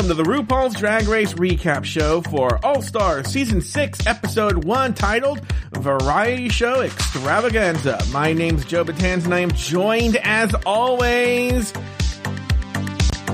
[0.00, 4.94] Welcome to the RuPaul's Drag Race recap show for All Star Season 6, Episode 1,
[4.94, 5.42] titled
[5.72, 8.02] Variety Show Extravaganza.
[8.10, 11.74] My name's Joe Betance, and I am joined, as always,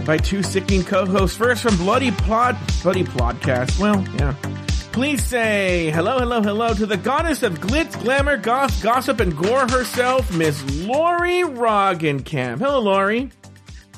[0.04, 1.36] by two sickening co-hosts.
[1.36, 3.78] First from Bloody Plod, Bloody Podcast.
[3.78, 4.34] Well, yeah.
[4.90, 9.68] Please say hello, hello, hello to the goddess of glitz, glamour, goth, gossip, and gore
[9.68, 12.58] herself, Miss Lori Roggenkamp.
[12.58, 13.30] Hello, Lori.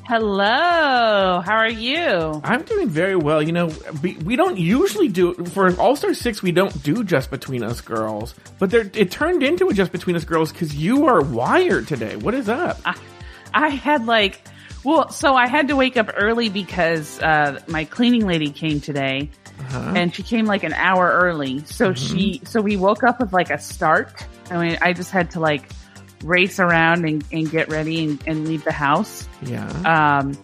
[0.09, 2.41] Hello, how are you?
[2.43, 3.43] I'm doing very well.
[3.43, 3.71] You know,
[4.03, 6.43] we, we don't usually do for All Star Six.
[6.43, 10.17] We don't do just between us girls, but there, it turned into a just between
[10.17, 12.17] us girls because you are wired today.
[12.17, 12.81] What is up?
[12.87, 12.99] I,
[13.53, 14.41] I had like,
[14.83, 19.29] well, so I had to wake up early because uh, my cleaning lady came today,
[19.71, 21.63] and she came like an hour early.
[21.67, 24.27] So she, so we woke up with like a start.
[24.51, 25.69] I mean, I just had to like
[26.23, 29.29] race around and, and get ready and, and leave the house.
[29.43, 29.69] Yeah.
[30.19, 30.37] Um,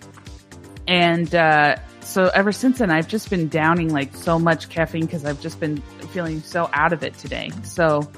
[0.86, 5.24] and uh, so ever since then, I've just been downing like so much caffeine because
[5.24, 5.78] I've just been
[6.12, 7.50] feeling so out of it today.
[7.62, 8.10] So,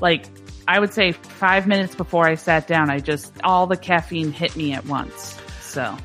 [0.00, 0.26] like,
[0.68, 4.56] I would say five minutes before I sat down, I just all the caffeine hit
[4.56, 5.38] me at once.
[5.60, 5.96] So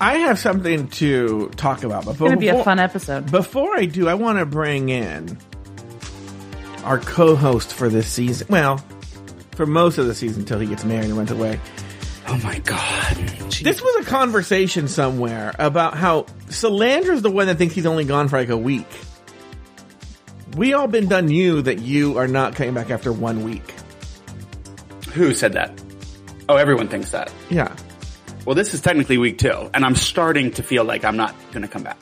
[0.00, 3.30] I have something to talk about, but it's gonna be a fun episode.
[3.30, 5.38] Before I do, I want to bring in
[6.84, 8.46] our co-host for this season.
[8.50, 8.82] Well,
[9.60, 11.60] for most of the season until he gets married and runs away.
[12.26, 13.14] Oh my god.
[13.60, 18.28] This was a conversation somewhere about how Salandra's the one that thinks he's only gone
[18.28, 18.86] for like a week.
[20.56, 23.74] We all been done you that you are not coming back after one week.
[25.12, 25.78] Who said that?
[26.48, 27.30] Oh, everyone thinks that.
[27.50, 27.76] Yeah.
[28.46, 31.62] Well, this is technically week two, and I'm starting to feel like I'm not going
[31.62, 31.98] to come back.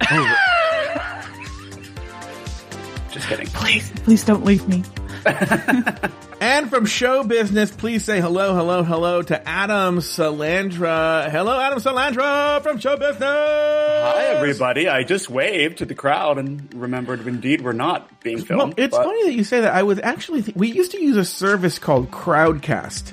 [3.10, 3.48] Just kidding.
[3.48, 4.82] Please, please don't leave me.
[6.44, 11.30] And from show business, please say hello, hello, hello to Adam Salandra.
[11.30, 13.22] Hello, Adam Salandra from show business.
[13.22, 14.86] Hi, everybody.
[14.86, 18.58] I just waved to the crowd and remembered indeed we're not being filmed.
[18.62, 19.72] Well, it's but- funny that you say that.
[19.74, 23.12] I was actually th- we used to use a service called Crowdcast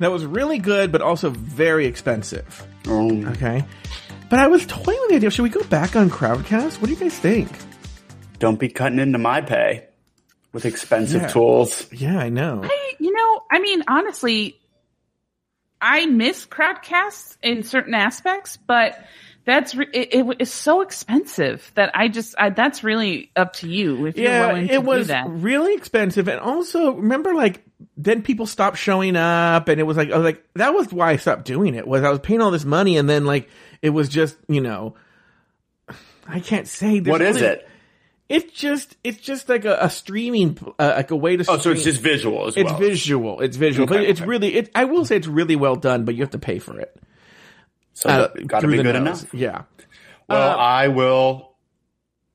[0.00, 2.66] that was really good, but also very expensive.
[2.88, 3.64] Um, Okay,
[4.28, 5.30] but I was toying with the idea.
[5.30, 6.80] Should we go back on Crowdcast?
[6.80, 7.48] What do you guys think?
[8.40, 9.84] don't be cutting into my pay
[10.52, 11.28] with expensive Yeah.
[11.28, 11.86] tools.
[11.92, 12.60] Yeah, I know.
[12.64, 14.58] I, you know, I mean, honestly,
[15.80, 19.02] I miss crowdcasts in certain aspects, but
[19.44, 23.68] that's re- it, it is so expensive that I just I, that's really up to
[23.68, 25.26] you if you're willing to it was do that.
[25.28, 27.64] really expensive, and also remember, like
[27.96, 31.10] then people stopped showing up, and it was like I was like that was why
[31.10, 31.88] I stopped doing it.
[31.88, 33.48] Was I was paying all this money, and then like
[33.80, 34.94] it was just you know,
[36.28, 37.68] I can't say there's What is really- it?
[38.32, 41.44] It's just it's just like a, a streaming uh, like a way to.
[41.50, 42.78] Oh, so it's just visual as It's well.
[42.80, 43.40] visual.
[43.40, 44.28] It's visual, but Okay, it's okay.
[44.28, 44.54] really.
[44.54, 46.96] It, I will say it's really well done, but you have to pay for it.
[47.94, 48.96] So Uh, got to be good nose.
[49.24, 49.34] enough.
[49.34, 49.62] Yeah.
[50.28, 51.50] Well, Uh, I will.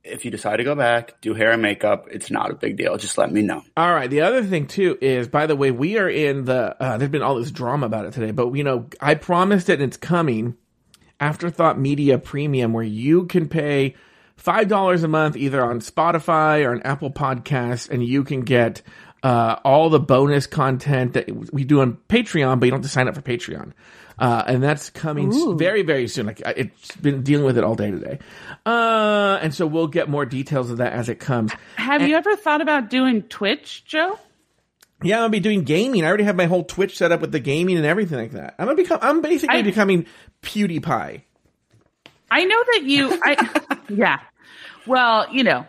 [0.03, 2.07] If you decide to go back, do hair and makeup.
[2.09, 2.95] It's not a big deal.
[2.97, 3.63] Just let me know.
[3.75, 4.09] All right.
[4.09, 6.75] The other thing too is, by the way, we are in the.
[6.81, 9.81] Uh, there's been all this drama about it today, but you know, I promised it,
[9.81, 10.55] and it's coming.
[11.19, 13.95] Afterthought Media Premium, where you can pay
[14.37, 18.81] five dollars a month either on Spotify or on Apple Podcasts, and you can get
[19.23, 22.89] uh, all the bonus content that we do on Patreon, but you don't have to
[22.89, 23.73] sign up for Patreon.
[24.19, 26.25] Uh, and that's coming s- very, very soon.
[26.25, 28.17] Like I- it's been dealing with it all day today,
[28.65, 31.51] uh, and so we'll get more details of that as it comes.
[31.75, 34.17] Have you ever thought about doing Twitch, Joe?
[35.03, 36.03] Yeah, I'm gonna be doing gaming.
[36.03, 38.55] I already have my whole Twitch set up with the gaming and everything like that.
[38.57, 38.97] I'm gonna become.
[39.03, 40.07] I'm basically I- becoming
[40.41, 41.21] PewDiePie.
[42.29, 43.19] I know that you.
[43.23, 44.19] I yeah.
[44.85, 45.65] Well, you know,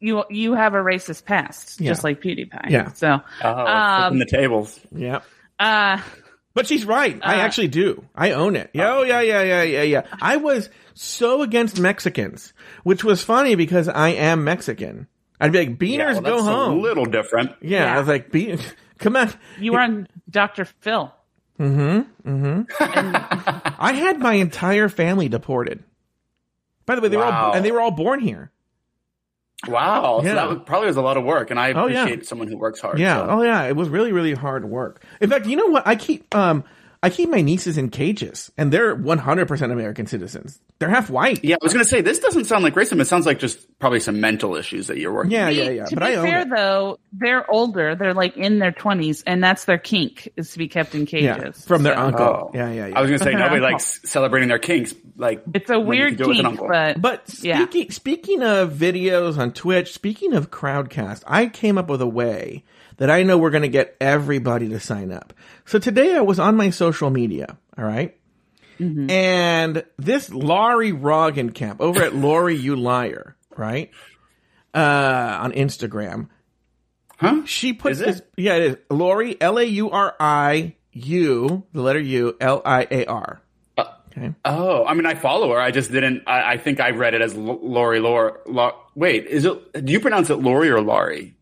[0.00, 1.90] you you have a racist past, Yeah.
[1.90, 2.70] just like PewDiePie.
[2.70, 2.92] Yeah.
[2.92, 4.80] So, Oh, Um, flipping the tables.
[4.94, 5.20] Yeah,
[5.58, 6.00] uh,
[6.54, 7.18] but she's right.
[7.22, 8.04] I actually do.
[8.14, 8.70] I own it.
[8.74, 10.02] Yeah, oh yeah, yeah, yeah, yeah, yeah.
[10.20, 12.52] I was so against Mexicans,
[12.84, 15.06] which was funny because I am Mexican.
[15.40, 16.78] I'd be like, Beaners, Yeah, well, go home.
[16.78, 17.50] A little different.
[17.60, 17.94] yeah, Yeah.
[17.96, 18.58] I was like, Bean,
[18.98, 19.32] come on.
[19.58, 20.64] you were on Dr.
[20.66, 21.12] Phil.
[22.80, 25.82] I had my entire family deported.
[26.86, 28.50] By the way, they were all and they were all born here.
[29.68, 30.20] Wow.
[30.22, 32.02] So that was, probably was a lot of work, and I Oh, yeah.
[32.02, 32.98] appreciate someone who works hard.
[32.98, 33.18] Yeah.
[33.18, 33.26] so.
[33.30, 33.62] Oh yeah.
[33.64, 35.04] It was really, really hard work.
[35.20, 35.86] In fact, you know what?
[35.86, 36.64] I keep um
[37.04, 40.60] I keep my nieces in cages, and they're 100% American citizens.
[40.78, 41.42] They're half white.
[41.44, 43.00] Yeah, I was going to say this doesn't sound like racism.
[43.00, 45.32] It sounds like just probably some mental issues that you're working.
[45.32, 45.56] Yeah, with.
[45.56, 45.84] yeah, yeah.
[45.86, 46.48] To But be I fair, it.
[46.54, 47.96] though, they're older.
[47.96, 51.24] They're like in their twenties, and that's their kink is to be kept in cages
[51.24, 52.22] Yeah, from their So- uncle.
[52.24, 52.50] Oh.
[52.54, 52.96] Yeah, yeah, yeah.
[52.98, 53.72] I was going to say nobody uncle.
[53.72, 54.94] likes celebrating their kinks.
[55.16, 56.68] Like It's a weird can do it with an kink, uncle.
[56.68, 57.64] but But yeah.
[57.66, 62.62] speaking speaking of videos on Twitch, speaking of Crowdcast, I came up with a way
[62.98, 65.32] that I know we're going to get everybody to sign up.
[65.64, 68.16] So today I was on my social media, all right?
[68.78, 69.10] Mm-hmm.
[69.10, 73.90] And this Laurie Roggenkamp over at Laurie You Liar, right?
[74.74, 76.28] Uh, on Instagram.
[77.18, 77.42] Huh?
[77.44, 78.06] She put Is it?
[78.06, 78.76] this, yeah, it is.
[78.90, 83.40] Laurie, L A U R I U, the letter U, L I A R.
[83.78, 84.34] Okay.
[84.44, 85.58] Oh, I mean, I follow her.
[85.58, 86.24] I just didn't.
[86.26, 87.98] I, I think I read it as L- Lori.
[88.00, 88.32] Lori.
[88.46, 89.84] Lau- wait, is it?
[89.86, 91.34] Do you pronounce it Lori or Laurie?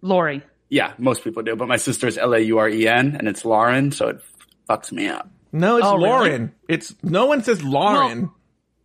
[0.00, 0.42] Lori.
[0.68, 1.56] Yeah, most people do.
[1.56, 4.20] But my sister's L A U R E N, and it's Lauren, so it
[4.68, 5.30] fucks me up.
[5.52, 6.08] No, it's Oh, really?
[6.08, 6.54] Lauren.
[6.68, 8.30] It's no one says Lauren.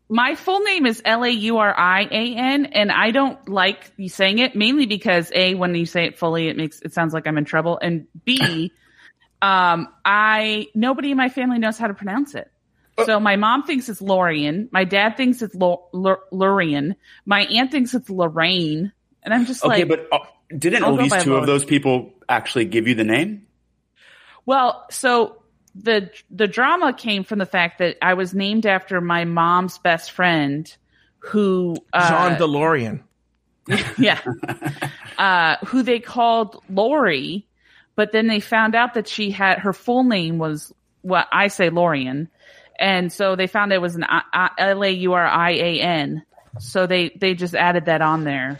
[0.09, 3.91] My full name is L A U R I A N, and I don't like
[3.97, 7.13] you saying it mainly because a when you say it fully, it makes it sounds
[7.13, 8.71] like I'm in trouble, and b,
[9.41, 12.51] um, I nobody in my family knows how to pronounce it.
[13.05, 15.87] So my mom thinks it's Lorian, my dad thinks it's Lo-
[16.31, 16.95] Lorian,
[17.25, 18.91] my aunt thinks it's Lorraine,
[19.23, 20.19] and I'm just Okay, like, but uh,
[20.57, 23.47] didn't I'll at least by two of those people actually give you the name?
[24.45, 25.41] Well, so
[25.75, 30.11] the the drama came from the fact that I was named after my mom's best
[30.11, 30.73] friend,
[31.19, 33.01] who uh, John DeLorean.
[33.97, 34.19] yeah,
[35.17, 37.45] uh, who they called Lori,
[37.95, 41.69] but then they found out that she had her full name was what I say
[41.69, 42.27] Lorian,
[42.79, 44.05] and so they found it was an
[44.57, 46.23] L A U R I A N.
[46.59, 48.59] So they they just added that on there,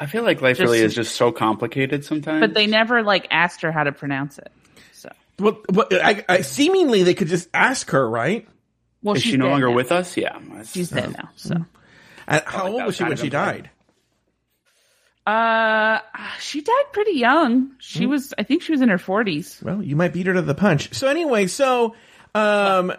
[0.00, 2.40] I feel like life Just- really is just so complicated sometimes.
[2.40, 4.50] but they never like asked her how to pronounce it.
[4.92, 8.48] So Well, well I, I, seemingly they could just ask her, right?
[9.02, 9.74] well, is she's she no longer now.
[9.74, 10.16] with us?
[10.16, 11.28] Yeah, that's- She's dead now.
[11.36, 11.54] So.
[12.26, 13.70] And how like old was she when she died?
[15.26, 15.98] Uh,
[16.40, 17.72] she died pretty young.
[17.78, 18.10] She Hmm.
[18.10, 19.60] was, I think she was in her forties.
[19.62, 20.94] Well, you might beat her to the punch.
[20.94, 21.94] So anyway, so
[22.34, 22.92] um,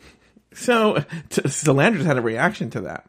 [0.54, 0.94] so
[1.30, 3.06] t- Salandra's had a reaction to that.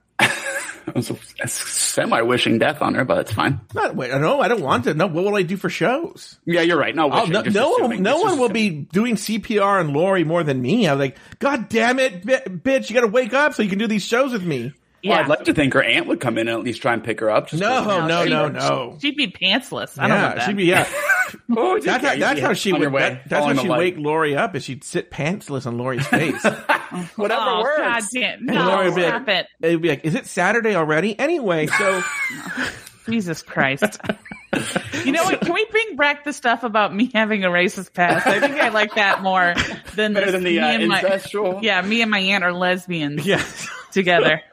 [0.87, 1.11] I was
[1.51, 3.61] semi wishing death on her, but it's fine.
[3.73, 4.93] Not wait, no, I don't want to.
[4.93, 6.37] No, what will I do for shows?
[6.45, 6.95] Yeah, you're right.
[6.95, 10.61] No, wishing, no, no one, no one will be doing CPR on Lori more than
[10.61, 10.87] me.
[10.87, 12.89] I'm like, God damn it, bitch!
[12.89, 14.73] You got to wake up so you can do these shows with me.
[15.05, 16.93] Well, Yeah, I'd like to think her aunt would come in and at least try
[16.93, 17.49] and pick her up.
[17.49, 18.97] Just No, for- no, she- no, no.
[19.01, 19.97] she'd be pantsless.
[19.99, 20.45] I don't want Yeah, that.
[20.47, 20.87] she'd be yeah.
[21.57, 22.91] Oh, That's how, that's how oh, she would.
[22.93, 24.55] way, That, that's how she'd wake Lori up.
[24.55, 26.45] Is she'd sit pantsless on Lori's face.
[26.97, 27.77] Oh, Whatever oh, works.
[27.81, 28.37] God damn.
[28.39, 29.47] And No, Lori would be stop like, it.
[29.67, 31.17] It'd be like, is it Saturday already?
[31.19, 32.01] Anyway, so
[33.09, 33.83] Jesus Christ.
[35.05, 35.41] you know what?
[35.41, 38.25] Can we bring back the stuff about me having a racist past?
[38.27, 39.53] I think I like that more
[39.95, 42.53] than Better this- than the me uh, and my- Yeah, me and my aunt are
[42.53, 43.43] lesbians yeah.
[43.91, 44.41] together.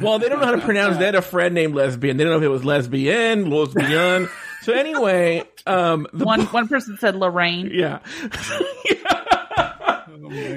[0.00, 0.96] Well, they don't know how to pronounce.
[0.98, 2.16] They had a friend named lesbian.
[2.16, 4.28] They don't know if it was lesbian, lesbian.
[4.62, 7.70] So anyway, um, the One one person said Lorraine.
[7.72, 8.00] Yeah.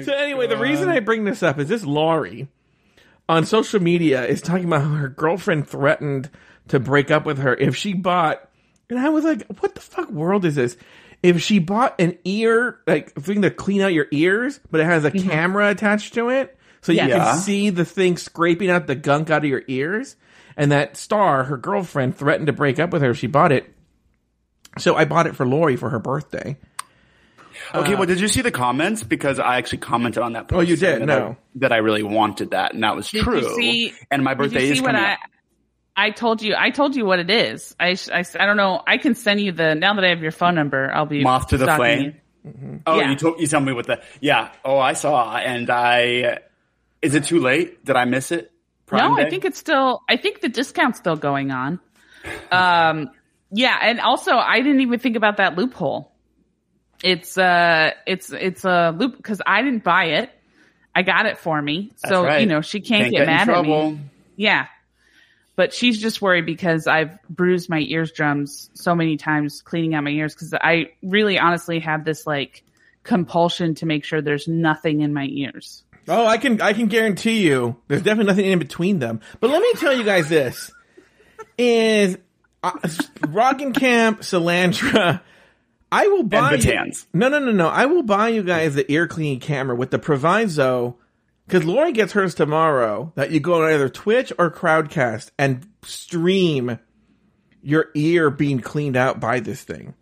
[0.02, 2.48] so anyway, the reason I bring this up is this Laurie
[3.28, 6.30] on social media is talking about how her girlfriend threatened
[6.68, 8.48] to break up with her if she bought
[8.90, 10.76] and I was like, what the fuck world is this?
[11.22, 15.04] If she bought an ear, like thing to clean out your ears, but it has
[15.04, 15.28] a mm-hmm.
[15.28, 17.08] camera attached to it, so you Yeah.
[17.18, 20.16] can see the thing scraping out the gunk out of your ears.
[20.56, 23.72] And that star, her girlfriend, threatened to break up with her if she bought it.
[24.78, 26.56] So I bought it for Lori for her birthday.
[27.74, 29.02] Okay, well, uh, did you see the comments?
[29.02, 30.48] Because I actually commented on that.
[30.48, 31.02] Post Oh, you did?
[31.02, 31.28] that No.
[31.30, 33.40] I, that I really wanted that, and that was Did true.
[33.40, 33.92] you see?
[34.10, 35.12] and my did you birthday see is what coming I?
[35.14, 35.18] up.
[35.98, 36.54] I told you.
[36.56, 37.74] I told you what it is.
[37.80, 38.80] I, I, I don't know.
[38.86, 39.74] I can send you the.
[39.74, 42.14] Now that I have your phone number, I'll be Moth to the flame?
[42.44, 42.80] you.
[42.86, 43.10] Oh, Yeah.
[43.10, 44.52] you told you tell me what the yeah.
[44.64, 46.38] Oh, I saw, and I.
[47.02, 47.84] Is it too late?
[47.84, 48.52] Did I miss it?
[48.86, 50.02] Prime no, I think it's still.
[50.08, 51.80] I think the discount's still going on.
[52.52, 53.10] Um,
[53.50, 56.12] yeah, and also I didn't even think about that loophole.
[57.02, 60.30] It's uh, it's it's a loop because I didn't buy it.
[60.94, 62.40] I got it for me, That's so right.
[62.40, 64.00] you know she can't, Can't get, get mad at me.
[64.36, 64.66] Yeah,
[65.58, 70.10] but she's just worried because I've bruised my eardrums so many times cleaning out my
[70.10, 72.62] ears because I really honestly have this like
[73.02, 75.82] compulsion to make sure there's nothing in my ears.
[76.06, 79.20] Oh, I can I can guarantee you there's definitely nothing in between them.
[79.40, 80.70] But let me tell you guys this
[81.58, 82.16] is
[82.62, 82.70] uh,
[83.22, 85.22] Roggenkamp, Salandra.
[85.90, 87.66] I will buy you, No, no, no, no.
[87.66, 90.98] I will buy you guys the ear cleaning camera with the proviso
[91.48, 96.78] because Lori gets hers tomorrow that you go on either Twitch or Crowdcast and stream
[97.62, 99.94] your ear being cleaned out by this thing.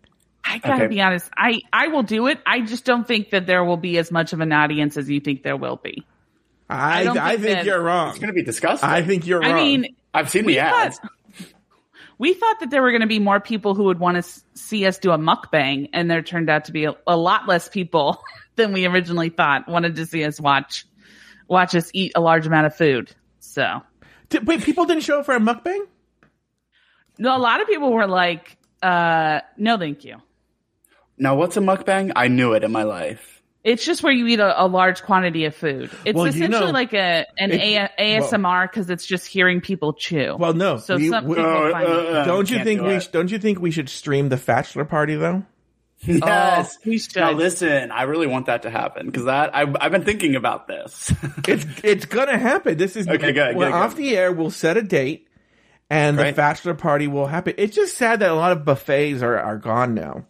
[0.45, 0.87] I gotta Okay.
[0.87, 1.29] be honest.
[1.35, 2.39] I I will do it.
[2.45, 5.19] I just don't think that there will be as much of an audience as you
[5.19, 6.05] think there will be.
[6.69, 8.09] I I don't I think think that- you're wrong.
[8.09, 8.89] It's going to be disgusting.
[8.89, 9.51] I think you're wrong.
[9.51, 10.99] I mean, I've seen we the thought ads.
[12.17, 14.43] we thought that there were going to be more people who would want to s-
[14.53, 17.69] see us do a mukbang, and there turned out to be a, a lot less
[17.69, 18.21] people
[18.55, 20.85] than we originally thought wanted to see us watch
[21.47, 23.11] watch us eat a large amount of food.
[23.39, 23.81] So,
[24.29, 25.79] Did- wait, people didn't show up for a mukbang?
[27.17, 30.17] no, a lot of people were like, uh, "No, thank you."
[31.17, 32.11] Now, what's a mukbang?
[32.15, 33.41] I knew it in my life.
[33.63, 35.89] It's just where you eat a, a large quantity of food.
[36.05, 39.59] It's Well, you essentially know, like a an it- A- ASMR because it's just hearing
[39.61, 40.35] people chew.
[40.39, 40.77] Well, no.
[40.77, 42.15] So we- some we- people Uh, find it.
[42.15, 43.03] uh, don't you think do we it.
[43.03, 45.43] sh- don't you think we should stream the bachelor party though?
[46.05, 46.77] Yes.
[46.85, 47.15] we should.
[47.15, 50.67] Now listen, I really want that to happen because that I've, I've been thinking about
[50.67, 51.11] this.
[51.47, 52.77] It's it's gonna happen.
[52.77, 54.03] This is Okay, good, We're good, off good.
[54.03, 54.31] the air.
[54.31, 55.27] We'll set a date,
[55.89, 57.53] and the bachelor party will happen.
[57.57, 60.25] It's just sad that a lot of buffets are are gone now.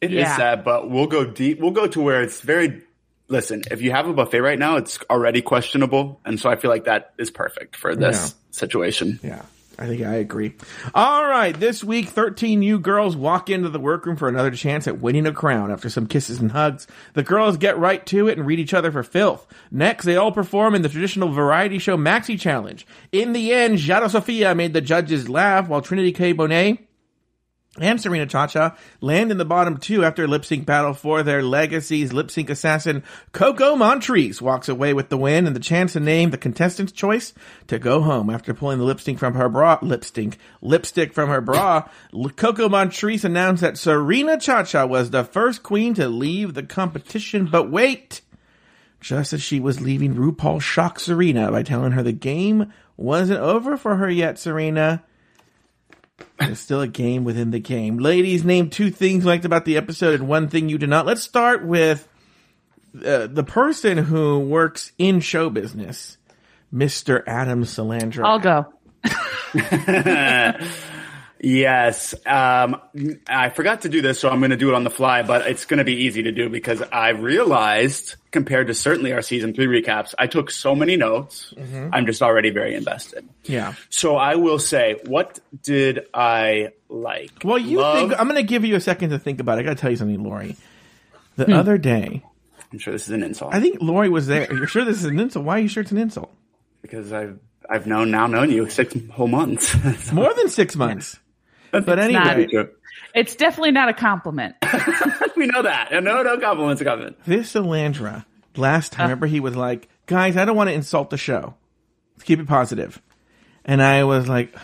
[0.00, 0.36] It is Yeah.
[0.36, 1.58] sad, but we'll go deep.
[1.60, 2.82] We'll go to where it's very.
[3.28, 6.70] Listen, if you have a buffet right now, it's already questionable, and so I feel
[6.70, 8.28] like that is perfect for this Yeah.
[8.50, 9.18] situation.
[9.22, 9.42] Yeah,
[9.78, 10.54] I think I agree.
[10.94, 15.00] All right, this week, 13 new girls walk into the workroom for another chance at
[15.00, 15.70] winning a crown.
[15.70, 18.92] After some kisses and hugs, the girls get right to it and read each other
[18.92, 19.46] for filth.
[19.70, 22.86] Next, they all perform in the traditional variety show Maxi Challenge.
[23.12, 26.34] In the end, Yara Sofia made the judges laugh while Trinity K.
[26.34, 26.78] Bonet
[27.80, 32.12] and Serena Chacha land in the bottom two after lip sync battle for their legacies.
[32.12, 33.02] Lip sync assassin
[33.32, 37.32] Coco Montrese walks away with the win and the chance to name the contestant's choice
[37.68, 39.78] to go home after pulling the lipstick from her bra.
[39.80, 41.88] Lipstick, lipstick from her bra.
[42.36, 47.46] Coco Montrese announced that Serena Chacha was the first queen to leave the competition.
[47.50, 48.20] But wait,
[49.00, 53.78] just as she was leaving, RuPaul shocked Serena by telling her the game wasn't over
[53.78, 54.38] for her yet.
[54.38, 55.02] Serena.
[56.46, 57.98] There's still a game within the game.
[57.98, 61.06] Ladies, name two things you liked about the episode and one thing you did not.
[61.06, 62.08] Let's start with
[62.94, 66.18] uh, the person who works in show business,
[66.72, 67.22] Mr.
[67.26, 68.24] Adam Salandra.
[68.24, 68.72] I'll go.
[71.42, 72.14] Yes.
[72.24, 72.80] Um,
[73.26, 75.46] I forgot to do this, so I'm going to do it on the fly, but
[75.48, 79.52] it's going to be easy to do because I realized, compared to certainly our season
[79.52, 81.52] three recaps, I took so many notes.
[81.92, 83.28] I'm just already very invested.
[83.42, 83.74] yeah.
[83.90, 87.32] So I will say, what did I like?
[87.42, 89.62] Well, you Love- think I'm going to give you a second to think about it.
[89.62, 90.56] I got to tell you something, Lori.
[91.36, 91.52] The Hmm.
[91.54, 92.22] other day,
[92.72, 94.46] I'm sure this is an insult I think Lori was there.
[94.52, 95.44] You're sure this is an insult?
[95.44, 96.30] Why are you sure it's an insult?
[96.82, 97.38] because I've
[97.70, 99.74] I've known now known you six whole months.
[100.12, 101.18] More than six months.
[101.72, 102.68] But anyway,
[103.14, 104.54] It's definitely not a compliment.
[105.36, 105.88] we know that.
[105.92, 107.14] No, no compliments a coming.
[107.26, 108.24] this Salandra,
[108.56, 109.08] last time, uh.
[109.08, 111.54] remember he was like, guys, I don't want to insult the show.
[112.14, 113.00] Let's keep it positive.
[113.64, 114.54] And I was like,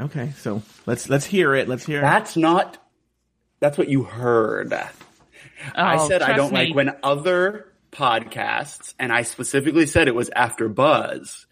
[0.00, 1.68] okay, so let's, let's hear it.
[1.68, 2.02] Let's hear it.
[2.02, 2.78] That's not.
[3.60, 4.72] That's what you heard.
[4.72, 6.66] I Oh, said I don't me.
[6.66, 11.46] like when other podcasts, and I specifically said it was AfterBuzz,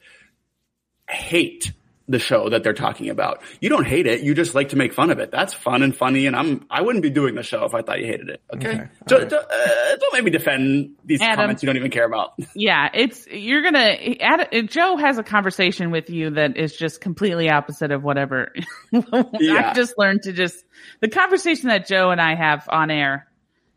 [1.08, 1.72] hate
[2.06, 3.40] the show that they're talking about.
[3.62, 4.20] You don't hate it.
[4.20, 5.30] You just like to make fun of it.
[5.30, 6.26] That's fun and funny.
[6.26, 8.42] And I'm, I wouldn't be doing the show if I thought you hated it.
[8.54, 8.68] Okay.
[8.68, 8.88] Okay.
[9.08, 9.30] So, All right.
[9.30, 11.36] don't, uh, don't make me defend these Adam.
[11.36, 12.34] comments you don't even care about.
[12.54, 13.96] Yeah, it's you're gonna.
[14.20, 18.52] Ad, Joe has a conversation with you that is just completely opposite of whatever.
[18.92, 19.70] Yeah.
[19.70, 20.62] I've just learned to just
[21.00, 23.26] the conversation that Joe and I have on air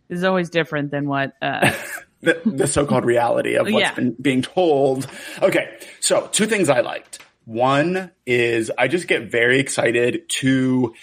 [0.10, 1.34] is always different than what.
[1.42, 1.72] Uh,
[2.22, 3.94] the, the so-called reality of what's Yeah.
[3.94, 5.08] been being told.
[5.42, 7.20] Okay, so two things I liked.
[7.48, 10.94] One is I just get very excited to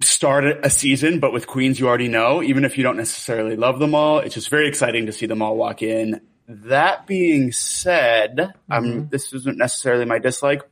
[0.00, 3.80] start a season, but with queens you already know, even if you don't necessarily love
[3.80, 4.20] them all.
[4.20, 6.20] It's just very exciting to see them all walk in.
[6.46, 10.62] That being said, um, this isn't necessarily my dislike.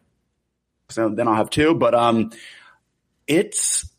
[0.91, 2.31] So then I'll have two, but um,
[3.27, 3.91] it's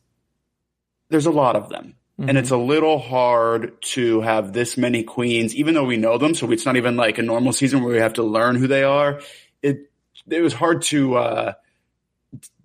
[1.10, 1.96] there's a lot of them.
[2.20, 6.34] And it's a little hard to have this many queens, even though we know them.
[6.34, 8.84] So it's not even like a normal season where we have to learn who they
[8.84, 9.20] are.
[10.30, 11.54] It, was hard to, uh,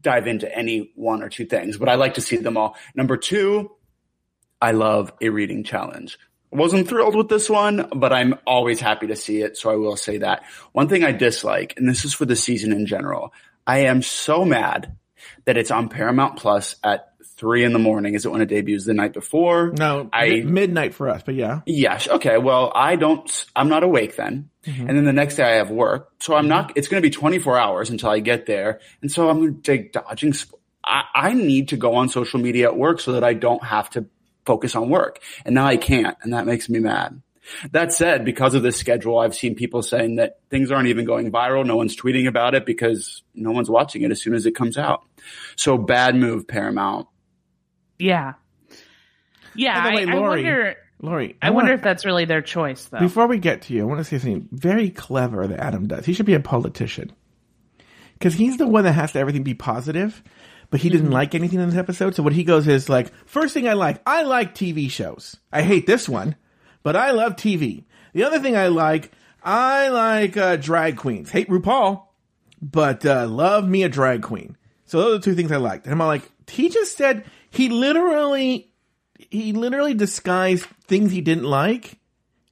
[0.00, 2.76] dive into any one or two things, but I like to see them all.
[2.94, 3.70] Number two,
[4.60, 6.18] I love a reading challenge.
[6.50, 9.56] Wasn't thrilled with this one, but I'm always happy to see it.
[9.56, 10.44] So I will say that.
[10.72, 13.32] One thing I dislike, and this is for the season in general,
[13.66, 14.96] I am so mad
[15.44, 17.11] that it's on Paramount Plus at
[17.42, 18.14] three in the morning.
[18.14, 19.72] Is it when it debuts the night before?
[19.76, 21.62] No, I midnight for us, but yeah.
[21.66, 22.06] Yes.
[22.06, 22.38] Okay.
[22.38, 24.48] Well, I don't, I'm not awake then.
[24.64, 24.88] Mm-hmm.
[24.88, 26.12] And then the next day I have work.
[26.20, 28.78] So I'm not, it's going to be 24 hours until I get there.
[29.02, 30.34] And so I'm going to take dodging.
[30.38, 33.64] Sp- I, I need to go on social media at work so that I don't
[33.64, 34.06] have to
[34.46, 35.18] focus on work.
[35.44, 36.16] And now I can't.
[36.22, 37.20] And that makes me mad.
[37.72, 41.32] That said, because of this schedule, I've seen people saying that things aren't even going
[41.32, 41.66] viral.
[41.66, 44.78] No one's tweeting about it because no one's watching it as soon as it comes
[44.78, 45.02] out.
[45.56, 47.08] So bad move, Paramount.
[48.02, 48.34] Yeah.
[49.54, 49.86] Yeah.
[49.94, 50.76] Way, I, I Lori, wonder.
[51.00, 52.98] Lori, I wonder wanna- if that's really their choice, though.
[52.98, 56.06] Before we get to you, I want to say something very clever that Adam does.
[56.06, 57.12] He should be a politician.
[58.14, 60.22] Because he's the one that has to everything be positive,
[60.70, 62.14] but he didn't like anything in this episode.
[62.14, 65.36] So what he goes is like, first thing I like, I like TV shows.
[65.52, 66.36] I hate this one,
[66.84, 67.84] but I love TV.
[68.12, 69.10] The other thing I like,
[69.42, 71.30] I like uh, drag queens.
[71.30, 72.04] Hate RuPaul,
[72.60, 74.56] but uh, love me a drag queen.
[74.86, 75.86] So those are the two things I liked.
[75.86, 78.70] And I'm all like, he just said he literally,
[79.30, 81.98] he literally disguised things he didn't like.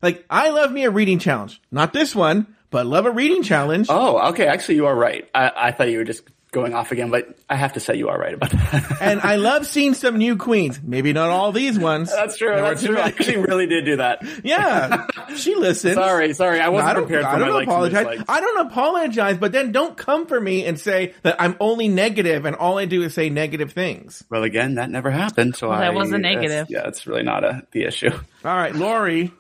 [0.03, 1.61] Like, I love me a reading challenge.
[1.71, 3.87] Not this one, but love a reading challenge.
[3.89, 4.47] Oh, okay.
[4.47, 5.29] Actually, you are right.
[5.35, 8.09] I, I thought you were just going off again, but I have to say you
[8.09, 8.97] are right about that.
[9.01, 10.81] and I love seeing some new queens.
[10.83, 12.11] Maybe not all these ones.
[12.13, 12.49] That's true.
[12.49, 12.97] There That's true.
[12.97, 13.13] I many.
[13.13, 14.23] actually really did do that.
[14.45, 15.95] Yeah, she listened.
[15.95, 16.61] Sorry, sorry.
[16.61, 18.07] I wasn't I don't, prepared for I don't my apologize.
[18.07, 18.25] dislikes.
[18.29, 22.45] I don't apologize, but then don't come for me and say that I'm only negative
[22.45, 24.25] and all I do is say negative things.
[24.31, 25.57] Well, again, that never happened.
[25.57, 26.67] So Well, that I, was a that's- negative.
[26.69, 28.11] Yeah, it's really not a the issue.
[28.45, 29.33] All right, Lori.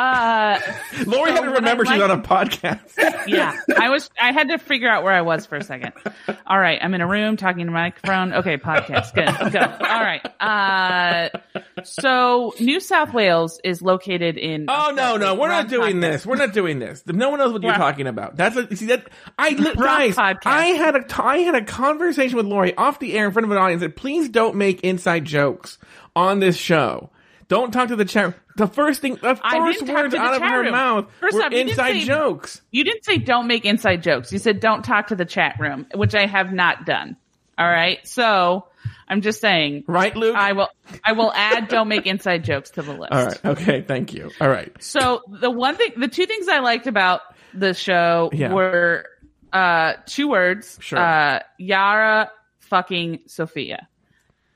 [0.00, 0.60] Uh,
[1.06, 2.80] Lori had So to remember she's like- on a podcast.
[3.26, 4.08] yeah, I was.
[4.20, 5.92] I had to figure out where I was for a second.
[6.46, 8.32] All right, I'm in a room talking to a microphone.
[8.32, 9.14] Okay, podcast.
[9.14, 9.52] Good.
[9.52, 9.60] Go.
[9.60, 10.24] All right.
[10.40, 11.28] Uh,
[11.84, 14.66] so New South Wales is located in.
[14.68, 16.00] Oh no, no, we're not doing podcast.
[16.00, 16.26] this.
[16.26, 17.02] We're not doing this.
[17.06, 18.36] No one knows what you're talking about.
[18.36, 20.16] That's a, see that I guys.
[20.16, 20.40] podcast.
[20.46, 23.50] I had a I had a conversation with Lori off the air in front of
[23.50, 25.78] an audience that please don't make inside jokes
[26.16, 27.10] on this show.
[27.50, 28.34] Don't talk to the chat.
[28.56, 30.70] The first thing, the first words the out of her room.
[30.70, 32.62] mouth First were off, inside say- jokes.
[32.70, 34.32] You didn't say don't make inside jokes.
[34.32, 37.16] You said don't talk to the chat room, which I have not done.
[37.58, 37.98] All right.
[38.06, 38.68] So
[39.08, 39.82] I'm just saying.
[39.88, 40.36] Right, Luke?
[40.36, 40.68] I will.
[41.04, 43.12] I will add don't make inside jokes to the list.
[43.12, 43.44] All right.
[43.44, 43.82] Okay.
[43.82, 44.30] Thank you.
[44.40, 44.72] All right.
[44.80, 47.20] So the one thing, the two things I liked about
[47.52, 48.52] the show Yeah.
[48.54, 49.04] were
[49.52, 50.78] uh, two words.
[50.80, 50.98] Sure.
[51.00, 52.30] Uh, Yara
[52.60, 53.88] fucking Sofia.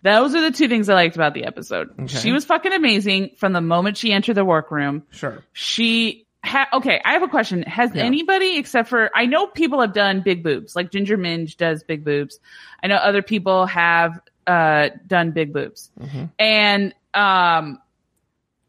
[0.04, 1.88] Those are the two things I liked about the episode.
[1.99, 2.06] Okay.
[2.18, 5.02] She was fucking amazing from the moment she entered the workroom.
[5.11, 5.42] Sure.
[5.52, 7.00] She ha- okay.
[7.05, 7.62] I have a question.
[7.62, 8.02] Has Yeah.
[8.05, 12.05] anybody except for I know people have done big boobs, like Ginger Minge does big
[12.05, 12.38] boobs.
[12.83, 16.24] I know other people have uh, done big boobs, Mm-hmm.
[16.38, 17.78] and um,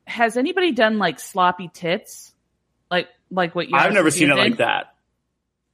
[0.07, 2.33] has anybody done like sloppy tits,
[2.89, 3.75] like like what you?
[3.75, 4.95] I've never seen it like that.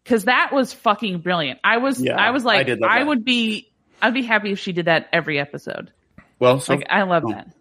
[0.04, 1.60] because that was fucking brilliant.
[1.64, 3.68] I was Yeah, I was like I did I would be
[4.02, 5.92] I'd be happy if she did that every episode.
[6.40, 7.32] Well, so Like I love oh.
[7.32, 7.52] that.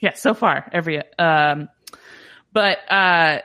[0.00, 1.68] Yeah, so far every um
[2.52, 3.38] but uh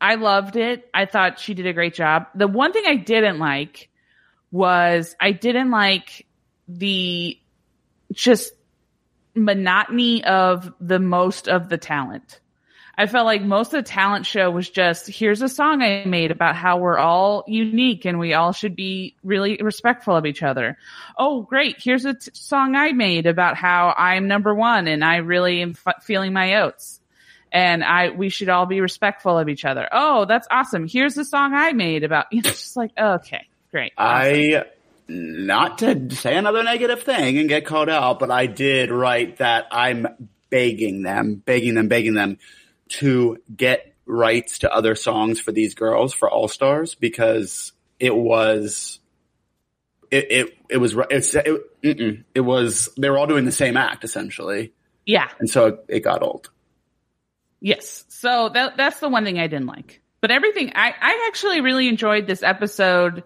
[0.00, 0.88] I loved it.
[0.94, 2.28] I thought she did a great job.
[2.34, 3.90] The one thing I didn't like
[4.50, 6.26] was I didn't like
[6.66, 7.38] the
[8.12, 8.52] just
[9.34, 12.39] monotony of the most of the talent.
[13.00, 16.30] I felt like most of the talent show was just here's a song I made
[16.30, 20.76] about how we're all unique and we all should be really respectful of each other.
[21.16, 21.76] Oh, great.
[21.82, 25.76] Here's a t- song I made about how I'm number one and I really am
[25.86, 27.00] f- feeling my oats.
[27.50, 29.88] And I, we should all be respectful of each other.
[29.90, 30.86] Oh, that's awesome.
[30.86, 33.94] Here's the song I made about, you know, just like, okay, great.
[33.96, 34.64] I
[35.08, 39.68] not to say another negative thing and get called out, but I did write that
[39.70, 42.36] I'm begging them, begging them, begging them
[42.90, 48.98] to get rights to other songs for these girls for All Stars because it was
[50.10, 52.24] it it, it was it's it, mm-mm.
[52.34, 54.72] it was they were all doing the same act essentially,
[55.06, 55.28] Yeah.
[55.38, 56.50] and so it, it got old.
[57.60, 58.04] Yes.
[58.08, 60.02] So that that's the one thing I didn't like.
[60.20, 63.22] But everything I, I actually really enjoyed this episode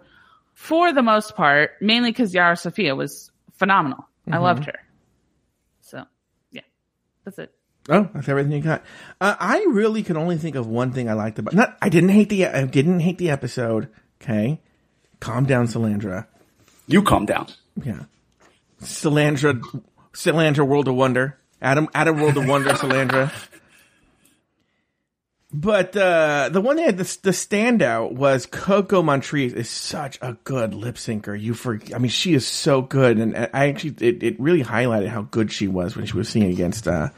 [0.53, 4.07] for the most part, mainly because Yara Sofia was phenomenal.
[4.27, 4.42] I mm-hmm.
[4.42, 4.79] loved her.
[5.81, 6.05] So
[6.50, 6.62] yeah.
[7.24, 7.53] That's it.
[7.88, 8.83] Oh, that's everything you got.
[9.20, 11.55] Uh, I really can only think of one thing I liked about.
[11.55, 12.47] Not, I didn't hate the.
[12.47, 13.88] I didn't hate the episode.
[14.23, 14.61] Okay,
[15.20, 16.27] calm down, Salandra.
[16.87, 17.49] You calm down.
[17.83, 18.05] Yeah,
[18.81, 19.61] Salandra,
[20.12, 21.38] Salandra, World of Wonder.
[21.61, 23.33] Adam, Adam, World of Wonder, Salandra.
[25.57, 30.75] But uh, the one that the, the standout was Coco Montrese is such a good
[30.75, 31.40] lip syncer.
[31.40, 35.09] You for I mean she is so good, and I actually it, it really highlighted
[35.09, 37.11] how good she was when she was singing against uh,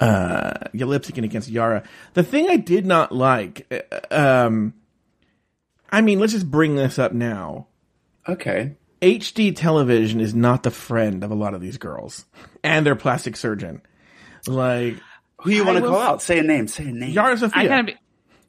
[0.00, 1.82] uh, yeah, lip syncing against Yara.
[2.14, 4.14] The thing I did not like, uh,
[4.46, 4.74] um,
[5.90, 7.66] I mean, let's just bring this up now.
[8.28, 8.76] Okay.
[9.00, 12.24] HD television is not the friend of a lot of these girls
[12.62, 13.82] and their plastic surgeon.
[14.46, 14.96] Like
[15.42, 16.22] Who you want to will- call out?
[16.22, 16.68] Say a name.
[16.68, 17.10] Say a name.
[17.10, 17.62] Yara Sofia.
[17.62, 17.96] I gotta be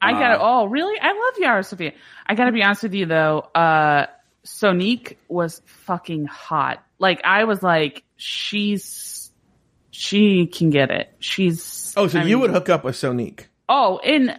[0.00, 0.98] I gotta oh really?
[1.00, 1.92] I love Yara Sofia.
[2.26, 4.06] I gotta be honest with you though, uh
[4.46, 6.84] Sonique was fucking hot.
[6.98, 8.84] Like I was like, she's
[9.94, 11.14] she can get it.
[11.20, 13.44] She's Oh, so I you mean- would hook up with Sonique?
[13.68, 14.38] Oh, and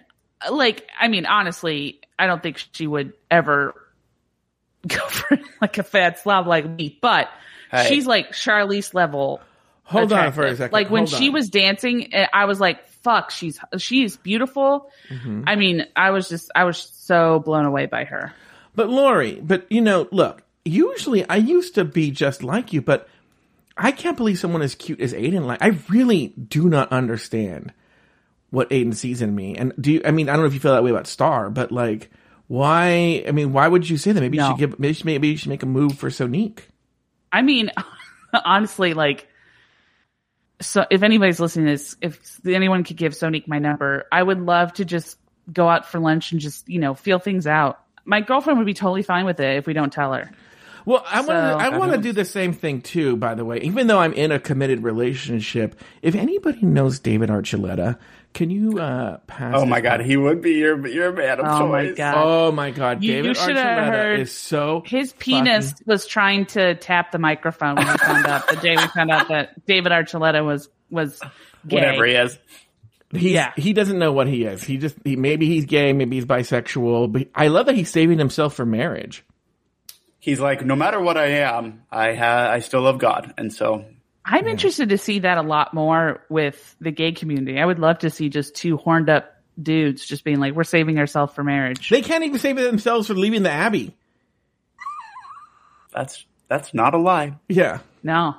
[0.52, 3.74] like, I mean, honestly, I don't think she would ever
[4.88, 7.30] go for like a fat slob like me, but
[7.72, 7.88] Hey.
[7.88, 9.42] she's like Charlize level.
[9.84, 10.74] Hold on for a second.
[10.74, 11.34] Like when Hold she on.
[11.34, 15.44] was dancing, eh, I was like, "Fuck, she's she's beautiful." Mm-hmm.
[15.48, 18.34] I mean, I was just I was so blown away by her.
[18.76, 23.08] But Lori, but you know, look, usually I used to be just like you, but
[23.78, 25.46] I can't believe someone as cute as Aiden.
[25.46, 27.74] Like, I really do not understand
[28.50, 29.56] what Aiden sees in me.
[29.58, 31.50] And do you, I mean, I don't know if you feel that way about Star,
[31.50, 32.10] but like,
[32.48, 34.22] why, I mean, why would you say that?
[34.22, 36.60] Maybe you should give, maybe, maybe you should make a move for Sonique.
[37.34, 37.72] I mean,
[38.46, 39.28] honestly, like,
[40.62, 44.40] so if anybody's listening to this, if anyone could give Sonique my number, I would
[44.40, 45.18] love to just
[45.52, 47.82] go out for lunch and just, you know, feel things out.
[48.06, 50.32] My girlfriend would be totally fine with it if we don't tell her.
[50.86, 51.34] Well, I want to.
[51.66, 53.18] I want to do the same thing too.
[53.18, 57.98] By the way, even though I'm in a committed relationship, if anybody knows David Archuleta,
[58.34, 59.56] can you uh, pass?
[59.58, 60.06] Oh my God, on?
[60.06, 61.92] he would be your your man of Oh my.
[61.92, 62.16] God.
[62.18, 65.84] Oh my God, You- you David should have Archuleta heard is so His penis fucking-
[65.88, 69.30] was trying to tap the microphone when we found out the day we found out
[69.30, 71.20] that David Archuleta was was
[71.68, 71.78] gay.
[71.78, 72.38] Whatever he is.
[73.12, 73.54] He's, Yeah.
[73.56, 74.64] he doesn't know what he is.
[74.64, 77.12] He just he, maybe he's gay, maybe he's bisexual.
[77.12, 79.24] But I love that he's saving himself for marriage.
[80.26, 83.86] He's like, no matter what I am, I ha- I still love God, and so
[84.26, 87.60] I'm interested to see that a lot more with the gay community.
[87.60, 90.98] I would love to see just two horned up dudes just being like, "We're saving
[90.98, 93.96] ourselves for marriage." They can't even save themselves for leaving the abbey.
[95.94, 97.36] that's that's not a lie.
[97.48, 97.82] Yeah.
[98.02, 98.36] No.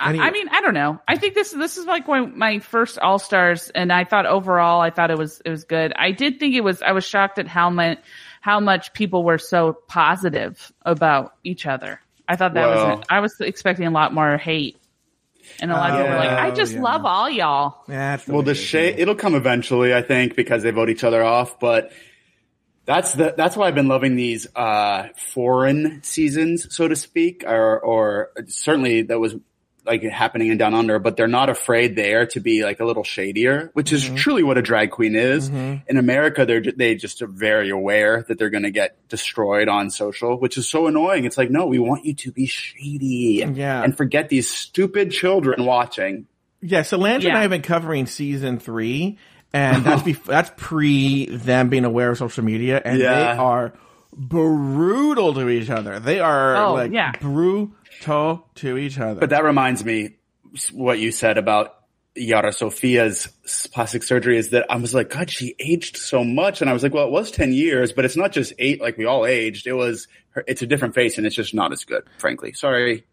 [0.00, 1.02] I, I mean, I don't know.
[1.06, 4.80] I think this this is like one, my first All Stars, and I thought overall,
[4.80, 5.92] I thought it was it was good.
[5.96, 6.80] I did think it was.
[6.80, 7.98] I was shocked at how much
[8.40, 12.00] how much people were so positive about each other.
[12.26, 12.96] I thought that Wow.
[12.96, 13.06] was.
[13.08, 14.76] I was expecting a lot more hate,
[15.60, 16.82] and a lot of people were like, "I Oh, just yeah.
[16.82, 20.90] love all y'all." That's Well, the shade it'll come eventually, I think, because they vote
[20.90, 21.58] each other off.
[21.58, 21.92] But
[22.86, 27.78] that's the that's why I've been loving these uh, foreign seasons, so to speak, or
[27.80, 29.34] or certainly that was
[29.84, 30.98] like happening in Down Under.
[30.98, 34.16] But they're not afraid there to be like a little shadier, which is mm-hmm.
[34.16, 35.48] truly what a drag queen is.
[35.48, 35.88] Mm-hmm.
[35.88, 39.90] In America, they're they just are very aware that they're going to get destroyed on
[39.90, 41.24] social, which is so annoying.
[41.24, 43.82] It's like, no, we want you to be shady, Yeah.
[43.82, 46.26] and forget these stupid children watching.
[46.62, 49.18] Yeah, so Lance and I have been covering season three,
[49.52, 53.14] and that's bef- that's pre them being aware of social media, and Yeah.
[53.14, 53.72] they are
[54.12, 55.98] brutal to each other.
[56.00, 57.12] They are Oh, like yeah.
[57.20, 59.20] brutal to each other.
[59.20, 60.16] But that reminds me,
[60.72, 61.76] what you said about
[62.16, 63.28] Yara Sofia's
[63.72, 66.82] plastic surgery is that I was like, God, she aged so much, and I was
[66.82, 69.66] like, well, it was ten years, but it's not just eight like we all aged.
[69.66, 72.52] It was, her, it's a different face, and it's just not as good, frankly.
[72.52, 73.04] Sorry.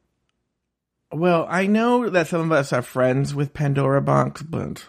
[1.12, 4.86] well, I know that some of us are friends with Pandora Boxx, but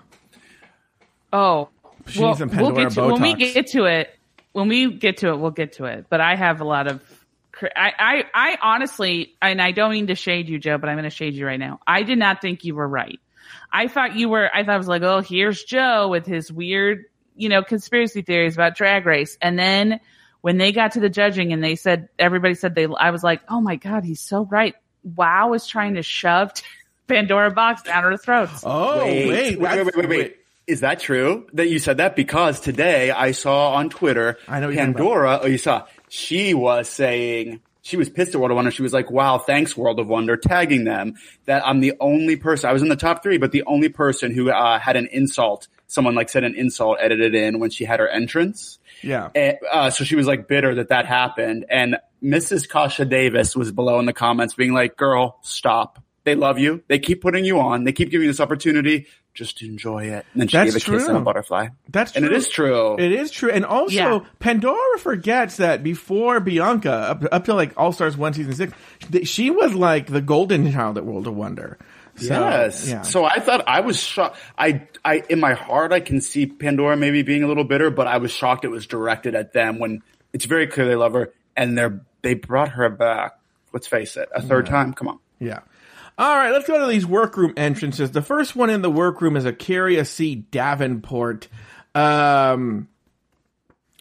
[1.33, 1.69] Oh,
[2.07, 3.55] She needs some Pandora get to, when we Botox.
[3.55, 4.11] get to it.
[4.53, 6.07] When we get to it, we'll get to it.
[6.09, 7.03] But I have a lot of.
[7.59, 10.95] Cri- I, I, I honestly, and I don't mean to shade you, Joe, but I'm
[10.95, 11.81] going to shade you right now.
[11.87, 13.19] I did not think you were right.
[13.73, 14.49] I thought you were.
[14.55, 18.55] I thought I was like, oh, here's Joe with his weird, you know, conspiracy theories
[18.55, 20.01] about Drag Race, and then
[20.41, 23.43] when they got to the judging and they said everybody said they, I was like,
[23.49, 24.75] oh my god, he's so right.
[25.03, 26.53] Wow is trying to shove
[27.09, 28.63] Pandora Boxx down our throats.
[28.65, 30.37] oh wait, wait, wait, wait, wait, wait.
[30.67, 32.15] Is that true that you said that?
[32.15, 35.41] Because today I saw on Twitter, I know what you're talking Pandora.
[35.43, 38.71] Oh, you saw she was saying she was pissed at World of Wonder.
[38.71, 41.15] She was like, "Wow, thanks World of Wonder, tagging them
[41.47, 42.69] that I'm the only person.
[42.69, 45.69] I was in the top three, but the only person who uh, had an insult.
[45.87, 48.79] Someone like said an insult edited in when she had her entrance.
[49.03, 49.31] Yeah.
[49.35, 51.65] And, uh, so she was like bitter that that happened.
[51.71, 52.69] And Mrs.
[52.69, 56.03] Kasha Davis was below in the comments being like, girl, stop.
[56.25, 56.83] They love you.
[56.89, 57.85] They keep putting you on.
[57.85, 59.07] They keep giving you this opportunity.
[59.39, 60.27] Just enjoy it.
[60.33, 61.25] And then she That's gave a kiss and a true.
[61.25, 61.69] butterfly.
[61.89, 62.19] That's true.
[62.23, 62.35] and true.
[62.35, 62.97] it is true.
[62.99, 64.21] It is true, and also Yeah.
[64.41, 68.73] Pandora forgets that before Bianca, up, up to like All Stars one season six,
[69.13, 71.79] th- she was like the golden child at World of Wonder.
[72.17, 72.89] So, yes.
[72.89, 73.03] yeah.
[73.03, 74.39] So I thought I was shocked.
[74.59, 78.09] I, I, in my heart, I can see Pandora maybe being a little bitter, but
[78.09, 81.33] I was shocked it was directed at them when it's very clear they love her
[81.57, 83.39] and they're, they brought her back.
[83.73, 84.95] Let's face it, a third time.
[84.95, 85.19] Come on.
[85.39, 85.61] Yeah.
[86.19, 88.11] All right, let's go to these workroom entrances.
[88.11, 90.35] The first one in the workroom is A'keria C.
[90.35, 91.47] Davenport.
[91.95, 92.89] Um,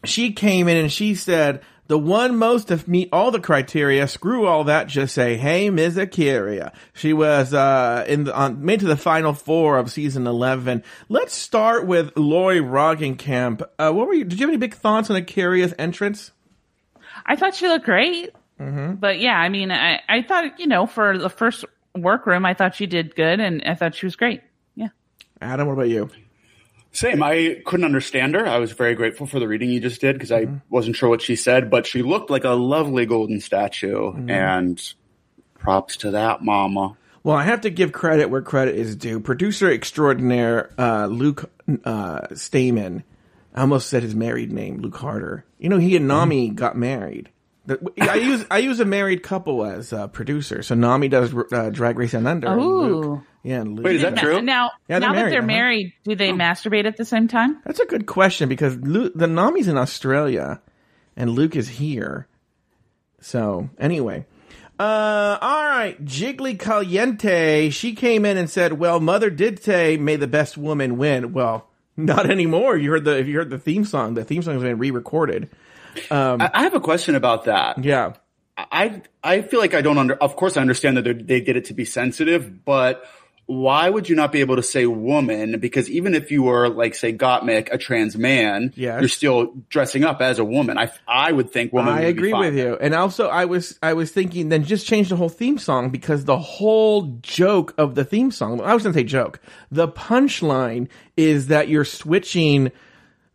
[0.03, 4.47] she came in and she said, the one most to meet all the criteria, screw
[4.47, 5.95] all that, just say, hey, Ms.
[5.97, 6.73] A'keria.
[6.93, 10.83] She was, uh, in the, on, made to the final four of season 11.
[11.09, 13.61] Let's start with Lori Roggenkamp.
[13.77, 16.31] Uh, what were you, did you have any big thoughts on A'keria's entrance?
[17.27, 18.31] I thought she looked great.
[18.59, 18.95] Mm-hmm.
[18.95, 21.63] But yeah, I mean, I, I thought, you know, for the first
[22.01, 22.45] workroom.
[22.45, 24.41] I thought she did good, and I thought she was great.
[24.75, 24.89] Yeah.
[25.41, 26.09] Adam, what about you?
[26.91, 27.21] Same.
[27.21, 28.47] I couldn't understand her.
[28.47, 31.21] I was very grateful for the reading you just did because I wasn't sure what
[31.21, 34.13] she said, but she looked like a lovely golden statue.
[34.27, 34.81] And
[35.59, 36.97] props to that, mama.
[37.23, 39.19] Well, I have to give credit where credit is due.
[39.19, 41.51] Producer extraordinaire uh, Luke
[41.83, 43.03] uh, Stamen.
[43.53, 45.43] I almost said his married name, Luke Harder.
[45.59, 47.29] You know, he and Nami got married.
[47.67, 50.63] The- I use I use a married couple as uh, producer.
[50.63, 52.47] So Nami does uh, Drag Race and Under.
[52.47, 53.85] and Luke- yeah, and Luke.
[53.85, 54.41] Wait, is that true?
[54.41, 55.47] Now, Yeah, they're now that they're uh-huh.
[55.47, 57.61] married, do they masturbate at the same time?
[57.65, 60.61] That's a good question because Lu the Nami's in Australia
[61.15, 62.27] and Luke is here.
[63.21, 64.25] So anyway,
[64.79, 67.69] uh, all right, Jiggly Caliente.
[67.71, 71.67] She came in and said, "Well, Mother did say, may the best woman win." Well,
[71.97, 72.77] not anymore.
[72.77, 75.49] You heard the if you heard the theme song, the theme song has been re-recorded.
[76.11, 77.83] Um, I, I have a question about that.
[77.83, 78.13] Yeah,
[78.57, 80.15] I I feel like I don't under.
[80.15, 83.03] Of course, I understand that they- they did it to be sensitive, but
[83.49, 85.57] why would you not be able to say woman?
[85.61, 88.99] Because even if you were like say Gottmik, a trans man, Yes.
[88.99, 90.77] you're still dressing up as a woman.
[90.77, 91.93] I I would think woman.
[91.93, 92.77] I would be agree with you.
[92.81, 96.25] And also, I was I was thinking then just change the whole theme song because
[96.25, 98.59] the whole joke of the theme song.
[98.59, 99.39] I was going to say joke.
[99.71, 102.71] The punchline is that you're switching.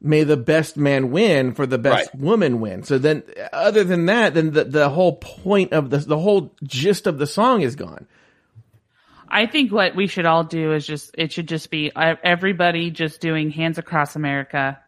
[0.04, 2.20] May the best man win for the best Right.
[2.20, 2.82] woman win.
[2.82, 7.06] So then, other than that, then the the whole point of the the whole gist
[7.06, 8.06] of the song is gone.
[9.28, 12.90] I think what we should all do is just it should just be uh, everybody
[12.90, 14.78] just doing hands across America,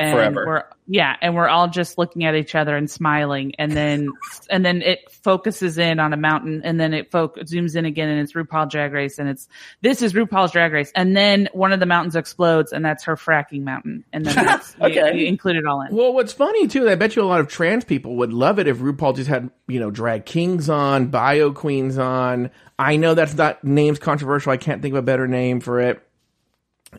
[0.00, 0.46] and Forever.
[0.46, 4.08] we're yeah, and we're all just looking at each other and smiling, and then
[4.50, 8.08] and then it focuses in on a mountain, and then it foc zooms in again,
[8.08, 9.48] and it's RuPaul Drag Race, and it's
[9.82, 13.14] this is RuPaul's Drag Race, and then one of the mountains explodes, and that's her
[13.16, 15.12] fracking mountain, and then that's, Okay.
[15.14, 15.94] you, you include it all in.
[15.94, 18.66] Well, what's funny too, I bet you a lot of trans people would love it
[18.66, 22.50] if RuPaul just had, you know, drag kings on, bio queens on.
[22.78, 24.50] I know that's not name's controversial.
[24.52, 26.02] I can't think of a better name for it.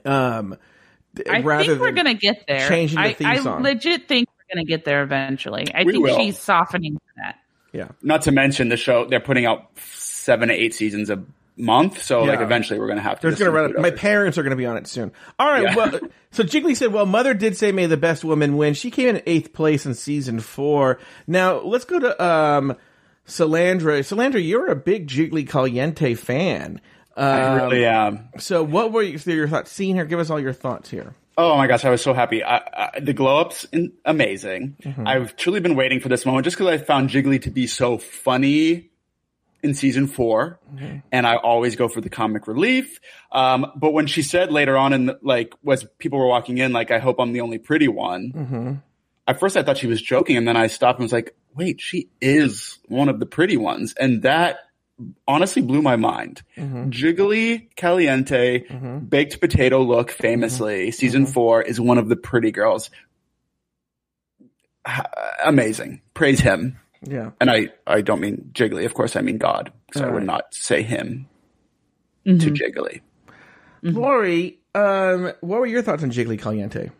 [0.06, 0.58] Um,
[1.30, 2.68] I rather think we're gonna get there.
[2.68, 3.64] changing the I, theme I song.
[3.64, 5.68] legit think we're gonna get there eventually.
[5.74, 6.18] I We think will.
[6.18, 7.40] she's softening that.
[7.74, 7.90] yeah.
[8.02, 11.24] Not to mention the show; they're putting out seven to eight seasons a
[11.58, 12.02] month.
[12.02, 13.28] So like eventually, we're gonna have to.
[13.28, 13.66] There's going to run.
[13.66, 15.12] include My parents are going to be on it soon.
[15.38, 15.64] All right.
[15.64, 15.76] Yeah.
[15.76, 16.00] Well,
[16.32, 18.74] so Jiggly said, "Well, Mother did say may the best woman win.
[18.74, 20.98] She came in eighth place in season four.
[21.28, 22.78] Now let's go to um,
[23.28, 24.00] Salandra.
[24.00, 26.82] Salandra, you're a big Jiggly Caliente fan.
[27.18, 28.30] I Um, really am.
[28.40, 29.72] So, what were your, your thoughts?
[29.72, 31.16] Seeing her, give us all your thoughts here.
[31.38, 32.44] Oh my gosh, I was so happy.
[32.44, 34.76] I, I, the glow ups, in, amazing.
[34.84, 35.08] Mm-hmm.
[35.08, 37.98] I've truly been waiting for this moment just because I found Jiggly to be so
[37.98, 38.90] funny
[39.64, 40.98] in season 4 Mm-hmm.
[41.12, 43.00] and I always go for the comic relief.
[43.32, 46.92] Um, but when she said later on, and like, was people were walking in, like,
[46.92, 48.32] I hope I'm the only pretty one.
[48.36, 48.74] Mm-hmm.
[49.28, 51.80] At first, I thought she was joking, and then I stopped and was like, wait,
[51.80, 54.58] she is one of the pretty ones, and that
[55.28, 56.42] honestly blew my mind.
[56.58, 56.90] Mm-hmm.
[56.90, 58.64] Jiggly Caliente,
[59.08, 62.90] baked potato look, famously, season four is one of the pretty girls.
[64.88, 65.06] H-
[65.44, 66.02] Amazing.
[66.14, 66.78] Praise him.
[67.04, 67.32] Yeah.
[67.40, 68.86] And I, I don't mean Jiggly.
[68.86, 69.72] Of course, I mean God.
[69.94, 71.28] So I would not say him
[72.26, 72.38] Mm-hmm.
[72.38, 73.02] to Jiggly.
[73.82, 76.92] Lori, um, what were your thoughts on Jiggly Caliente?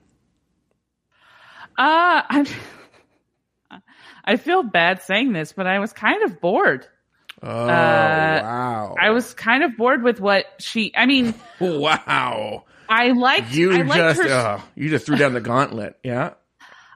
[1.78, 2.46] Uh, I'm,
[4.26, 6.88] I feel bad saying this, but I was kind of bored.
[7.44, 8.96] Oh, Uh, wow.
[9.00, 10.92] I was kind of bored with what she.
[10.96, 12.66] I mean, wow.
[12.88, 13.54] I liked.
[13.54, 14.30] You I liked just, her.
[14.34, 15.98] uh, you just threw down the gauntlet.
[16.04, 16.34] Yeah.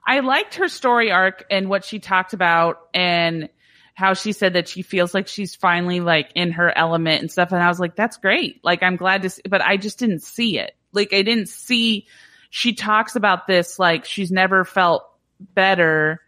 [0.08, 3.50] I liked her story arc and what she talked about and
[3.96, 7.52] how she said that she feels like she's finally like in her element and stuff.
[7.54, 8.64] And I was like, that's great.
[8.64, 10.76] Like, I'm glad to see, but I just didn't see it.
[10.92, 12.06] Like, I didn't see,
[12.52, 15.06] she talks about this like she's never felt
[15.40, 16.22] better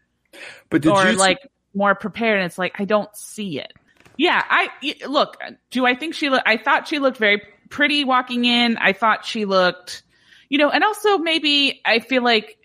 [0.69, 1.39] But did or you like
[1.75, 2.37] more prepared.
[2.39, 3.73] And it's like, I don't see it.
[4.17, 4.41] Yeah.
[4.49, 4.69] I
[5.07, 5.37] look,
[5.71, 8.77] do I think she look, I thought she looked very pretty walking in.
[8.77, 10.03] I thought she looked,
[10.49, 12.57] you know, and also maybe I feel like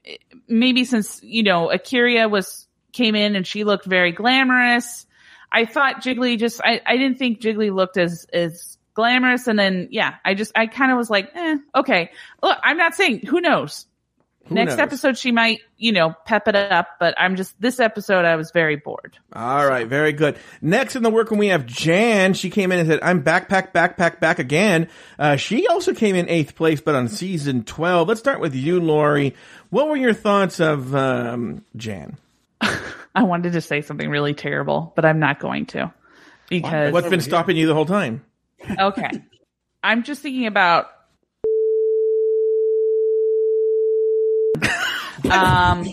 [0.48, 5.06] maybe since, you know, A'keria was, came in and she looked very glamorous.
[5.50, 9.46] I thought Jiggly just, I, I didn't think Jiggly looked as, as glamorous.
[9.46, 12.10] And then, yeah, I just, I kind of was like, eh, okay.
[12.42, 13.86] Look, I'm not saying, who knows?
[14.46, 14.78] Who Next knows?
[14.80, 18.50] episode, she might, you know, pep it up, but I'm just, this episode, I was
[18.50, 19.16] very bored.
[19.32, 20.36] All right, very good.
[20.60, 22.34] Next in the work, workroom, we have Jan.
[22.34, 26.28] She came in and said, "I'm backpack, backpack, back again." Uh, she also came in
[26.28, 28.08] eighth place, but on season twelve.
[28.08, 29.34] Let's start with you, Lori.
[29.70, 32.16] What were your thoughts of um, Jan?
[33.14, 35.92] I wanted to say something really terrible, but I'm not going to
[36.48, 38.24] because What's been stopping you the whole time?
[38.78, 39.10] okay.
[39.84, 40.90] I'm just thinking about
[45.30, 45.84] um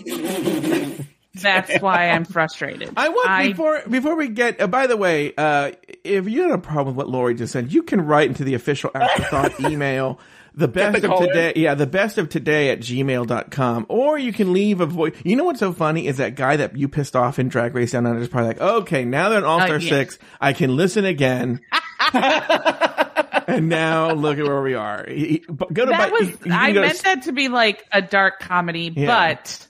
[1.34, 2.92] That's why I'm frustrated.
[2.96, 4.60] I want I- before before we get.
[4.60, 5.72] Uh, by the way, uh,
[6.04, 8.54] if you had a problem with what Lori just said, you can write into the
[8.54, 10.18] official afterthought email.
[10.52, 13.86] The best the of today, yeah, the best of today at gmail.com.
[13.88, 15.14] Or you can leave a voice.
[15.24, 17.92] You know what's so funny is that guy that you pissed off in Drag Race
[17.92, 19.88] Down Under is probably like, okay, now they're in All Star Uh, yeah.
[19.90, 20.18] 6.
[20.40, 21.60] I can listen again.
[23.56, 25.04] and now look at where we are.
[25.08, 28.40] He- go to that was I go to- meant that to be like a dark
[28.40, 29.06] comedy, Yeah.
[29.06, 29.66] but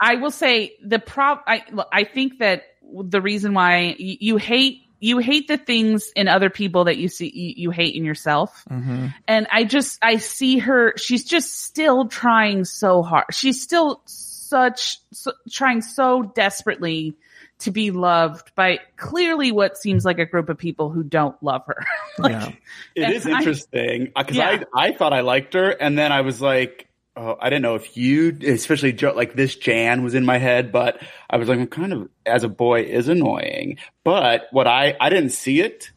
[0.00, 4.82] I will say the prob I I think that the reason why you, you hate
[4.98, 8.64] you hate the things in other people that you see you, you hate in yourself.
[8.70, 9.08] Mm-hmm.
[9.28, 13.26] And I just I see her she's just still trying so hard.
[13.32, 17.14] She's still such so, trying so desperately
[17.60, 21.62] to be loved by clearly what seems like a group of people who don't love
[21.66, 21.84] her.
[22.18, 22.52] like, Yeah.
[22.94, 24.62] It is interesting because Yeah.
[24.74, 27.76] I I thought I liked her, and then I was like, oh, I didn't know
[27.76, 31.58] if you, especially Jo- like this Jan was in my head, but I was like,
[31.58, 33.78] I'm kind of as a boy is annoying.
[34.04, 35.90] But what I I didn't see it,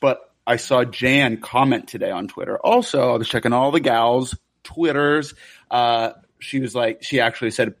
[0.00, 2.58] but I saw Jan comment today on Twitter.
[2.58, 5.34] Also, I was checking all the gals Twitters.
[5.70, 7.74] Uh, she was like, she actually said,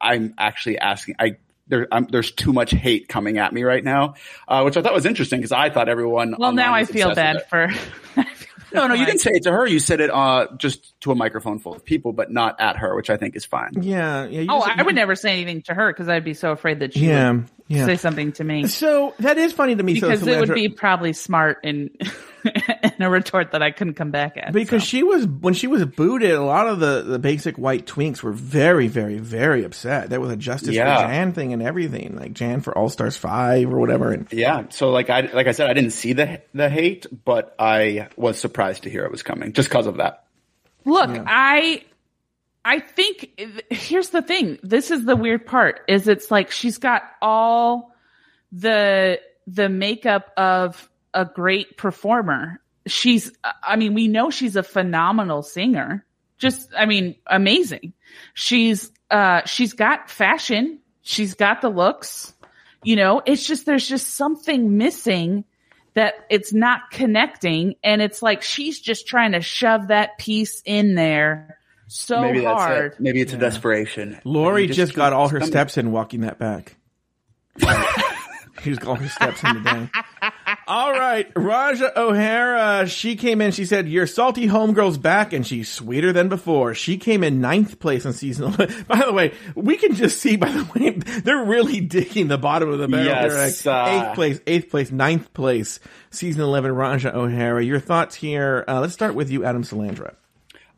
[0.00, 1.16] I'm actually asking.
[1.18, 1.36] I
[1.68, 4.14] there, I'm, there's too much hate coming at me right now,
[4.48, 6.34] uh, which I thought was interesting because I thought everyone.
[6.38, 7.48] well now I feel bad it.
[7.48, 7.68] for
[8.74, 9.66] No, no, you Like- didn't say it to her.
[9.66, 12.96] You said it uh, just to a microphone full of people, but not at her,
[12.96, 13.72] which I think is fine.
[13.82, 14.24] Yeah.
[14.24, 16.52] yeah you Oh, just- I would never say anything to her because I'd be so
[16.52, 17.32] afraid that she Yeah.
[17.32, 17.86] would Yeah.
[17.86, 18.66] say something to me.
[18.66, 19.98] So that is funny to me.
[19.98, 21.90] so Because it would be probably smart in,
[22.44, 24.52] in a retort that I couldn't come back at.
[24.52, 24.86] because so.
[24.86, 26.32] she was when she was booted.
[26.32, 30.10] A lot of the the basic white twinks were very, very, very upset.
[30.10, 30.96] There was a justice Yeah.
[30.96, 34.12] for Jan thing and everything, like Jan for All Stars Five or whatever.
[34.12, 34.64] And Yeah.
[34.70, 38.38] So, like I like I said, I didn't see the the hate, but I was
[38.38, 40.24] surprised to hear it was coming just because of that.
[40.84, 41.84] Look, I
[42.64, 44.58] I think here's the thing.
[44.62, 47.94] This is the weird part is it's like she's got all
[48.52, 52.60] the the makeup of a great performer.
[52.86, 56.04] She's I mean, we know she's a phenomenal singer.
[56.38, 57.94] Just I mean, amazing.
[58.34, 60.78] She's uh she's got fashion.
[61.02, 62.32] She's got the looks.
[62.84, 65.44] You know, it's just there's just something missing
[65.94, 70.94] that it's not connecting and it's like she's just trying to shove that piece in
[70.94, 71.58] there
[71.92, 72.92] so Maybe that's hard.
[72.92, 73.00] it.
[73.00, 74.20] Maybe it's a desperation.
[74.24, 75.50] Lauri You just, got all her coming.
[75.50, 76.76] steps in walking that back.
[78.62, 79.88] She's got all her steps in today.
[80.68, 82.86] All right, Ra'Jah O'Hara.
[82.86, 83.50] She came in.
[83.50, 87.80] She said, "Your salty homegirl's back, and she's sweeter than before." She came in ninth
[87.80, 88.44] place in season.
[88.54, 88.84] 11.
[88.88, 90.36] By the way, we can just see.
[90.36, 93.06] By the way, they're really digging the bottom of the barrel.
[93.06, 95.80] Yes, They're like, uh, eighth place, eighth place, ninth place.
[96.10, 97.64] Season eleven, Ra'Jah O'Hara.
[97.64, 98.64] Your thoughts here?
[98.68, 100.14] Uh, let's start with you, Adam Salandra.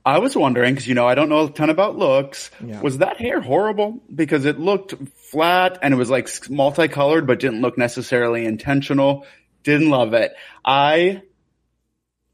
[0.06, 2.50] I was wondering because you know I don't know a ton about looks.
[2.64, 2.80] Yeah.
[2.80, 4.02] Was that hair horrible?
[4.14, 4.94] Because it looked
[5.30, 9.26] flat and it was like multicolored, but didn't look necessarily intentional.
[9.62, 10.34] Didn't love it.
[10.64, 11.22] I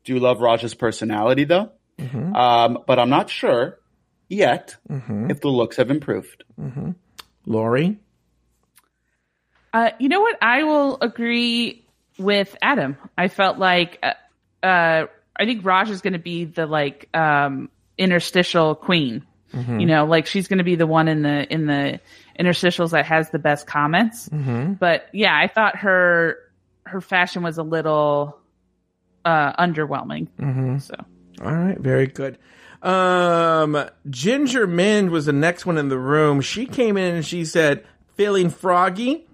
[0.04, 1.70] do love Ra'Jah's personality though,
[2.34, 3.78] um, but I'm not sure
[4.28, 6.42] yet if the looks have improved.
[7.46, 7.98] Lauri.
[9.72, 10.36] Uh, you know what?
[10.42, 11.86] I will agree
[12.18, 12.96] with Adam.
[13.16, 15.06] I felt like, uh, uh,
[15.40, 19.24] I think Raj is going to be the like, um, interstitial queen.
[19.80, 21.98] You know, like she's going to be the one in the, in the
[22.38, 24.28] interstitials that has the best comments.
[24.74, 26.36] But yeah, I thought her,
[26.86, 28.38] her fashion was a little,
[29.24, 30.28] uh, underwhelming.
[30.82, 30.94] So.
[31.42, 32.38] All right, very good.
[32.82, 36.40] Um, Ginger Minge was the next one in the room.
[36.40, 39.26] She came in and she said, "Feeling froggy."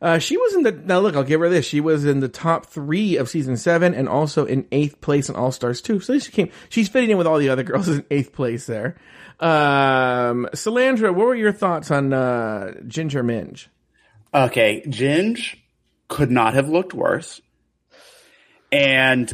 [0.00, 1.00] Uh, she was in the now.
[1.00, 1.66] Look, I'll give her this.
[1.66, 5.34] She was in the top three of season seven, and also in eighth place in
[5.34, 5.98] All Stars two.
[5.98, 6.50] So she came.
[6.68, 8.96] She's fitting in with all the other girls in eighth place there.
[9.40, 13.68] Um, Salandra, what were your thoughts on uh, Ginger Minge?
[14.32, 15.56] Okay, Ginge
[16.06, 17.40] could not have looked worse.
[18.70, 19.32] And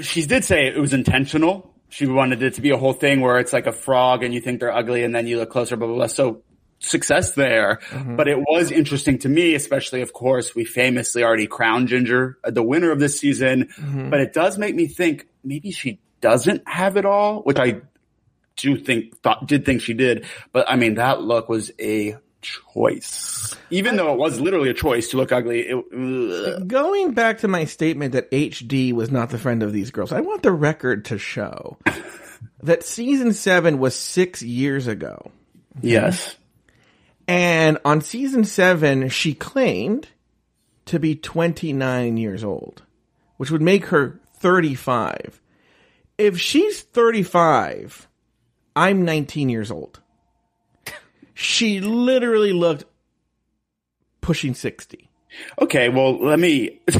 [0.00, 1.74] she did say it was intentional.
[1.88, 4.40] She wanted it to be a whole thing where it's like a frog and you
[4.40, 6.06] think they're ugly and then you look closer, blah, blah, blah.
[6.06, 6.42] So
[6.84, 7.80] success there.
[7.92, 12.50] But it was interesting to me, especially, of course, we famously already crowned Ginger uh,
[12.50, 13.68] the winner of this season.
[14.10, 17.82] But it does make me think maybe she doesn't have it all, which I
[18.56, 20.26] do think, thought, did think she did.
[20.52, 23.56] But I mean, that look was a choice.
[23.70, 25.66] Even though it was literally a choice to look ugly.
[25.68, 26.68] It.
[26.68, 30.20] Going back to my statement that HD was not the friend of these girls, I
[30.20, 31.78] want the record to show
[32.62, 35.30] that season seven was six years ago.
[35.80, 36.36] Yes.
[37.26, 40.08] And on season seven, she claimed
[40.86, 42.82] to be 29 years old,
[43.36, 45.40] which would make her 35.
[46.18, 48.08] If she's 35,
[48.76, 50.00] I'm 19 years old.
[51.34, 52.84] she literally looked
[54.20, 55.08] pushing 60.
[55.60, 56.80] Okay, well, let me.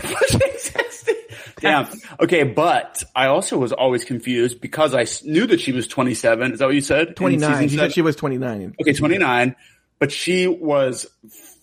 [1.61, 1.89] Damn.
[2.21, 6.53] Okay, but I also was always confused because I knew that she was 27.
[6.53, 7.17] Is that what you said?
[7.17, 7.51] 29.
[7.51, 8.75] season She said she was 29.
[8.81, 9.57] Okay, 29,
[9.99, 11.07] but she was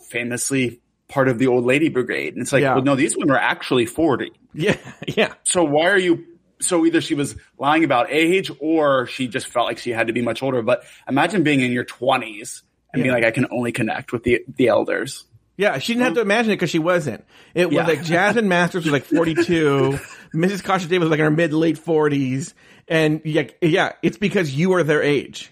[0.10, 2.34] famously part of the old lady brigade.
[2.34, 2.76] And it's like, Yeah.
[2.76, 4.32] well, no, these women are actually 40.
[4.54, 4.78] Yeah,
[5.08, 5.34] yeah.
[5.44, 6.26] So why are you,
[6.60, 10.14] so either she was lying about age or she just felt like she had to
[10.14, 10.62] be much older.
[10.62, 12.62] But imagine being in your 20s
[12.94, 15.26] and being like, I can only connect with the, the elders.
[15.58, 17.24] Yeah, she didn't have to imagine it because she wasn't.
[17.54, 17.86] It was Yeah.
[17.88, 20.00] like Jasmine Masters was like 42.
[20.34, 20.64] Mrs.
[20.64, 22.54] Kasha Davis was like in her mid late 40s.
[22.88, 25.52] And yeah, yeah, it's because you are their age.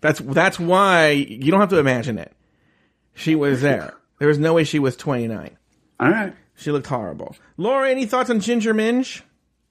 [0.00, 2.32] That's, that's why you don't have to imagine it.
[3.14, 3.94] She was there.
[4.18, 5.56] There was no way she was 29.
[5.98, 6.34] All right.
[6.56, 7.36] She looked horrible.
[7.56, 9.22] Laura, any thoughts on Ginger Minge?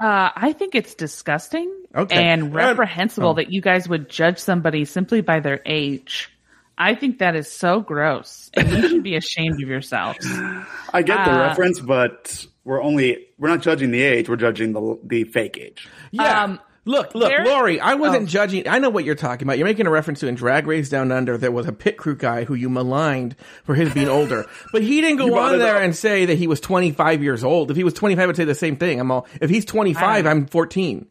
[0.02, 2.16] Uh, I think it's disgusting Okay.
[2.16, 3.34] and Uh, reprehensible oh.
[3.36, 6.30] that you guys would judge somebody simply by their age.
[6.78, 10.26] I think that is so gross, and you should be ashamed of yourselves.
[10.94, 14.30] I get the Uh, reference, but we're only, we're not judging the age.
[14.30, 15.88] We're judging the, the fake age.
[16.12, 16.44] Yeah.
[16.44, 16.60] Um,
[16.90, 18.28] look, look, Lauri, I wasn't Oh.
[18.28, 18.68] judging.
[18.68, 19.58] I know what you're talking about.
[19.58, 22.16] You're making a reference to in Drag Race Down Under, there was a pit crew
[22.16, 24.46] guy who you maligned for his being older.
[24.72, 25.84] But he didn't go on there up.
[25.84, 27.72] and say that he was 25 years old.
[27.72, 29.00] If he was 25, I would say the same thing.
[29.00, 31.06] I'm all, if he's 25, I'm 14.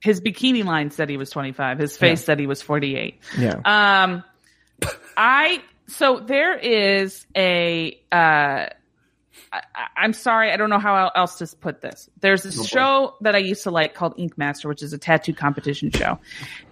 [0.00, 1.78] His bikini line said he was 25.
[1.78, 3.20] His face said he was 48.
[3.38, 3.60] Yeah.
[3.64, 4.24] Um,
[5.16, 8.00] I so there is a.
[8.10, 8.66] Uh,
[9.52, 9.62] I,
[9.96, 12.08] I'm sorry, I don't know how else to put this.
[12.20, 15.34] There's this show that I used to like called Ink Master, which is a tattoo
[15.34, 16.18] competition show,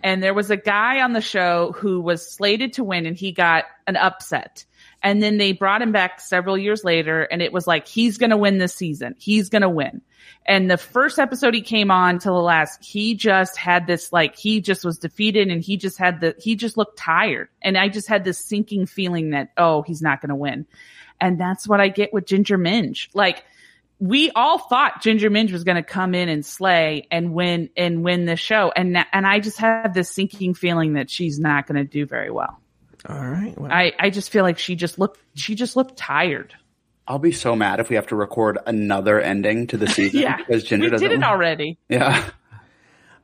[0.03, 3.33] and there was a guy on the show who was slated to win, and he
[3.33, 4.64] got an upset.
[5.03, 8.31] And then they brought him back several years later, and it was like he's going
[8.31, 9.14] to win this season.
[9.18, 10.03] He's going to win.
[10.47, 14.37] And the first episode he came on to the last, he just had this like
[14.37, 17.89] he just was defeated, and he just had the he just looked tired, and I
[17.89, 20.66] just had this sinking feeling that oh he's not going to win,
[21.21, 23.11] and that's what I get with Ginger Minge.
[23.14, 23.45] Like
[24.01, 28.05] we all thought Ginger Minge was going to come in and slay and win and
[28.05, 31.77] win the show, and and I just have this sinking feeling that she's not going
[31.77, 32.59] to do very well.
[33.09, 33.57] All right.
[33.59, 36.55] Well, I, I just feel like she just looked she just looked tired.
[37.07, 40.21] I'll be so mad if we have to record another ending to the season.
[40.23, 41.09] Yeah, Because Ginger we doesn't.
[41.09, 41.79] did it already.
[41.89, 42.29] Yeah.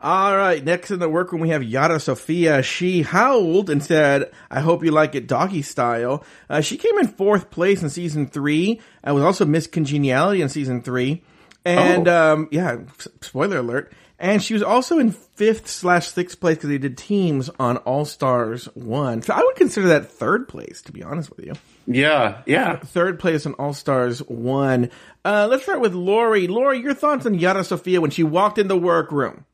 [0.05, 0.63] All right.
[0.63, 2.63] Next in the workroom, we have Yara Sofia.
[2.63, 6.23] She howled and said, I hope you like it doggy style.
[6.51, 8.83] Uh, she came in fourth place in season three.
[9.03, 11.23] I was also Miss Congeniality in season three.
[11.65, 12.33] And, Oh.
[12.35, 12.81] um, yeah,
[13.23, 13.95] spoiler alert.
[14.19, 18.05] And she was also in fifth slash sixth place because they did teams on All
[18.05, 19.23] Stars 1.
[19.23, 21.55] So I would consider that third place, to be honest with you.
[21.87, 22.43] Yeah.
[22.45, 22.77] Yeah.
[22.77, 24.91] Third place on All Stars 1.
[25.25, 26.47] Uh, let's start with Lauri.
[26.47, 29.47] Lauri, your thoughts on Yara Sofia when she walked in the workroom?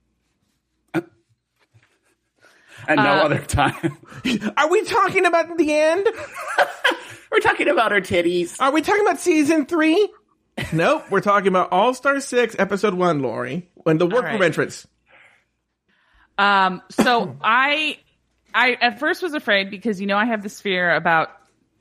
[2.90, 3.96] At no Uh, other time.
[4.56, 6.08] Are we talking about the end?
[7.30, 8.56] We're talking about her titties.
[8.60, 10.08] Are we talking about season three?
[10.72, 14.42] nope, we're talking about All Star Six, Episode One, Lauri, when the workroom right.
[14.42, 14.86] entrance.
[16.36, 17.98] Um, so I,
[18.52, 21.30] I at first was afraid because you know I have this fear about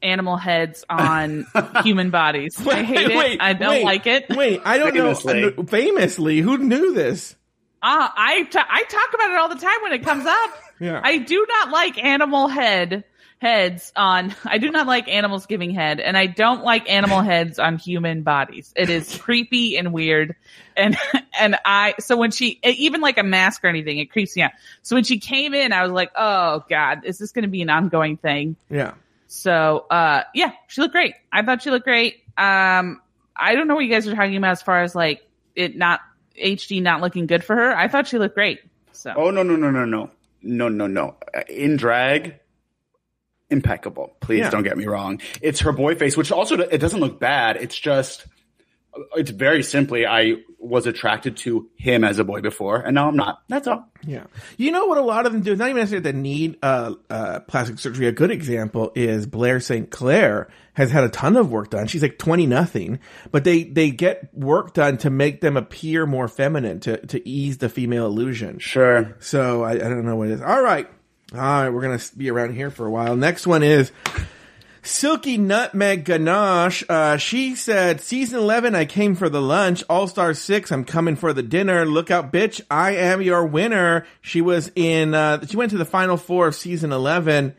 [0.04, 1.48] animal heads on
[1.84, 2.56] human bodies.
[2.66, 3.42] I hate it.
[3.42, 4.30] I don't wait, like it.
[4.30, 5.42] Wait, I don't Famously.
[5.42, 5.64] know.
[5.64, 7.36] Famously, who knew this?
[7.82, 10.50] Uh, I I talk about it all the time when it comes up.
[10.82, 11.02] Yeah.
[11.04, 13.04] I do not like animal head
[13.40, 14.34] heads on.
[14.46, 18.22] I do not like animals giving head, and I don't like animal heads on human
[18.24, 18.72] bodies.
[18.78, 20.38] It is creepy and weird,
[20.78, 20.98] and
[21.38, 24.52] and I so when she even like a mask or anything, it creeps me out.
[24.84, 27.62] So when she came in, I was like, oh god, is this going to be
[27.62, 28.56] an ongoing thing?
[28.70, 28.94] Yeah.
[29.28, 31.14] So, uh, yeah, she looked great.
[31.32, 32.24] I thought she looked great.
[32.38, 33.02] Um,
[33.36, 36.00] I don't know what you guys are talking about as far as like it not
[36.44, 37.76] HD not looking good for her.
[37.76, 38.60] I thought she looked great.
[38.92, 40.10] So, Oh, no, no, no, no, no.
[40.42, 41.16] No, no, no.
[41.34, 42.36] Uh, In drag,
[43.50, 44.16] impeccable.
[44.20, 44.50] Please Yeah.
[44.50, 45.22] don't get me wrong.
[45.42, 47.58] It's her boy face, which also, it doesn't look bad.
[47.58, 48.26] It's just,
[49.16, 53.16] it's very simply, I was attracted to him as a boy before, and now I'm
[53.16, 53.42] not.
[53.48, 53.86] That's all.
[54.04, 54.24] Yeah.
[54.58, 55.56] You know what a lot of them do?
[55.56, 58.08] Not even necessarily that need uh, uh, plastic surgery.
[58.08, 59.90] A good example is Blair St.
[59.90, 60.50] Clair
[60.80, 61.88] has had a ton of work done.
[61.88, 63.00] She's like 20 nothing,
[63.32, 67.58] but they, they get work done to make them appear more feminine, to, to ease
[67.58, 68.60] the female illusion.
[68.60, 69.18] Sure.
[69.20, 70.42] So I, I don't know what it is.
[70.42, 70.88] All right.
[71.34, 71.68] All right.
[71.68, 73.18] We're going to be around here for a while.
[73.18, 73.92] Next one is
[74.82, 76.86] Silky Nutmeg Ganache.
[76.88, 79.84] Uh, she said, season 11, I came for the lunch.
[79.90, 81.86] All Star 6, I'm coming for the dinner.
[81.86, 82.62] Look out, bitch.
[82.72, 84.06] I am your winner.
[84.22, 87.54] She was in, uh, she went to the final four of season 11.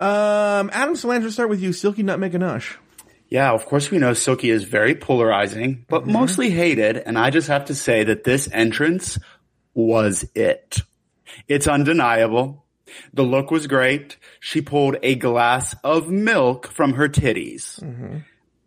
[0.00, 1.72] Um, Adam Salandra, start with you.
[1.72, 2.78] Silky Nutmeg Ganache.
[3.28, 7.48] Yeah, of course we know Silky is very polarizing, but mostly hated, and I just
[7.48, 9.18] have to say that this entrance
[9.72, 10.82] was it.
[11.48, 12.66] It's undeniable.
[13.14, 14.18] The look was great.
[14.40, 17.80] She pulled a glass of milk from her titties.
[17.80, 18.18] Mm-hmm.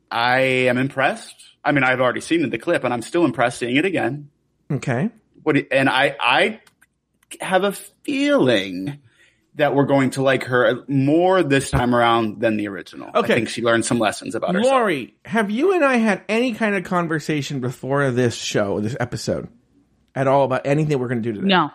[0.09, 1.36] I am impressed.
[1.63, 4.30] I mean, I've already seen the clip and I'm still impressed seeing it again.
[4.71, 5.09] Okay.
[5.43, 6.61] What, and I, I
[7.39, 8.99] have a feeling
[9.56, 13.10] that we're going to like her more this time around than the original.
[13.16, 13.34] Okay.
[13.34, 14.74] I think she learned some lessons about herself.
[14.74, 19.47] Lauri, have you and I had any kind of conversation before this show, this episode,
[20.14, 21.47] at all about anything we're going to do today?
[21.47, 21.72] No.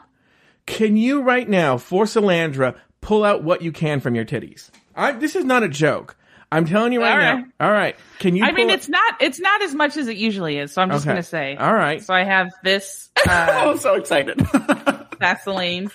[0.66, 4.70] Can you right now, for Salandra, pull out what you can from your titties?
[4.94, 6.16] I, this is not a joke.
[6.52, 7.34] I'm telling you right All now.
[7.36, 7.44] right.
[7.60, 7.96] All right.
[8.18, 8.44] Can you?
[8.44, 10.72] I mean, pull it's not it's not as much as it usually is.
[10.72, 11.12] So I'm just Okay.
[11.12, 11.56] gonna say.
[11.56, 12.02] All right.
[12.02, 14.36] So I have this uh, I'm so excited.
[15.20, 15.90] Vaseline,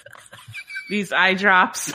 [0.89, 1.93] these eye drops.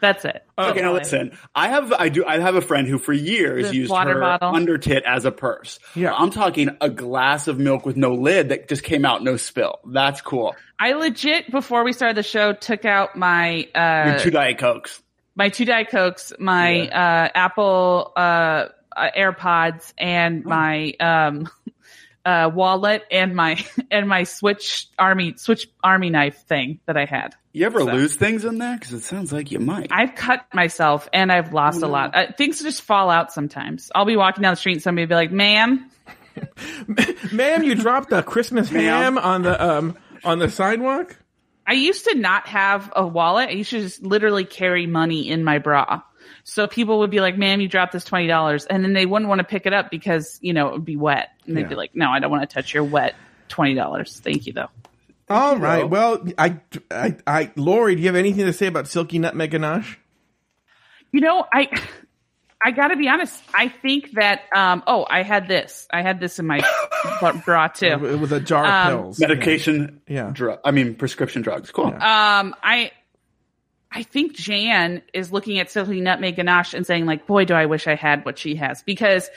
[0.00, 0.44] That's it.
[0.56, 1.36] Okay, now listen.
[1.56, 4.20] I have I do I have a friend who for years The used water her
[4.20, 4.54] bottle.
[4.54, 5.80] under tit as a purse.
[5.96, 6.14] Yeah.
[6.14, 9.80] I'm talking a glass of milk with no lid that just came out no spill.
[9.84, 10.54] That's cool.
[10.78, 15.02] I legit before we started the show took out my uh Your two diet cokes.
[15.34, 18.66] my two diet cokes, my uh Apple uh
[18.96, 20.48] uh, AirPods, and Oh.
[20.48, 21.48] my um
[22.28, 27.34] uh wallet and my and my Switch Army Switch Army knife thing that I had.
[27.52, 28.76] You ever So- lose things in there?
[28.76, 29.88] Because it sounds like you might.
[29.90, 32.14] I've cut myself and I've lost Oh, a lot.
[32.14, 33.90] Uh, things just fall out sometimes.
[33.94, 35.90] I'll be walking down the street and somebody will be like, "Ma'am,
[37.32, 41.16] Ma'am, you dropped a Christmas ham on the um on the sidewalk.
[41.66, 43.48] I used to not have a wallet.
[43.50, 46.00] I used to just literally carry money in my bra.
[46.50, 48.66] So people would be like, ma'am, you dropped this $20.
[48.70, 50.96] And then they wouldn't want to pick it up because, you know, it would be
[50.96, 51.28] wet.
[51.46, 51.68] And they'd Yeah.
[51.68, 53.14] be like, no, I don't want to touch your wet
[53.50, 54.20] $20.
[54.20, 54.68] Thank you though.
[55.28, 55.86] All right.
[55.88, 56.58] Well, I,
[56.90, 59.98] I, I, Lauri, do you have anything to say about Silky Nutmeg Ganache?
[61.12, 61.68] You know, I,
[62.64, 63.42] I gotta be honest.
[63.54, 65.86] I think that, um, oh, I had this.
[65.92, 66.60] I had this in my
[67.20, 68.06] b- bra too.
[68.06, 69.20] It was a jar of Um, pills.
[69.20, 70.30] Medication, Yeah.
[70.32, 70.60] drug.
[70.64, 71.70] I mean, prescription drugs.
[71.70, 71.86] Cool.
[71.88, 72.90] Um, I,
[73.90, 77.66] I think Jan is looking at Silky Nutmeg Ganache and saying like, boy, do I
[77.66, 79.30] wish I had what she has because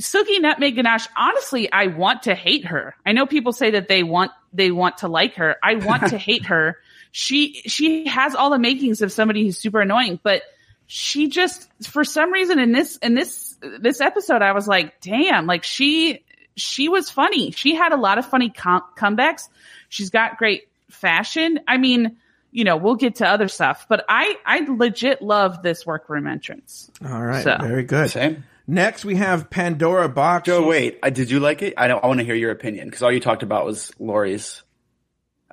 [0.00, 2.94] Silky Nutmeg Ganache, honestly, I want to hate her.
[3.04, 5.56] I know people say that they want, they want to like her.
[5.62, 6.78] I want to hate her.
[7.10, 10.42] She, she has all the makings of somebody who's super annoying, but
[10.86, 15.46] she just, for some reason in this, in this, this episode, I was like, damn,
[15.46, 16.24] like she,
[16.54, 17.50] she was funny.
[17.50, 19.48] She had a lot of funny com- comebacks.
[19.88, 21.60] She's got great fashion.
[21.66, 22.18] I mean,
[22.50, 26.90] you know, we'll get to other stuff, but I, I legit love this workroom entrance.
[27.06, 27.44] All right.
[27.44, 28.10] So- Very good.
[28.10, 28.44] Same.
[28.70, 30.44] Next, we have Pandora Boxx.
[30.44, 30.98] Joe, wait.
[31.02, 31.72] I, did you like it?
[31.78, 32.04] I don't.
[32.04, 34.62] I want to hear your opinion because all you talked about was Lauri's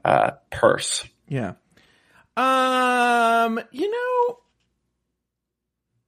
[0.03, 1.05] uh, purse.
[1.29, 1.53] Yeah.
[2.35, 4.37] Um, you know,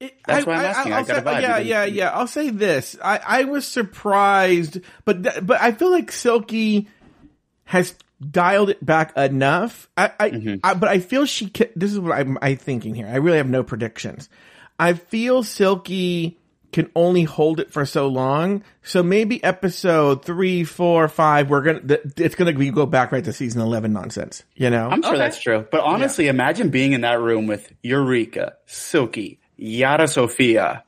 [0.02, 0.92] it, That's why I'm asking.
[0.94, 1.42] I I'll got a say- vibe.
[1.42, 2.10] Yeah, yeah, yeah.
[2.12, 2.98] I'll say this.
[3.02, 6.90] I, I was surprised, but th- but I feel like Silky
[7.64, 7.96] has
[8.32, 9.90] dialed it back enough.
[9.98, 10.56] I, I, Mm-hmm.
[10.64, 11.50] I but I feel she.
[11.50, 13.08] Ca- this is what I'm I'm thinking here.
[13.08, 14.30] I really have no predictions.
[14.80, 16.38] I feel Silky
[16.74, 18.62] can only hold it for so long.
[18.84, 21.80] So maybe episode three, four, five, we're gonna.
[21.82, 24.44] Th- it's gonna be go back right to season eleven nonsense.
[24.56, 24.90] You know.
[24.90, 25.20] I'm sure Okay.
[25.20, 25.66] that's true.
[25.72, 30.84] But honestly, imagine being in that room with Eureka, Silky, Yara Sofia.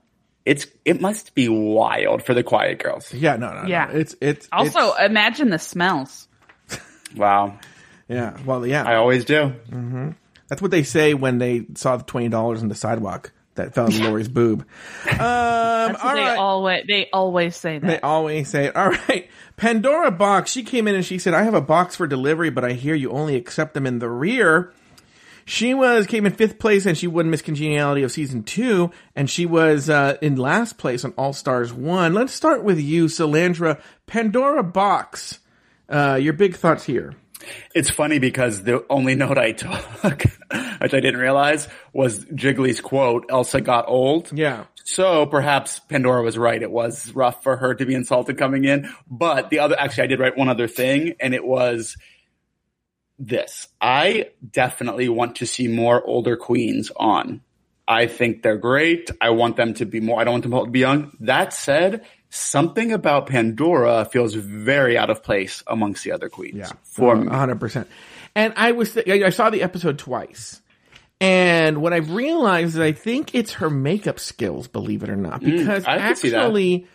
[0.45, 3.13] It's it must be wild for the Quiet Girls.
[3.13, 3.89] Yeah, no, no, Yeah.
[3.91, 3.99] no.
[3.99, 6.27] It's it's Also, it's- imagine the smells.
[7.15, 7.59] Wow,
[8.07, 8.37] yeah.
[8.45, 8.83] Well, yeah.
[8.83, 9.53] I always do.
[10.47, 13.87] That's what they say when they saw the twenty dollars on the sidewalk that fell
[13.87, 14.61] in Lauri's boob.
[15.05, 16.37] Um, That's all they right.
[16.37, 17.87] always they always say that.
[17.87, 18.75] They always say it.
[18.75, 19.29] All right.
[19.57, 20.47] Pandora Boxx.
[20.47, 22.95] She came in and she said, I have a box for delivery, but I hear
[22.95, 24.73] you only accept them in the rear.
[25.45, 29.27] She was came in fifth place and she won Miss Congeniality of season two, and
[29.29, 32.13] she was uh, in last place on All Stars one.
[32.13, 33.81] Let's start with you, Salandra.
[34.05, 35.39] Pandora Boxx.
[35.89, 37.15] Uh, your big thoughts here.
[37.73, 39.71] It's funny because the only note I took,
[40.03, 44.31] which I didn't realize, was Jiggly's quote, Elsa got old.
[44.31, 44.65] Yeah.
[44.83, 46.61] So perhaps Pandora was right.
[46.61, 48.89] It was rough for her to be insulted coming in.
[49.09, 51.95] But the other, actually, I did write one other thing, and it was
[53.17, 53.67] this.
[53.79, 57.41] I definitely want to see more older queens on.
[57.87, 59.09] I think they're great.
[59.19, 61.11] I want them to be more, I don't want them all to be young.
[61.21, 66.55] That said, something about Pandora feels very out of place amongst the other queens.
[66.55, 67.27] Yeah, For me.
[67.27, 67.87] hundred percent.
[68.35, 70.61] And I was, th- I saw the episode twice,
[71.19, 75.41] and what I've realized is I think it's her makeup skills, believe it or not,
[75.41, 76.39] because Mm, see that.
[76.39, 76.87] actually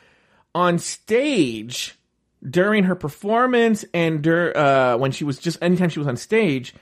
[0.54, 1.96] on stage
[2.48, 6.74] during her performance and dur- uh, when she was just anytime she was on stage,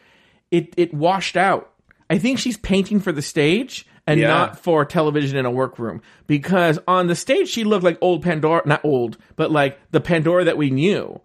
[0.50, 1.70] it it washed out.
[2.11, 4.28] I think she's painting for the stage and Yeah.
[4.28, 8.62] not for television in a workroom because on the stage she looked like old Pandora,
[8.66, 11.20] not old, but like the Pandora that we knew.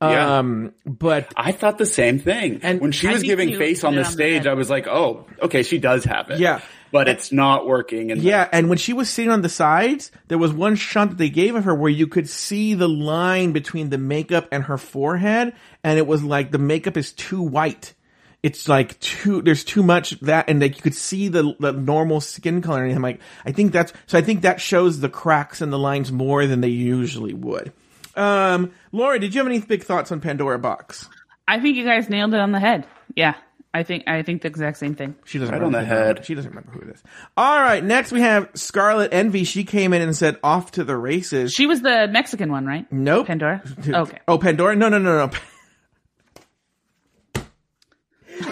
[0.00, 0.38] Yeah.
[0.38, 2.54] Um, but I thought the same thing.
[2.54, 4.46] And And when she I was giving face on the on the stage.
[4.48, 6.40] I was like, oh, okay, she does have it.
[6.40, 6.60] Yeah.
[6.90, 8.10] But it's not working.
[8.10, 11.18] And yeah, and when she was sitting on the sides, there was one shot that
[11.18, 14.76] they gave of her where you could see the line between the makeup and her
[14.76, 17.94] forehead, and it was like the makeup is too white.
[18.42, 22.20] It's like too, there's too much that, and like you could see the, the normal
[22.20, 22.84] skin color.
[22.84, 25.78] And I'm like, I think that's, so I think that shows the cracks and the
[25.78, 27.72] lines more than they usually would.
[28.16, 31.08] Um, Laura, did you have any big thoughts on Pandora Boxx?
[31.46, 32.86] I think you guys nailed it on the head.
[33.14, 33.34] Yeah.
[33.74, 35.14] I think I think the exact same thing.
[35.24, 36.06] She doesn't Right on the who it is.
[36.18, 36.26] head.
[36.26, 37.02] She doesn't remember who it is.
[37.38, 39.44] All right, next we have Scarlet Envy.
[39.44, 42.86] She came in and said, "Off to the races." She was the Mexican one, right?
[42.92, 43.28] nope.
[43.28, 43.62] Pandora.
[43.88, 44.18] Okay.
[44.28, 44.76] Oh, Pandora?
[44.76, 45.32] No, no, no, no.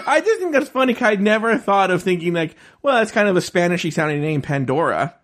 [0.07, 0.93] I just think that's funny.
[0.93, 4.41] 'cause I never thought of thinking like, well, that's kind of a Spanishy sounding name,
[4.41, 5.15] Pandora.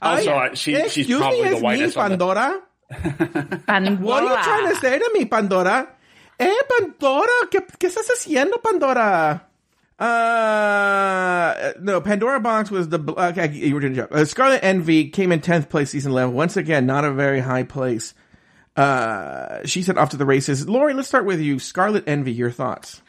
[0.00, 2.60] Also, I- uh, she- she's excuse probably me, the whitest me, Pandora.
[3.66, 3.96] Pandora.
[3.96, 5.88] What are you trying to say to me, Pandora?
[6.40, 9.42] Eh, Pandora, ¿qué, qué estás haciendo, Pandora?
[10.00, 14.08] Uh, no, Pandora Boxx was the, bl- okay, you were doing a job.
[14.12, 16.34] Uh, Scarlet Envy came in 10th place season 11.
[16.34, 18.14] Once again, not a very high place.
[18.76, 20.68] Uh, she said off to the races.
[20.68, 21.58] Lauri, let's start with you.
[21.58, 23.02] Scarlet Envy, your thoughts.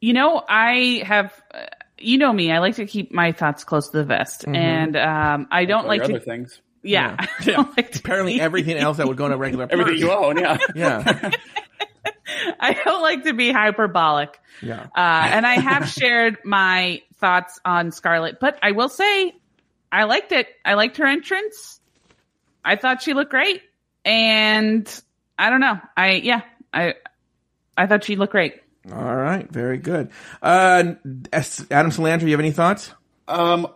[0.00, 1.32] You know, I have.
[1.52, 1.66] Uh,
[1.98, 2.52] you know me.
[2.52, 4.54] I like to keep my thoughts close to the vest, Mm-hmm.
[4.54, 6.14] and um, I don't All like your to.
[6.16, 6.60] other things.
[6.82, 9.96] Yeah, I don't like Apparently be- everything else that would go in a regular Everything
[9.96, 10.58] you own, yeah.
[10.74, 11.30] Yeah.
[12.60, 14.38] I don't like to be hyperbolic.
[14.62, 14.82] Yeah.
[14.94, 19.34] Uh, and I have shared my thoughts on Scarlet, but I will say
[19.90, 20.48] I liked it.
[20.64, 21.80] I liked her entrance.
[22.64, 23.62] I thought she looked great.
[24.04, 24.88] And
[25.38, 25.80] I don't know.
[25.96, 26.42] I, yeah,
[26.72, 26.94] I,
[27.76, 28.60] I thought she looked great.
[28.92, 29.50] All right.
[29.50, 30.10] Very good.
[30.42, 30.94] Uh,
[31.32, 32.92] Adam Salandra, you have any thoughts?
[33.26, 33.66] Um,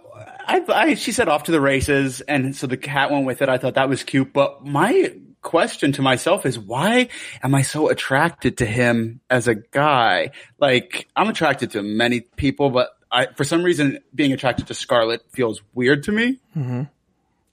[0.47, 3.49] I, I, she said off to the races, and so the cat went with it.
[3.49, 4.33] I thought that was cute.
[4.33, 7.09] But my question to myself is, why
[7.43, 10.31] am I so attracted to him as a guy?
[10.59, 15.23] Like, I'm attracted to many people, but I, for some reason, being attracted to Scarlet
[15.31, 16.39] feels weird to me.
[16.57, 16.83] Mm-hmm.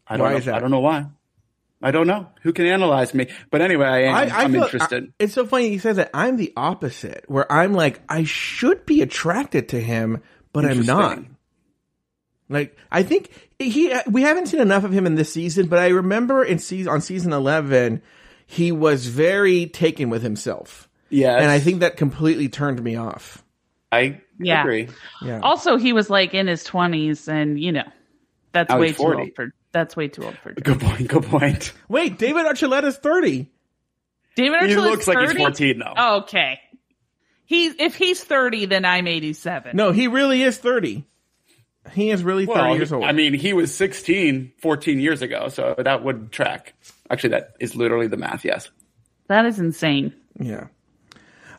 [0.08, 0.54] I don't Why know.
[0.54, 1.06] I don't know why.
[1.82, 2.28] I don't know.
[2.42, 3.28] Who can analyze me?
[3.52, 4.16] But anyway, I am.
[4.32, 5.04] I, am feel- interested.
[5.06, 6.10] I- it's so funny you say that.
[6.14, 10.22] I'm the opposite, where I'm like, I should be attracted to him,
[10.54, 11.20] but I'm not.
[12.50, 15.90] Like, I think he, we haven't seen enough of him in this season, but I
[15.90, 18.02] remember in season, on season 11,
[18.46, 20.88] he was very taken with himself.
[21.10, 21.42] Yes.
[21.42, 23.44] And I think that completely turned me off.
[23.92, 24.62] I Yeah.
[24.62, 24.88] agree.
[25.22, 25.42] Yeah.
[25.42, 27.84] Also, he was like in his twenties and you know,
[28.54, 29.22] that's I was way too 40.
[29.22, 31.08] old for, that's way too old for Good point.
[31.08, 31.74] Good point.
[31.88, 33.50] Wait, David Archuleta's 30.
[34.36, 34.68] David Archuleta.
[34.68, 36.18] He Archuleta's looks like he's 14 though.
[36.20, 36.60] Okay.
[37.46, 39.76] He's, if he's 30, then I'm 87.
[39.78, 41.06] No, he really is 30.
[41.94, 43.06] He is really 30 Well, years old.
[43.06, 46.74] I mean, he was 16, 14 years ago, so that would track.
[47.10, 48.70] Actually, that is literally the math, yes.
[49.28, 50.14] That is insane.
[50.40, 50.68] yeah.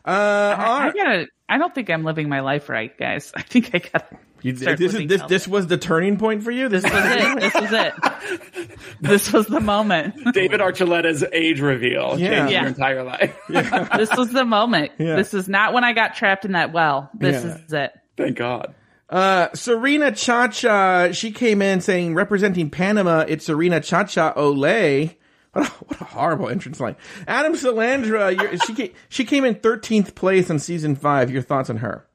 [0.05, 3.31] Uh, I, I gotta, I don't think I'm living my life right, guys.
[3.35, 4.05] I think I gotta.
[4.41, 6.69] You- this is this this was the turning point for you.
[6.69, 7.39] This This was it.
[7.39, 7.93] This was it.
[9.01, 10.15] This was the moment.
[10.33, 12.29] David Archuleta's age reveal Yeah.
[12.39, 12.59] changed Yeah.
[12.61, 13.35] your entire life.
[13.49, 14.91] This was the moment.
[14.97, 15.15] Yeah.
[15.15, 17.09] This is not when I got trapped in that well.
[17.13, 17.55] This Yeah.
[17.65, 17.91] is it.
[18.17, 18.73] Thank God.
[19.09, 25.15] Uh, Serena Chacha, she came in saying, representing Panama, it's Serena Chacha Olay.
[25.53, 26.95] What a, what a horrible entrance line.
[27.27, 31.31] Adam Salandra, you're, she, came, she came in 13th place in season five.
[31.31, 32.05] Your thoughts on her?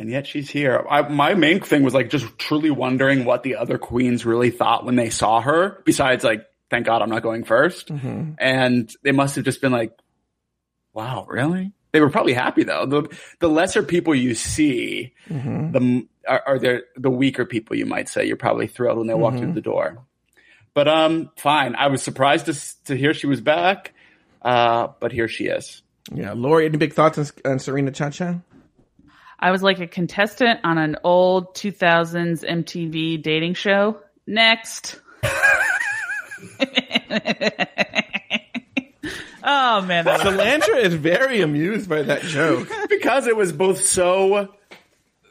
[0.00, 0.82] And yet she's here.
[0.88, 4.86] I, my main thing was like just truly wondering what the other queens really thought
[4.86, 7.90] when they saw her, besides like, thank God I'm not going 1st
[8.38, 9.92] And they must have just been like,
[10.94, 11.72] wow, really?
[11.92, 12.86] They were probably happy though.
[12.86, 15.12] The, the lesser people you see,
[15.72, 18.24] the, are, are the, the weaker people you might say.
[18.24, 19.98] You're probably thrilled when they walk through the door.
[20.72, 21.74] But, um, fine.
[21.74, 23.92] I was surprised to, to hear she was back.
[24.40, 25.82] Uh, but here she is.
[26.10, 26.32] Yeah.
[26.32, 28.42] Lauri, any big thoughts on, on Serena Chacha?
[29.42, 33.98] I was like a contestant on an old 2000s MTV dating show.
[34.26, 35.00] Next.
[39.42, 42.68] oh man, that Salandra is very amused by that joke.
[42.90, 44.54] because it was both so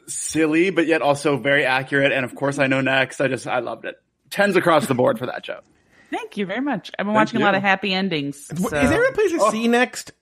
[0.08, 2.10] silly, but yet also very accurate.
[2.10, 3.20] And of course, I know next.
[3.20, 3.94] I just, I loved it.
[4.28, 5.62] Tens across the board for that joke.
[6.10, 6.90] thank you very much.
[6.98, 8.50] I've been watching a lot of happy endings.
[8.50, 9.50] Is there a place to oh.
[9.52, 10.12] see next?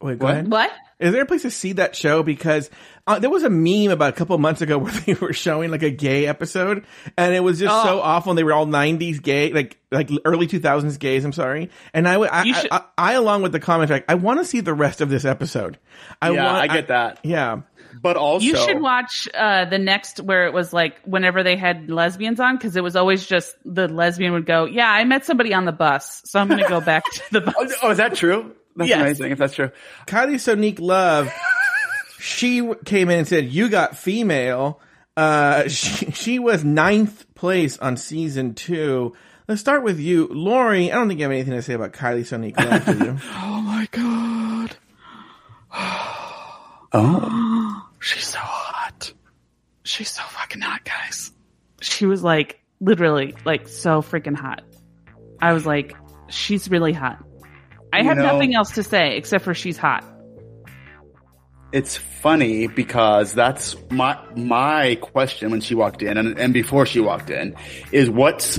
[0.00, 0.32] Wait, go What?
[0.32, 0.50] ahead.
[0.50, 0.70] what?
[1.00, 2.22] Is there a place to see that show?
[2.24, 2.70] Because
[3.06, 5.82] uh, there was a meme about a couple months ago where they were showing like
[5.84, 6.84] a gay episode,
[7.16, 7.84] and it was just Oh.
[7.84, 8.32] so awful.
[8.32, 11.24] And they were all '90s gay, like like early 2000s gays.
[11.24, 11.70] I'm sorry.
[11.94, 14.40] And I, would- I, You I, I, I, along with the comment, like, I want
[14.40, 15.78] to see the rest of this episode.
[16.20, 17.20] I Yeah, want, I get that.
[17.22, 17.60] Yeah,
[18.02, 21.90] But also, You should watch uh, the next where it was like whenever they had
[21.90, 25.54] lesbians on because it was always just the lesbian would go, "Yeah, I met somebody
[25.54, 27.98] on the bus, so I'm going to go back to the bus." Oh, oh, is
[27.98, 28.52] that true?
[28.78, 29.00] That's Yes.
[29.02, 29.70] amazing if that's true.
[30.06, 31.30] Kylie Sonique Love,
[32.18, 34.80] she came in and said, "You got female."
[35.16, 39.14] Uh, she she was ninth place on season two.
[39.48, 40.92] Let's start with you, Lauri.
[40.92, 43.18] I don't think you have anything to say about Kylie Sonique Love, do you?
[43.34, 44.76] Oh my god.
[46.92, 49.12] Oh, She's so hot.
[49.82, 51.32] She's so fucking hot, guys.
[51.80, 54.62] She was like literally like so freaking hot.
[55.40, 55.94] I was like,
[56.28, 57.22] she's really hot.
[57.92, 60.04] I have know- nothing else to say except for she's hot.
[61.72, 66.98] it's funny because that's my my question when she walked in and, and before she
[67.00, 67.54] walked in
[67.92, 68.58] is what's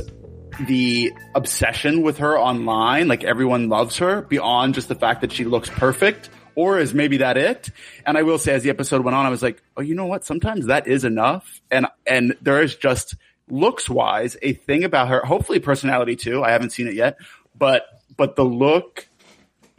[0.67, 3.07] the obsession with her online?
[3.07, 6.29] Like everyone loves her beyond just the fact that she looks perfect.
[6.55, 7.69] Or is maybe that it?
[8.05, 10.07] And I will say, as the episode went on, I was like, "Oh, you know
[10.07, 10.25] what?
[10.25, 13.15] Sometimes that is enough." And and there is just
[13.49, 15.21] looks wise a thing about her.
[15.25, 16.43] Hopefully, personality too.
[16.43, 17.17] I haven't seen it yet,
[17.57, 17.85] but
[18.17, 19.07] but the look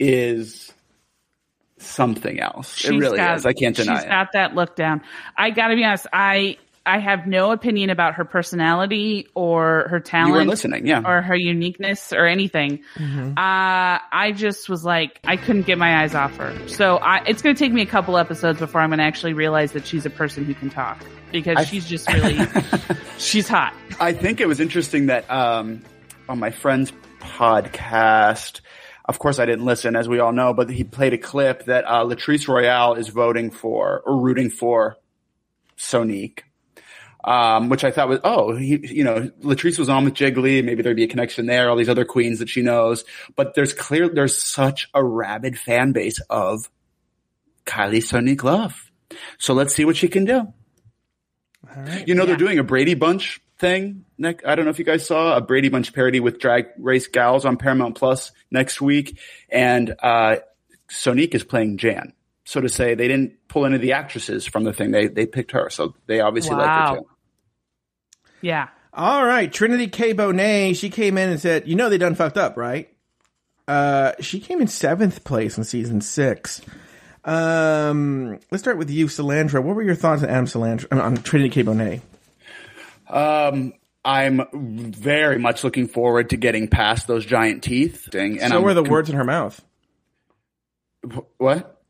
[0.01, 0.73] is
[1.77, 2.83] something else.
[2.85, 3.45] it really got- is.
[3.45, 4.09] I can't deny she's it.
[4.09, 5.01] got that look down.
[5.37, 10.29] I gotta be honest, I I have no opinion about her personality or her talent.
[10.29, 11.03] You were listening, yeah.
[11.05, 12.79] Or her uniqueness or anything.
[12.95, 13.33] Mm-hmm.
[13.37, 16.67] Uh, I just was like, I couldn't get my eyes off her.
[16.67, 19.33] So I, it's going to take me a couple episodes before I'm going to actually
[19.33, 22.39] realize that she's a person who can talk because I- she's just really,
[23.19, 23.75] she's hot.
[23.99, 25.83] I think it was interesting that um,
[26.27, 28.61] on my friend's podcast,
[29.05, 31.85] of course I didn't listen, as we all know, but he played a clip that
[31.85, 34.97] uh, Latrice Royale is voting for or rooting for
[35.77, 36.41] Sonique.
[37.23, 40.63] Um, which I thought was, oh, he, you know, Latrice was on with Jiggly.
[40.63, 41.69] Maybe there'd be a connection there.
[41.69, 45.91] All these other queens that she knows, but there's clear, there's such a rabid fan
[45.91, 46.67] base of
[47.67, 48.91] Kylie Sonique Love.
[49.37, 50.51] So let's see what she can do.
[52.07, 54.05] You know, they're doing a Brady Bunch thing.
[54.21, 57.07] Nick, I don't know if you guys saw a Brady Bunch parody with Drag Race
[57.07, 59.19] Gals on Paramount Plus next week.
[59.49, 60.37] And, uh,
[60.89, 62.13] Sonique is playing Jan.
[62.45, 64.91] So to say, they didn't pull any of the actresses from the thing.
[64.91, 65.69] They, they picked her.
[65.69, 66.95] So they obviously like her Wow.
[66.95, 67.07] too.
[68.41, 68.67] Yeah.
[68.93, 70.13] All right, Trinity K.
[70.13, 72.89] Bonet, she came in and said, "You know they done fucked up, right?"
[73.65, 76.59] Uh, she came in seventh place in season six.
[77.23, 79.63] Um, let's start with you, Salandra.
[79.63, 81.63] What were your thoughts on Adam Salandra on Trinity K.
[81.63, 82.01] Bonet?
[83.07, 88.11] Um, I'm very much looking forward to getting past those giant teeth.
[88.11, 88.39] Thing.
[88.39, 89.63] And so I'm were the com- words in her mouth.
[91.37, 91.77] What?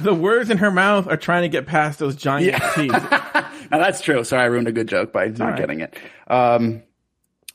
[0.00, 2.92] The words in her mouth are trying to get past those giant teeth.
[3.72, 4.22] Now that's true.
[4.22, 5.56] Sorry, I ruined a good joke by not right.
[5.56, 5.96] getting it.
[6.26, 6.82] Um,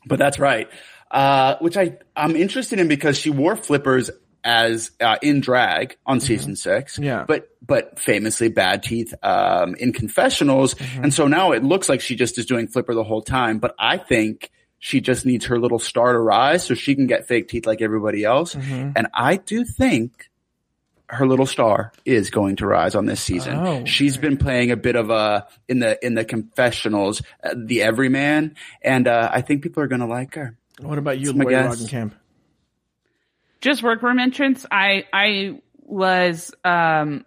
[0.07, 0.67] but that's right.
[1.11, 4.09] Uh, which I, I'm interested in because she wore flippers
[4.43, 6.93] as, uh, in drag on season six.
[6.93, 7.03] Mm-hmm.
[7.03, 7.25] Yeah.
[7.27, 10.73] But, but famously bad teeth, um, in confessionals.
[10.75, 11.03] Mm-hmm.
[11.03, 13.59] And so now it looks like she just is doing flipper the whole time.
[13.59, 17.27] But I think she just needs her little star to rise so she can get
[17.27, 18.55] fake teeth like everybody else.
[18.55, 18.91] Mm-hmm.
[18.95, 20.29] And I do think
[21.09, 23.55] her little star is going to rise on this season.
[23.55, 27.81] Oh, She's been playing a bit of a in the in the confessionals, uh, the
[27.81, 30.57] everyman, and uh, I think people are going to like her.
[30.81, 31.55] What about you, Lauri.
[31.55, 32.11] Roggenkamp?
[33.61, 37.25] Just workroom entrance i i was um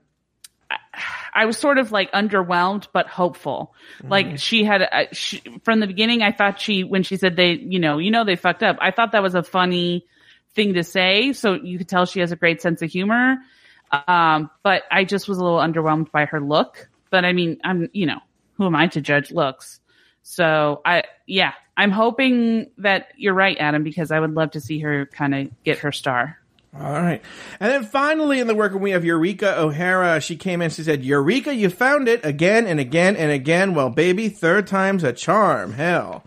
[1.35, 3.75] I- was sort of like underwhelmed but hopeful.
[4.05, 7.53] Like she had a, she, from the beginning I thought she when she said they
[7.53, 8.77] you know you know they fucked up.
[8.81, 10.07] I thought that was a funny
[10.55, 13.39] thing to say so you could tell she has a great sense of humor.
[14.07, 16.89] Um but I just was a little underwhelmed by her look.
[17.11, 18.21] But I mean I'm you know
[18.55, 19.81] who am I to judge looks?
[20.23, 24.81] So I yeah, I'm hoping that you're right Adam because I would love to see
[24.81, 26.39] her kind of get her star.
[26.79, 27.23] All right.
[27.59, 30.21] And then finally in the workroom, we have Eureka O'Hara.
[30.21, 33.73] She came in, she said, Eureka, you found it again and again and again.
[33.73, 35.73] Well, baby, third time's a charm.
[35.73, 36.23] Hell.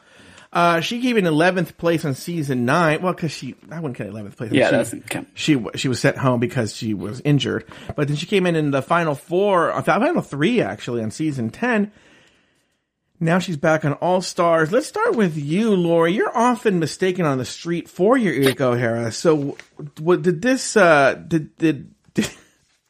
[0.51, 3.03] Uh, she came in 11th place on season nine.
[3.03, 4.51] Well, cause she, I wouldn't get 11th place.
[4.51, 5.25] Yeah, she, that's okay.
[5.35, 7.65] she, she was sent home because she was injured.
[7.95, 11.51] But then she came in in the final four, uh, final three actually on season
[11.51, 11.91] 10.
[13.23, 14.71] Now she's back on All Stars.
[14.71, 16.13] Let's start with you, Lauri.
[16.13, 19.11] You're often mistaken on the street for your Eureka O'Hara.
[19.13, 19.57] So,
[19.99, 20.75] what did this?
[20.75, 22.29] Uh, did, did did?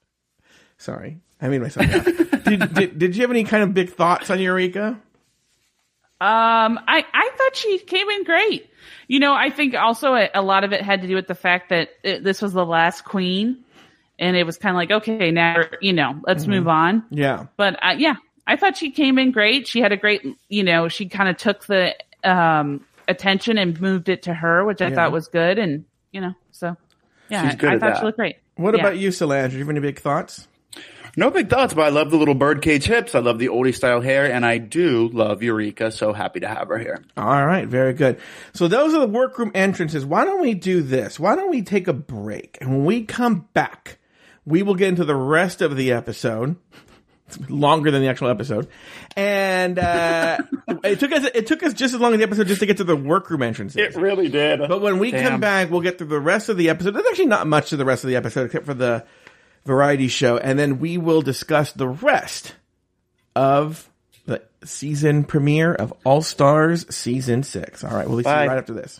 [0.77, 1.87] Sorry, I made myself.
[1.87, 2.05] laugh.
[2.45, 4.99] did, did did you have any kind of big thoughts on Eureka?
[6.19, 8.69] Um, I, I thought she came in great.
[9.07, 11.35] You know, I think also a, a lot of it had to do with the
[11.35, 13.63] fact that it, this was the last queen
[14.17, 17.03] and it was kind of like, okay, now, you know, let's move on.
[17.09, 18.15] Yeah, But uh, yeah,
[18.45, 19.67] I thought she came in great.
[19.67, 24.09] She had a great, you know, she kind of took the, um, attention and moved
[24.09, 24.95] it to her, which I Yeah.
[24.95, 25.57] thought was good.
[25.59, 26.75] And, you know, so
[27.29, 27.99] yeah, She's good I, I thought that.
[27.99, 28.35] she looked great.
[28.55, 28.81] What Yeah.
[28.81, 29.49] about you, Salandra?
[29.49, 30.47] Do you have any big thoughts?
[31.15, 33.13] No big thoughts, but I love the little birdcage hips.
[33.13, 35.91] I love the oldie style hair, and I do love Eureka.
[35.91, 37.03] So happy to have her here.
[37.15, 38.19] All right, very good.
[38.53, 40.05] So those are the workroom entrances.
[40.07, 41.19] Why don't we do this?
[41.19, 42.57] Why don't we take a break?
[42.61, 43.99] And when we come back,
[44.43, 46.55] we will get into the rest of the episode.
[47.27, 48.67] It's longer than the actual episode,
[49.15, 50.39] and uh,
[50.83, 52.77] it took us it took us just as long as the episode just to get
[52.77, 53.77] to the workroom entrances.
[53.77, 54.59] It really did.
[54.59, 55.31] But when we Damn.
[55.31, 56.91] come back, we'll get through the rest of the episode.
[56.91, 59.05] There's actually not much to the rest of the episode except for the
[59.65, 62.55] variety show, and then we will discuss the rest
[63.35, 63.89] of
[64.25, 67.83] the season premiere of All Stars season six.
[67.83, 68.99] All right, we'll see you right after this.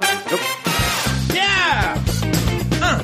[0.00, 2.02] Yeah!
[2.82, 3.02] Uh.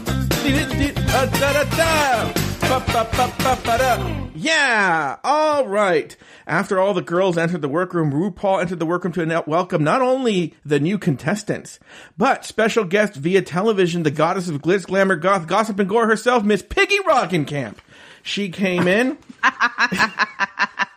[4.34, 5.16] Yeah!
[5.22, 6.16] All right.
[6.46, 10.54] After all the girls entered the workroom, RuPaul entered the workroom to welcome not only
[10.64, 11.78] the new contestants,
[12.18, 16.44] but special guest via television, the goddess of glitz, glamour, goth, gossip, and gore herself,
[16.44, 17.76] Miss Piggy Roggenkamp.
[18.22, 19.18] She came in.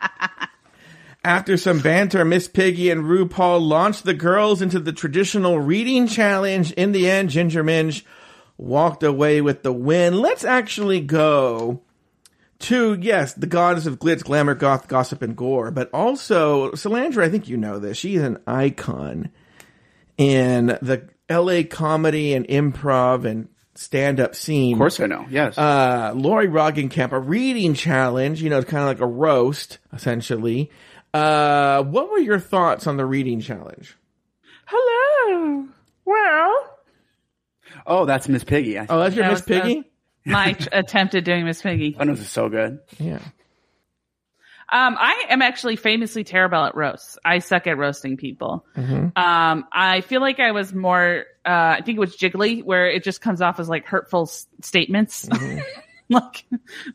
[1.26, 6.72] After some banter, Miss Piggy and RuPaul launched the girls into the traditional reading challenge.
[6.74, 8.06] In the end, Ginger Minge
[8.60, 10.20] walked away with the win.
[10.20, 11.82] Let's actually go
[12.60, 17.30] to, yes, the goddess of glitz, glamour, goth, gossip, and gore, but also, Salandra, I
[17.30, 17.98] think you know this.
[17.98, 19.32] She's an icon
[20.20, 24.74] in the LA comedy and improv and stand up scene.
[24.74, 25.26] Of course I know.
[25.32, 25.58] Yes.
[25.58, 30.70] Uh, Lauri Roggenkamp, a reading challenge, you know, it's kind of like a roast, essentially.
[31.16, 33.96] Uh, what were your thoughts on the reading challenge?
[34.66, 35.66] Hello.
[36.04, 36.78] Well,
[37.88, 38.78] oh, that's Miss Piggy.
[38.78, 39.84] I Oh, that's your That Miss was the- Piggy?
[40.26, 41.94] my t- attempt at doing Miss Piggy.
[41.94, 42.80] thought it was so good.
[43.00, 43.20] Yeah.
[44.68, 47.18] Um, I am actually famously terrible at roasts.
[47.24, 48.66] I suck at roasting people.
[48.76, 49.10] Mm-hmm.
[49.18, 53.04] Um, I feel like I was more, uh, I think it was Jiggly, where it
[53.04, 55.28] just comes off as like hurtful s- statements.
[55.28, 55.60] Mm-hmm.
[56.10, 56.46] like,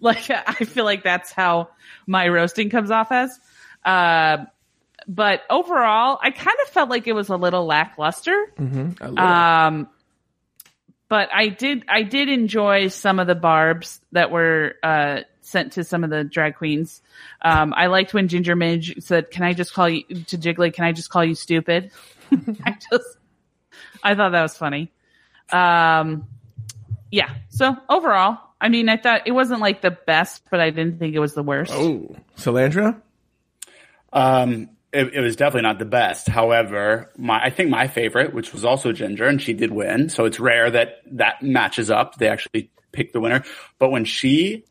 [0.01, 1.71] like I feel like that's how
[2.09, 3.39] my roasting comes off as.
[3.85, 4.45] Uh,
[5.09, 8.53] but overall, I kind of felt like it was a little lackluster.
[8.59, 9.89] Love Um,
[11.09, 15.85] but I did, I did enjoy some of the barbs that were, uh, sent to
[15.85, 17.03] some of the drag queens.
[17.43, 20.73] Um, I liked when Ginger Minge said, can I just call you to Jiggly?
[20.73, 21.91] Can I just call you stupid?
[22.65, 23.19] I just,
[24.03, 24.93] I thought that was funny.
[25.51, 26.29] Um,
[27.11, 27.35] yeah.
[27.49, 31.15] So overall, I mean, I thought it wasn't like the best, but I didn't think
[31.17, 31.73] it was the worst.
[31.75, 33.01] Oh, Salandra?
[34.13, 36.29] Um, it, it was definitely not the best.
[36.29, 40.09] However, my I think my favorite, which was also Ginger, and she did win.
[40.09, 42.17] So it's rare that that matches up.
[42.17, 43.45] They actually picked the winner.
[43.79, 44.65] But when she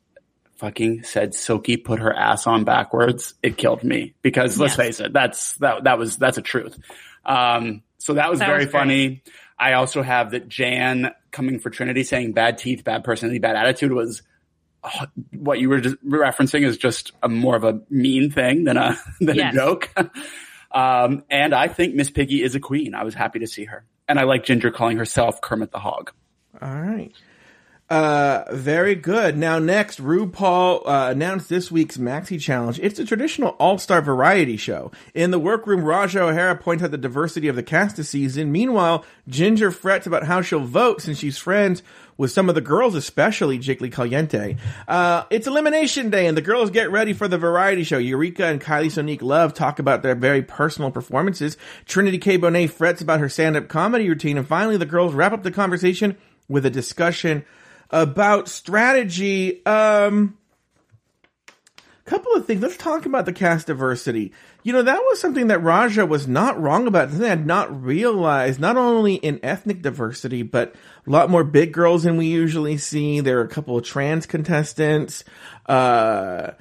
[0.57, 4.77] fucking said Silky put her ass on backwards, it killed me because let's Yes.
[4.77, 6.77] face it, that's that that was that's a truth.
[7.25, 9.23] Um, so that was That very was funny.
[9.57, 13.91] I also have that Jan coming for Trinity saying bad teeth, bad personality, bad attitude
[13.93, 14.21] was
[15.32, 18.97] what you were just referencing is just a more of a mean thing than a
[19.19, 19.53] than Yes.
[19.53, 19.89] a joke.
[20.71, 22.93] um, and I think Miss Piggy is a queen.
[22.95, 26.11] I was happy to see her, and I like Ginger calling herself Kermit the Hog.
[26.61, 27.11] All right.
[27.89, 29.36] Uh, very good.
[29.36, 32.80] Now, next, RuPaul uh, announced this week's Maxi Challenge.
[32.84, 34.91] It's a traditional all-star variety show.
[35.15, 38.51] In the workroom, Ra'Jah O'Hara points out the diversity of the cast this season.
[38.51, 41.82] Meanwhile, Ginger frets about how she'll vote since she's friends
[42.20, 44.57] with some of the girls, especially Jiggly Caliente.
[44.89, 47.97] Uh, it's Elimination Day, and the girls get ready for the variety show.
[47.97, 51.55] Eureka and Kylie Sonique Love talk about their very personal performances.
[51.86, 52.38] Trinity K.
[52.38, 56.17] Bonet frets about her stand-up comedy routine, and finally, the girls wrap up the conversation
[56.49, 57.45] with a discussion
[57.89, 59.65] about strategy.
[59.65, 60.38] Um,
[62.10, 62.62] couple of things.
[62.62, 64.34] Let's talk about the cast diversity.
[64.64, 67.10] You know, that was something that Ra'Jah was not wrong about.
[67.10, 71.72] Something I had not realized, not only in ethnic diversity, but a lot more big
[71.72, 73.20] girls than we usually see.
[73.20, 75.24] There are a couple of trans contestants.
[75.66, 76.51] Uh,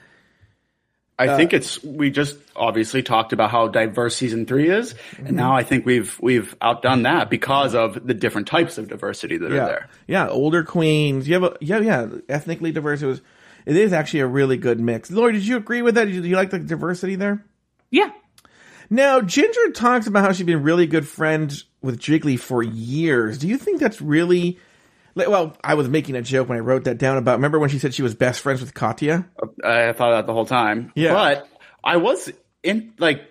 [1.20, 5.53] I think it's we just obviously talked about how diverse season three is, and now
[5.53, 9.57] I think we've we've outdone that because of the different types of diversity that yeah,
[9.57, 9.88] are there.
[10.07, 11.26] yeah, older queens.
[11.26, 13.03] You have a yeah, yeah, ethnically diverse.
[13.03, 13.20] It was,
[13.68, 15.10] it is actually a really good mix.
[15.10, 16.06] Lauri, did you agree with that?
[16.06, 17.44] Did you, do you like the diversity there?
[17.90, 18.10] Yeah.
[18.88, 23.36] Now, Ginger talks about how she's been really good friends with Jiggly for years.
[23.36, 24.58] Do you think that's really?
[25.14, 27.36] like, Well, I was making a joke when I wrote that down about.
[27.36, 29.26] Remember when she said she was best friends with Katya?
[29.42, 30.90] Uh, I thought that the whole time.
[30.94, 31.12] Yeah.
[31.12, 31.48] But
[31.84, 33.22] I was in like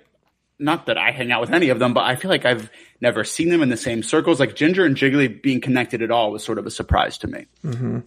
[0.60, 2.70] not that I hang out with any of them, but I feel like I've
[3.02, 4.40] never seen them in the same circles.
[4.40, 7.46] Like Ginger and Jiggly being connected at all was sort of a surprise to me.
[7.64, 8.00] Mm-hmm.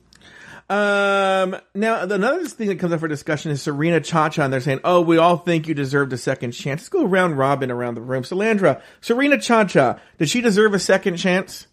[0.70, 4.80] Um, now another thing that comes up for discussion is Serena Chacha, and they're saying,
[4.84, 8.00] "Oh, we all think you deserved a second chance." Let's go round robin around the
[8.02, 8.22] room.
[8.22, 11.66] Salandra, Serena Chacha, did she deserve a second chance?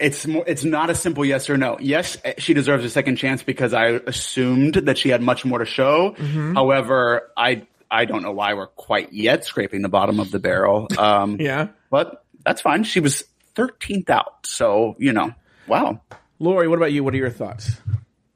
[0.00, 1.78] It's more, it's not a simple yes or no.
[1.80, 5.64] Yes, she deserves a second chance because I assumed that she had much more to
[5.64, 6.16] show.
[6.18, 6.54] Mm-hmm.
[6.56, 10.88] However, I I don't know why we're quite yet scraping the bottom of the barrel.
[10.98, 11.68] Um, Yeah.
[11.90, 12.82] but that's fine.
[12.82, 13.22] She was
[13.54, 15.32] 13th out, so you know,
[15.68, 16.00] wow.
[16.42, 17.04] Lauri, what about you?
[17.04, 17.76] What are your thoughts?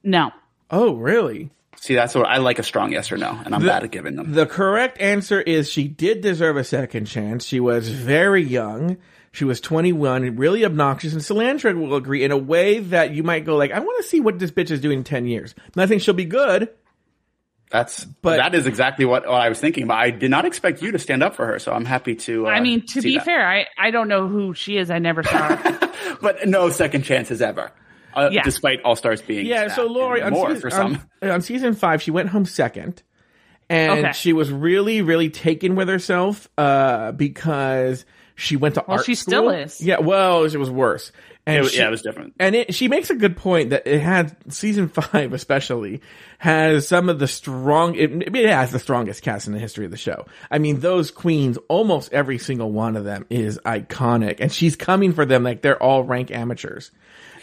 [0.04, 0.30] No.
[0.70, 1.50] Oh, really?
[1.78, 4.16] See, that's what I like a strong yes or no, and I'm bad at giving
[4.16, 4.32] them.
[4.32, 7.44] The correct answer is she did deserve a second chance.
[7.44, 8.96] She was very young.
[9.32, 13.44] She was 21, really obnoxious, and Salandra will agree in a way that you might
[13.44, 15.54] go like, I want to see what this bitch is doing in 10 years.
[15.74, 16.70] And I think she'll be good.
[17.70, 19.88] That's But- that is exactly what, what I was thinking.
[19.88, 22.46] But I did not expect you to stand up for her, so I'm happy to.
[22.46, 23.24] Uh, I mean, to see be that.
[23.26, 24.90] fair, I, I don't know who she is.
[24.90, 25.92] I never saw her.
[26.22, 27.72] but no second chances ever.
[28.16, 28.42] Uh, Yeah.
[28.42, 31.02] Despite All Stars being Yeah, so Lauri, on, more season, for some.
[31.22, 33.02] on, on season five, she went home second.
[33.68, 34.12] And Okay.
[34.12, 38.04] she was really, really taken with herself uh, because
[38.36, 39.30] she went to Well, art she school.
[39.32, 39.80] still is.
[39.80, 41.10] Yeah, well, it was worse.
[41.48, 42.34] And It was- she- yeah, it was different.
[42.40, 46.00] And it, she makes a good point that it had season five, especially,
[46.38, 47.94] has some of the strong.
[47.96, 50.26] It, it has the strongest cast in the history of the show.
[50.50, 55.12] I mean, those queens, almost every single one of them is iconic, and she's coming
[55.12, 56.90] for them like they're all rank amateurs.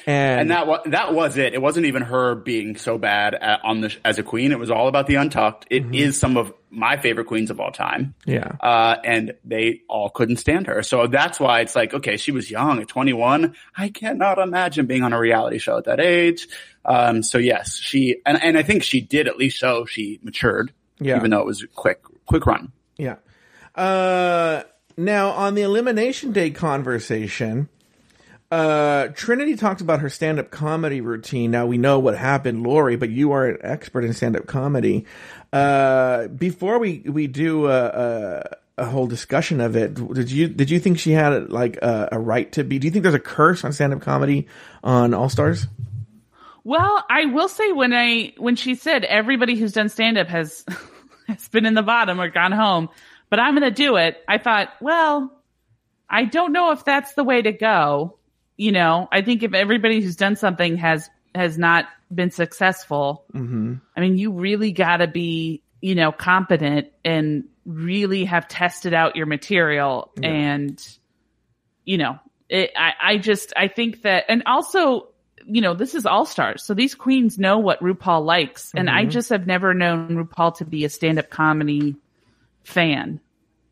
[0.05, 1.53] And, And that was that was it.
[1.53, 4.51] It wasn't even her being so bad at, on the as a queen.
[4.51, 5.67] It was all about the Untucked.
[5.69, 8.15] It is some of my favorite queens of all time.
[8.25, 8.31] Mm-hmm.
[8.31, 8.55] Yeah.
[8.59, 10.81] uh, and they all couldn't stand her.
[10.83, 13.55] So that's why it's like, okay, she was young at 21.
[13.77, 16.47] I cannot imagine being on a reality show at that age.
[16.83, 20.73] Um, so yes, she and and I think she did at least show she matured.
[20.99, 21.17] Yeah.
[21.17, 22.71] even though it was a quick quick run.
[22.97, 23.15] Yeah.
[23.75, 24.63] Uh,
[24.95, 27.67] now on the elimination day conversation,
[28.53, 31.49] uh, Trinity talks about her stand-up comedy routine.
[31.49, 35.05] Now we know what happened, Lauri, but you are an expert in stand-up comedy.
[35.51, 37.85] Uh, before we we do a,
[38.77, 42.09] a, a whole discussion of it, did you did you think she had like a,
[42.11, 42.77] a right to be?
[42.77, 44.47] Do you think there's a curse on stand-up comedy
[44.83, 45.65] on All Stars?
[46.63, 50.63] well, I will say when I when she said everybody who's done stand up has
[51.27, 52.89] has been in the bottom or gone home,
[53.31, 54.23] but I'm going to do it.
[54.27, 55.41] I thought, well,
[56.09, 58.19] I don't know if that's the way to go.
[58.55, 63.75] You know, I think if everybody who's done something has has not been successful, Mm-hmm.
[63.95, 69.15] I mean, you really got to be, you know, competent and really have tested out
[69.15, 70.11] your material.
[70.21, 70.79] And,
[71.85, 75.09] you know, it, I, I just, I think that, and also,
[75.45, 76.63] you know, this is all stars.
[76.63, 78.71] So these queens know what RuPaul likes.
[78.75, 81.95] And I just have never known RuPaul to be a stand up comedy
[82.63, 83.19] fan.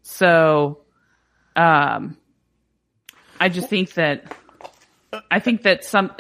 [0.01, 0.82] So,
[1.55, 2.17] um,
[3.39, 4.36] I just think that,
[5.30, 6.12] I think that some,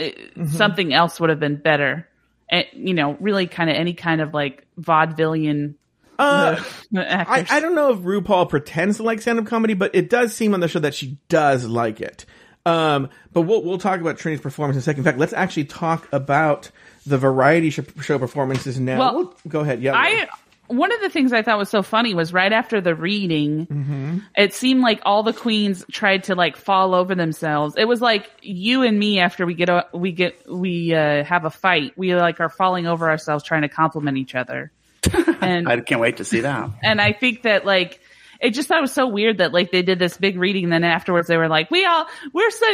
[0.47, 2.07] something else would have been better.
[2.49, 5.75] And, you know, really kind of any kind of like vaudevillian
[6.19, 6.61] Uh,
[6.93, 7.45] I.
[7.49, 10.59] I don't know if RuPaul pretends to like stand-up comedy, but it does seem on
[10.59, 12.25] the show that she does like it.
[12.65, 14.99] Um, but we'll we'll talk about Trini's performance in a second.
[14.99, 16.69] In fact, let's actually talk about
[17.07, 18.99] the variety show performances now.
[18.99, 19.81] Well, We'll- go ahead.
[19.81, 20.27] Yeah, I
[20.71, 24.17] one of the things I thought was so funny was right after the reading, Mm-hmm.
[24.35, 27.75] it seemed like all the queens tried to like fall over themselves.
[27.77, 31.45] It was like you and me after we get a, we get we uh, have
[31.45, 34.71] a fight, we like are falling over ourselves trying to compliment each other.
[35.41, 36.69] And I can't wait to see that.
[36.83, 37.99] and I think that like
[38.39, 40.73] it just thought it was so weird that like they did this big reading, and
[40.73, 42.65] then afterwards they were like, "We all we're so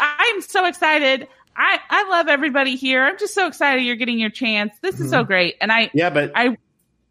[0.00, 3.04] I'm so excited." I, I love everybody here.
[3.04, 4.74] I'm just so excited you're getting your chance.
[4.82, 5.54] This is so great.
[5.60, 6.56] And I, Yeah, but I,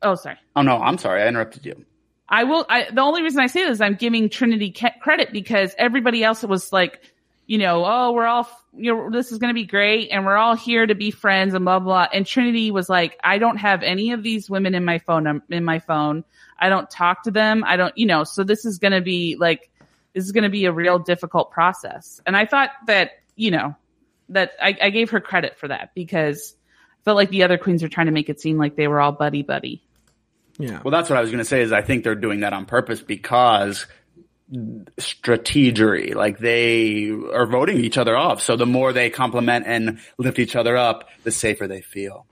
[0.04, 0.38] oh, sorry.
[0.56, 1.86] oh no, I'm sorry, I interrupted you.
[2.30, 2.66] I will.
[2.70, 6.44] I, the only reason I say this, I'm giving Trinity ca- credit because everybody else
[6.44, 7.14] was like
[7.46, 10.38] you know, oh, we're all, you know, this is going to be great and we're
[10.38, 12.08] all here to be friends and blah, blah.
[12.14, 15.44] And Trinity was like, I don't have any of these women in my phone, um,
[15.50, 16.24] in my phone.
[16.58, 17.64] I don't talk to them.
[17.66, 19.70] I don't, you know, so this is going to be like,
[20.14, 22.22] this is going to be a real difficult process.
[22.26, 23.76] And I thought that, you know,
[24.30, 26.56] that I, I gave her credit for that because
[27.02, 29.02] I felt like the other queens were trying to make it seem like they were
[29.02, 29.84] all buddy buddy.
[30.58, 30.82] Yeah.
[30.84, 32.66] Well, that's what I was going to say is I think they're doing that on
[32.66, 33.86] purpose because
[35.00, 38.42] strategery, like they are voting each other off.
[38.42, 42.26] So the more they compliment and lift each other up, the safer they feel.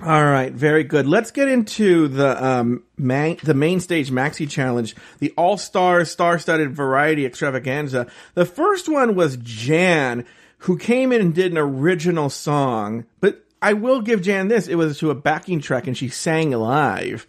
[0.00, 1.06] All right, very good.
[1.06, 6.38] Let's get into the um main, the main stage maxi challenge, the all star star
[6.38, 8.08] studded variety extravaganza.
[8.34, 10.24] The first one was Jan,
[10.58, 14.74] who came in and did an original song, but I will give Jan this: it
[14.74, 17.26] was to a backing track, and she sang live.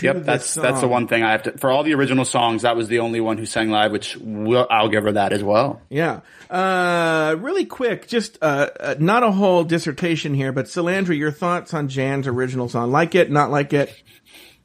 [0.00, 1.58] Yep, that's that's the one thing I have to.
[1.58, 4.66] For all the original songs, that was the only one who sang live, which will,
[4.70, 5.80] I'll give her that as well.
[5.88, 6.20] Yeah.
[6.48, 11.74] Uh, really quick, just uh, uh, not a whole dissertation here, but Salandra, your thoughts
[11.74, 12.92] on Jan's original song?
[12.92, 13.92] Like it, not like it?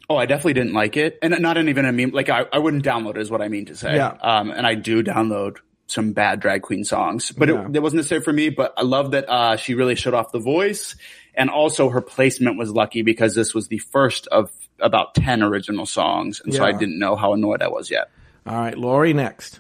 [0.08, 2.12] Oh, I definitely didn't like it, and not even a meme.
[2.12, 3.96] Like I, I wouldn't download it, is what I mean to say.
[3.96, 4.16] Yeah.
[4.22, 5.58] Um, and I do download
[5.88, 7.68] some bad drag queen songs, but Yeah.
[7.68, 8.50] it, it wasn't necessary for me.
[8.50, 10.96] But I love that uh, she really showed off the voice,
[11.34, 15.86] and also her placement was lucky because this was the first of about ten original
[15.86, 18.10] songs, and so I didn't know how annoyed I was yet.
[18.46, 19.60] All right, Lauri, next.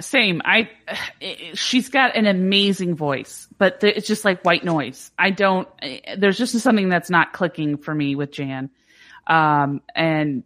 [0.00, 0.40] Same.
[0.44, 0.70] I,
[1.54, 5.10] she's got an amazing voice, but th- it's just like white noise.
[5.18, 5.66] I don't,
[6.16, 8.70] there's just something that's not clicking for me with Jan.
[9.26, 10.44] Um, and,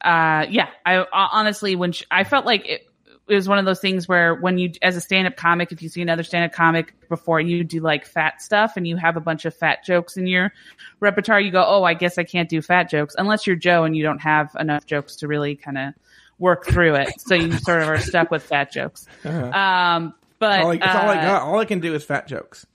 [0.00, 2.82] uh, yeah, I honestly, when she, I felt like it,
[3.28, 5.88] it was one of those things where when you, as a stand-up comic, if you
[5.88, 9.44] see another stand-up comic before you do like fat stuff and you have a bunch
[9.44, 10.52] of fat jokes in your
[11.00, 13.96] repertoire, you go, oh, I guess I can't do fat jokes unless you're Joe and
[13.96, 15.94] you don't have enough jokes to really kind of
[16.38, 17.20] work through it.
[17.20, 19.06] So you sort of are stuck with fat jokes.
[19.24, 21.42] Um, but All I, it's all I uh, got.
[21.42, 22.66] All I can do is fat jokes.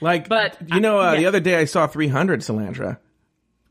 [0.00, 2.98] Like, But, you know, uh, uh, the other day I saw 300 Salandra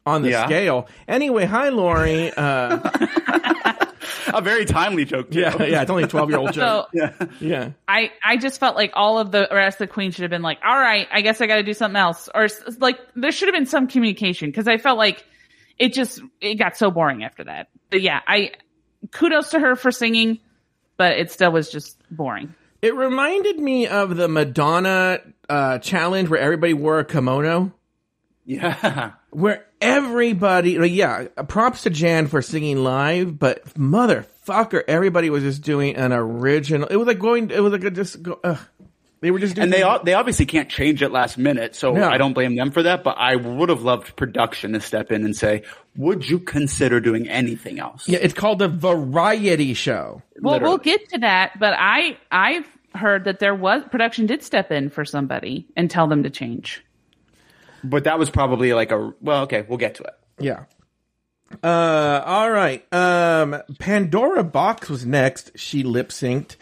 [0.06, 0.46] on the Yeah.
[0.46, 0.88] scale.
[1.08, 2.32] Anyway, hi, Lauri.
[2.36, 2.80] Uh,
[4.34, 5.40] A very timely joke too.
[5.40, 6.90] yeah, yeah, it's only a 12 year old joke.
[6.94, 7.72] so Yeah.
[7.88, 10.42] I, I just felt like all of the rest of the queen should have been
[10.42, 12.30] like, all right, I guess I got to do something else.
[12.34, 12.48] Or
[12.80, 15.26] like, there should have been some communication because I felt like
[15.78, 17.70] it just, it got so boring after that.
[17.90, 18.52] But yeah, I,
[19.12, 20.40] kudos to her for singing,
[20.98, 22.54] but it still was just boring.
[22.82, 25.20] It reminded me of the Madonna
[25.50, 27.74] uh, challenge where everybody wore a kimono.
[28.46, 29.12] yeah.
[29.38, 35.62] where everybody, like, yeah, props to Jan for singing live, but motherfucker, everybody was just
[35.62, 36.88] doing an original.
[36.88, 38.58] It was like going, it was like a just go, ugh.
[39.22, 41.94] They were just doing, And they all, they obviously can't change it last minute, so
[41.94, 42.10] No.
[42.10, 43.04] I don't blame them for that.
[43.04, 45.64] But I would have loved production to step in and say,
[45.96, 50.22] "Would you consider doing anything else?" yeah, it's called a variety show.
[50.40, 50.70] Well, Literally.
[50.70, 54.90] we'll get to that, but I, I've heard that there was, production did step in
[54.92, 56.84] for somebody and tell them to change.
[57.84, 60.14] But that was probably like a well, okay, we'll get to it.
[60.40, 60.66] Yeah.
[61.64, 62.86] Uh, all right.
[62.94, 65.52] Um, Pandora Boxx was next.
[65.56, 66.56] She lip synced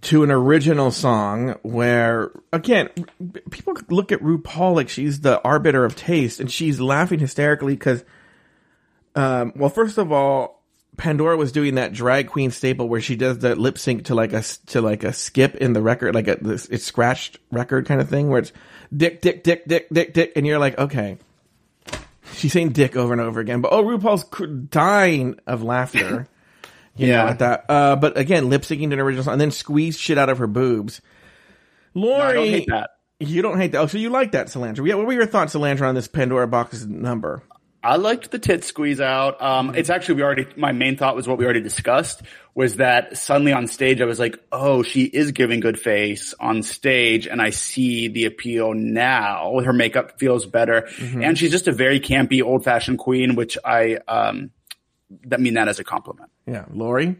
[0.00, 2.88] to an original song where, again,
[3.50, 8.04] people look at RuPaul like she's the arbiter of taste and she's laughing hysterically because,
[9.16, 10.62] um, well, first of all,
[10.96, 14.32] Pandora was doing that drag queen staple where she does the lip sync to like
[14.32, 18.00] a, to like a skip in the record, like a, this, it's scratched record kind
[18.00, 18.52] of thing where it's
[18.96, 20.32] dick, dick, dick, dick, dick, dick.
[20.36, 21.18] And you're like, okay,
[22.34, 24.24] she's saying dick over and over again, but oh, RuPaul's
[24.70, 26.26] dying of laughter.
[26.96, 27.26] You know, Yeah.
[27.30, 27.64] at that.
[27.68, 30.38] Uh, but again, lip syncing to an original song and then squeeze shit out of
[30.38, 31.00] her boobs.
[31.94, 32.90] Lauri, I don't hate that.
[33.20, 33.78] you don't hate that.
[33.78, 34.84] Oh, so you like that, Salandra?
[34.84, 34.96] Yeah.
[34.96, 37.40] What were your thoughts, Salandra, on this Pandora Boxx number?
[37.84, 39.40] I liked the tit squeeze out.
[39.40, 40.48] Um, it's actually we already.
[40.56, 42.22] My main thought was what we already discussed
[42.58, 46.64] was that suddenly on stage I was like, oh, she is giving good face on
[46.64, 49.60] stage, and I see the appeal now.
[49.60, 53.98] Her makeup feels better, and she's just a very campy, old fashioned queen, which I
[54.08, 54.50] um,
[55.26, 56.32] that mean that as a compliment.
[56.46, 57.14] Yeah, Lauri.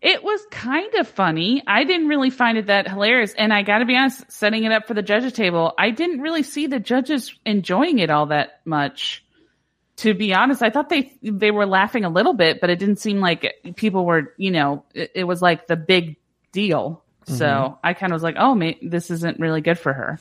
[0.00, 1.64] It was kind of funny.
[1.66, 3.34] I didn't really find it that hilarious.
[3.34, 6.44] And I gotta be honest, setting it up for the judges table, I didn't really
[6.44, 9.24] see the judges enjoying it all that much.
[10.00, 12.96] To be honest, I thought they, they were laughing a little bit, but it didn't
[12.96, 16.16] seem like people were, you know, it, it was like the big
[16.52, 17.02] deal.
[17.36, 20.18] So I kind of was like, oh, may, this isn't really good for her.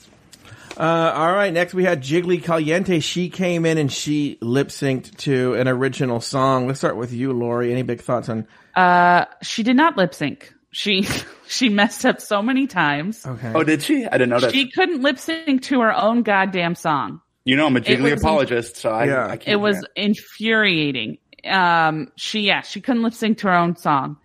[0.77, 1.51] Uh, all right.
[1.51, 2.99] Next, we had Jiggly Caliente.
[2.99, 6.67] She came in and she lip synced to an original song.
[6.67, 7.71] Let's start with you, Lauri.
[7.71, 8.47] Any big thoughts on?
[8.75, 10.53] Uh, she did not lip sync.
[10.71, 11.07] She,
[11.47, 13.25] she messed up so many times.
[13.25, 13.51] Okay.
[13.53, 14.05] Oh, did she?
[14.05, 14.53] I didn't know that.
[14.53, 17.21] She couldn't lip sync to her own goddamn song.
[17.45, 19.25] You know, I'm a jiggly was- apologist, so I, Yeah.
[19.27, 19.47] I can't.
[19.47, 21.17] it was do infuriating.
[21.45, 24.17] Um, she, yeah, she couldn't lip sync to her own song.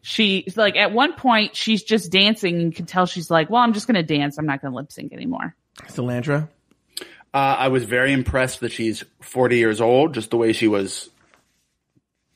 [0.00, 3.62] she's like at one point she's just dancing and you can tell she's like, well,
[3.62, 4.38] I'm just going to dance.
[4.38, 5.54] I'm not going to lip sync anymore.
[5.88, 6.48] Salandra.
[7.34, 11.08] Uh, I was very impressed that she's 40 years old, just the way she was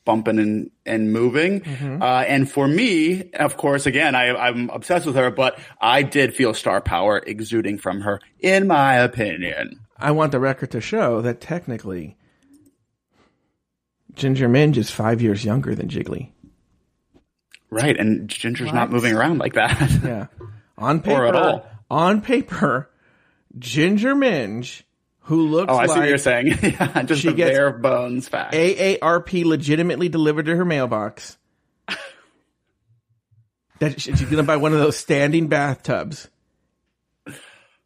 [0.05, 1.61] bumping and, and moving.
[1.61, 2.01] Mm-hmm.
[2.01, 6.33] Uh, and for me, of course, again, I, I'm obsessed with her, but I did
[6.35, 9.81] feel star power exuding from her, in my opinion.
[9.99, 12.17] I want the record to show that technically
[14.13, 16.31] Ginger Minge is five years younger than Jiggly.
[17.69, 17.97] Right.
[17.97, 19.91] And Ginger's not moving around like that.
[20.03, 20.27] Yeah.
[20.77, 21.65] On paper, Or at all.
[21.89, 22.89] on paper,
[23.57, 24.83] Ginger Minge,
[25.21, 26.47] who looks oh, I see what you're saying.
[26.61, 28.53] yeah, just She the gets bare bones fact.
[28.53, 31.37] AARP legitimately delivered to her mailbox.
[33.79, 36.29] that she- she's gonna buy one of those standing bathtubs.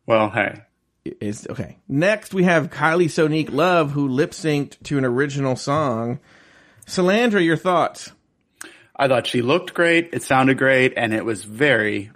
[0.05, 0.61] well, hey.
[1.03, 1.77] Is okay.
[1.87, 6.19] Next, we have Kylie Sonique Love, who lip synced to an original song.
[6.85, 8.11] Salandra, your thoughts?
[8.95, 10.09] I thought she looked great.
[10.13, 12.11] It sounded great, and it was very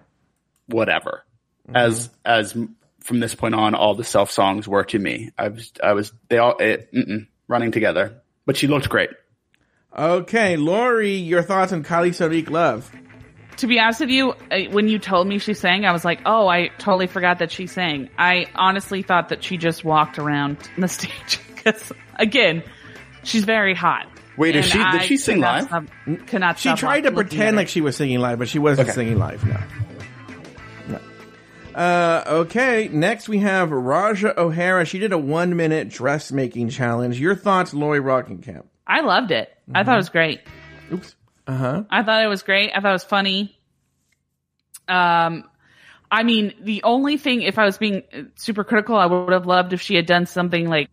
[0.68, 1.26] whatever.
[1.68, 1.76] Mm-hmm.
[1.78, 2.56] As as
[3.00, 5.32] from this point on, all the self songs were to me.
[5.36, 6.94] I was I was they all it,
[7.48, 9.10] running together, but she looked great.
[9.98, 12.92] Okay, Lauri, your thoughts on Kylie Sonique Love?
[13.58, 14.32] To be honest with you,
[14.72, 17.68] when you told me she sang, I was like, oh, I totally forgot that she
[17.68, 18.10] sang.
[18.18, 22.64] I honestly thought that she just walked around the stage because, again,
[23.24, 24.08] she's very hot.
[24.38, 25.90] Wait, is And she- did I she sing cannot live?
[26.10, 28.90] stop- cannot She stop tried to pretend like she was singing live, but she wasn't
[28.90, 28.96] Okay.
[28.96, 29.46] singing live.
[29.46, 29.58] No.
[30.90, 31.00] No.
[31.80, 34.84] Uh, okay, next we have Ra'Jah O'Hara.
[34.86, 37.20] She did a one minute dressmaking challenge.
[37.20, 38.64] Your thoughts, Lauri Roggenkamp?
[38.86, 39.50] I loved it.
[39.74, 40.42] I thought it was great.
[40.92, 41.16] Oops.
[41.48, 41.84] Uh huh.
[41.90, 42.72] I thought it was great.
[42.76, 43.58] I thought it was funny.
[44.88, 45.44] Um,
[46.12, 48.04] I mean, the only thing, if I was being
[48.36, 50.90] super critical, I would have loved if she had done something like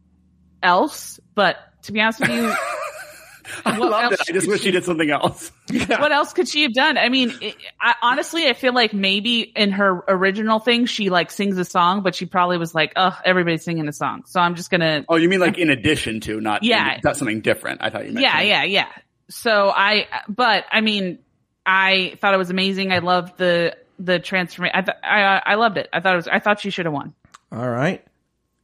[0.62, 1.20] else.
[1.34, 2.54] But to be honest with you,
[3.66, 4.20] I loved it.
[4.28, 5.52] I just wish she she- did something else.
[5.88, 6.96] what else could she have done?
[6.96, 11.30] I mean, it, I, honestly, I feel like maybe in her original thing, she like
[11.30, 14.54] sings a song, but she probably was like, "Oh, everybody's singing a song," so I'm
[14.54, 15.04] just gonna.
[15.08, 16.98] Oh, you mean like in addition to, not Yeah.
[17.02, 17.82] that's something different.
[17.82, 18.24] I thought you meant.
[18.24, 18.88] Yeah, yeah, yeah.
[19.28, 21.18] So I, but I mean,
[21.64, 22.92] I thought it was amazing.
[22.92, 24.76] I loved the the transformation.
[24.76, 25.88] I, th- I I loved it.
[25.92, 26.28] I thought it was.
[26.28, 27.14] I thought she should have won.
[27.50, 28.04] All right.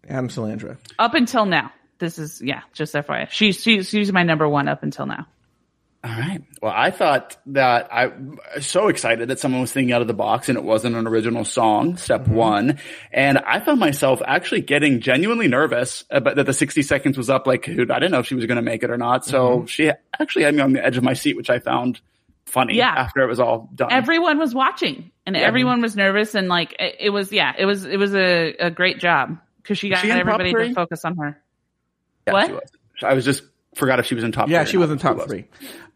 [0.09, 0.79] Adam Salandra.
[0.99, 2.63] Up until now, this is yeah.
[2.73, 5.27] Just FYI, she's she's, she's my number one up until now.
[6.05, 6.41] All right.
[6.63, 8.07] Well, I thought that I
[8.55, 11.07] was so excited that someone was thinking out of the box and it wasn't an
[11.09, 12.35] original song, step Mm-hmm.
[12.35, 12.79] one.
[13.13, 17.49] And I found myself actually getting genuinely nervous about that the 60 seconds was up.
[17.49, 19.25] Like, dude, I didn't know if she was going to make it or not.
[19.25, 19.67] So Mm-hmm.
[19.67, 22.01] she actually had me on the edge of my seat, which I found
[22.47, 22.95] funny Yeah.
[22.97, 23.91] after it was all done.
[23.93, 27.85] Everyone was watching, and everyone was nervous, and like it, it was yeah, it was
[27.85, 31.43] it was a, a great job because she got she everybody to focus on her.
[32.27, 32.47] Yeah, what?
[32.47, 32.63] she was.
[33.03, 33.43] I was just
[33.79, 35.47] forgot if she was in top Yeah, she was in top three.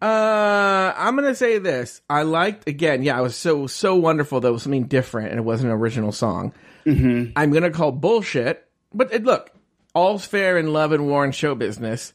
[0.00, 2.00] Uh, I'm gonna say this.
[2.08, 3.02] I liked again.
[3.02, 4.40] Yeah, it was so so wonderful.
[4.40, 6.52] That it was something different, and it wasn't an original song.
[6.86, 7.32] Mm-hmm.
[7.36, 8.66] I'm gonna call bullshit.
[8.94, 9.50] But it, look,
[9.94, 12.12] all's fair in love and war and show business.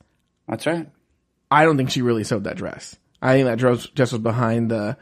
[0.47, 0.89] That's right.
[1.49, 2.95] I don't think she really sewed that dress.
[3.21, 4.97] I think that dress just was behind the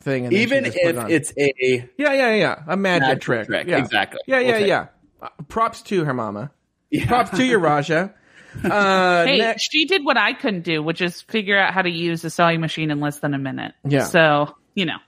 [0.00, 0.24] thing.
[0.24, 1.52] And Even if it's a
[1.98, 3.46] yeah, yeah, yeah, a magic, Magic trick.
[3.46, 3.78] trick, Yeah.
[3.78, 4.20] exactly.
[4.26, 4.86] Yeah, We'll yeah, take yeah.
[5.20, 6.50] Uh, props to her mama.
[7.06, 8.12] Props to you, Ra'Jah.
[8.64, 11.90] Uh, Hey, next- she did what I couldn't do, which is figure out how to
[11.90, 13.72] use a sewing machine in less than a minute.
[13.86, 14.04] Yeah.
[14.04, 14.98] So you know,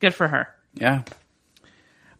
[0.00, 0.48] good for her.
[0.74, 1.02] yeah.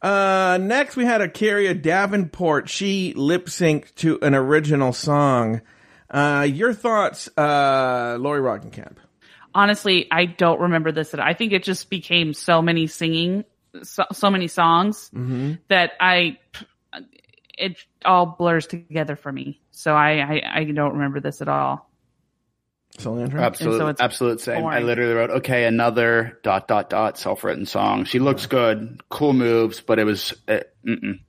[0.01, 2.69] Uh, next we had a A'keria Davenport.
[2.69, 5.61] She lip synced to an original song.
[6.09, 8.97] Uh, your thoughts, uh, Lauri Roggenkamp?
[9.55, 11.15] Honestly, I don't remember this.
[11.15, 11.27] At all.
[11.27, 13.45] I think it just became so many singing,
[13.83, 15.55] so, so many songs Mm-hmm.
[15.69, 16.39] that I,
[17.59, 19.61] it all blurs together for me.
[19.71, 21.91] So I, I, I don't remember this at all.
[22.97, 23.41] Salandra?
[23.41, 24.65] Absolute, so it's absolute same.
[24.65, 28.05] I literally wrote, okay, another dot dot dot self-written song.
[28.05, 31.21] She looks good, cool moves, but it was, uh, mm-mm.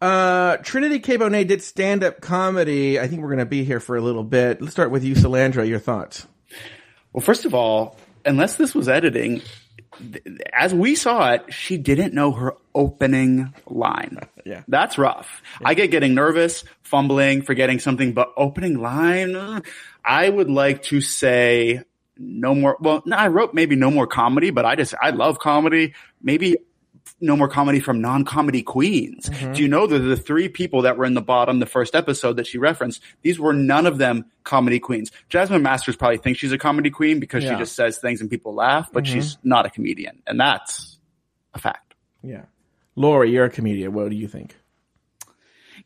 [0.00, 1.16] Uh, Trinity K.
[1.16, 3.00] Bonet did stand up comedy.
[3.00, 4.60] I think we're going to be here for a little bit.
[4.60, 5.66] Let's start with you, Salandra.
[5.66, 6.26] Your thoughts?
[7.14, 7.96] Well, first of all,
[8.26, 9.40] unless this was editing,
[9.98, 10.22] th-
[10.52, 14.18] as we saw it, she didn't know her opening line.
[14.44, 14.62] Yeah.
[14.68, 15.42] That's rough.
[15.64, 19.62] I get getting nervous, fumbling, forgetting something, but opening line,
[20.04, 21.82] I would like to say
[22.18, 22.76] no more.
[22.80, 25.94] Well, no, I wrote maybe no more comedy, but I just, I love comedy.
[26.22, 26.56] Maybe
[27.20, 29.28] no more comedy from non-comedy queens.
[29.28, 29.52] Mm-hmm.
[29.52, 32.34] Do you know that the three people that were in the bottom, the first episode
[32.36, 35.10] that she referenced, these were none of them comedy queens.
[35.28, 37.52] Jasmine Masters probably thinks she's a comedy queen because Yeah.
[37.52, 39.14] she just says things and people laugh, but mm-hmm.
[39.14, 40.22] she's not a comedian.
[40.26, 40.98] And that's
[41.54, 41.94] a fact.
[42.22, 42.42] Yeah.
[42.96, 43.92] Lauri, you're a comedian.
[43.92, 44.56] What do you think?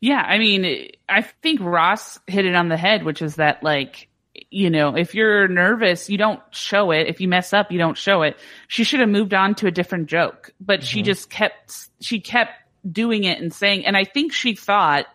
[0.01, 4.09] Yeah, I mean, I think Ross hit it on the head, which is that like
[4.51, 7.07] you know, if you're nervous, you don't show it.
[7.07, 8.37] If you mess up, you don't show it.
[8.67, 11.05] She should have moved on to a different joke, but she mm-hmm.
[11.05, 12.53] just kept, she kept
[12.89, 15.05] doing it and saying, and I think she thought,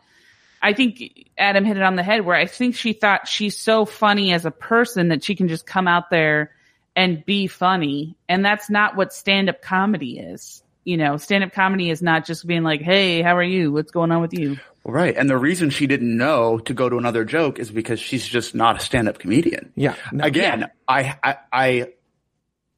[0.63, 3.85] I think Adam hit it on the head where I think she thought she's so
[3.85, 6.53] funny as a person that she can just come out there
[6.97, 8.17] and be funny.
[8.29, 10.63] And that's not what stand up comedy is.
[10.85, 13.73] You know, stand up comedy is not just being like, Hey, how are you?
[13.73, 14.59] What's going on with you?
[14.85, 15.17] Right.
[15.17, 18.55] And the reason she didn't know to go to another joke is because she's just
[18.55, 19.73] not a stand up comedian.
[19.75, 19.97] Yeah.
[20.13, 20.25] No.
[20.25, 21.93] Again, I, I, I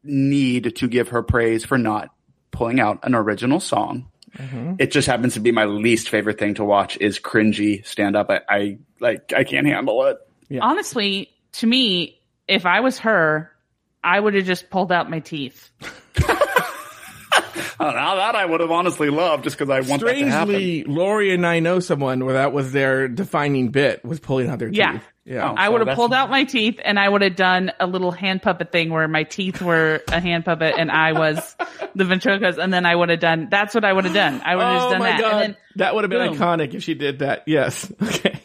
[0.05, 2.11] need to give her praise for not
[2.53, 4.09] pulling out an original song.
[4.39, 4.75] Mm-hmm.
[4.79, 8.31] It just happens to be my least favorite thing to watch is cringy stand up.
[8.31, 10.19] I, I like, I can't handle it.
[10.61, 13.51] Honestly, to me, if I was her,
[14.05, 15.71] I would have just pulled out my teeth.
[17.79, 20.55] Oh, now that I would have honestly loved just because I want that to happen.
[20.55, 24.59] Strangely, Lauri and I know someone where that was their defining bit was pulling out
[24.59, 24.93] their Yeah.
[24.93, 25.03] teeth.
[25.25, 25.51] Yeah.
[25.51, 25.55] Oh.
[25.57, 28.13] I would have that's- pulled out my teeth and I would have done a little
[28.13, 31.57] hand puppet thing where my teeth were a hand puppet and I was
[31.97, 34.41] the ventriloquist and then I would have done, that's what I would have done.
[34.45, 35.21] I would have just Oh done my that.
[35.21, 36.39] god, And then, that would have been boom.
[36.39, 37.43] iconic if she did that.
[37.47, 37.93] Yes.
[38.03, 38.41] Okay.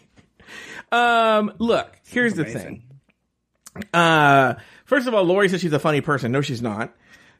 [0.91, 2.83] Um, look, here's the thing.
[3.93, 4.55] Uh,
[4.85, 6.31] first of all, Lauri says she's a funny person.
[6.31, 6.93] No, she's not.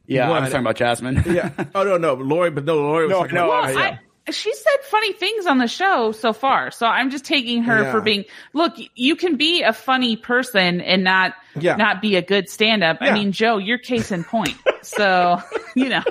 [0.08, 0.42] Yeah, I One.
[0.44, 1.24] was talking about Jasmine.
[1.28, 1.52] Yeah.
[1.76, 4.54] Oh no, no, Lauri, but no, Lauri was No, talking no, about- I- I, she
[4.54, 7.92] said funny things on the show so far, so I'm just taking her Yeah.
[7.92, 8.26] for being.
[8.54, 11.76] Look, you can be a funny person and not Yeah.
[11.76, 12.98] not be a good stand up.
[13.02, 13.10] Yeah.
[13.10, 14.56] I mean, Joe, you're case in point.
[14.84, 15.42] so
[15.76, 16.04] you know,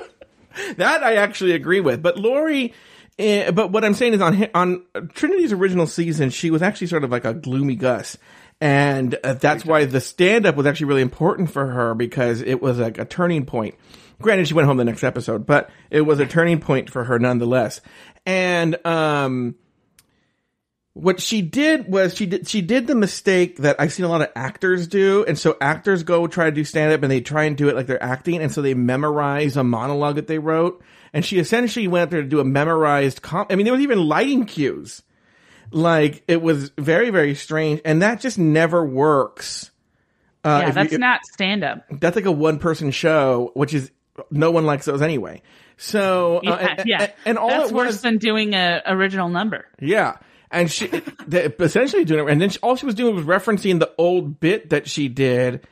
[0.75, 2.01] That I actually agree with.
[2.03, 2.73] But Lauri,
[3.17, 7.05] eh, but what I'm saying is on on Trinity's original season, she was actually sort
[7.05, 8.17] of like a gloomy Gus.
[8.61, 12.61] And uh, that's why the stand up was actually really important for her because it
[12.61, 13.75] was like a turning point.
[14.21, 17.17] Granted, she went home the next episode, but it was a turning point for her
[17.17, 17.81] nonetheless.
[18.25, 19.55] And, um,
[20.93, 24.21] what she did was she did she did the mistake that I've seen a lot
[24.21, 27.45] of actors do, and so actors go try to do stand up and they try
[27.45, 30.83] and do it like they're acting, and so they memorize a monologue that they wrote,
[31.13, 33.21] and she essentially went up there to do a memorized.
[33.21, 35.01] Com- I mean, there was even lighting cues,
[35.71, 39.71] like it was very very strange, and that just never works.
[40.43, 41.85] Uh, yeah, if you- that's if- not stand up.
[41.91, 43.91] that's like a one person show, which is
[44.29, 45.41] no one likes those anyway.
[45.77, 47.01] So uh, Yeah, and, yeah.
[47.01, 49.65] and, and all that's it worse was, than doing a original number.
[49.79, 50.17] yeah.
[50.53, 50.87] And she
[51.31, 54.71] essentially doing it, and then she, all she was doing was referencing the old bit
[54.71, 55.65] that she did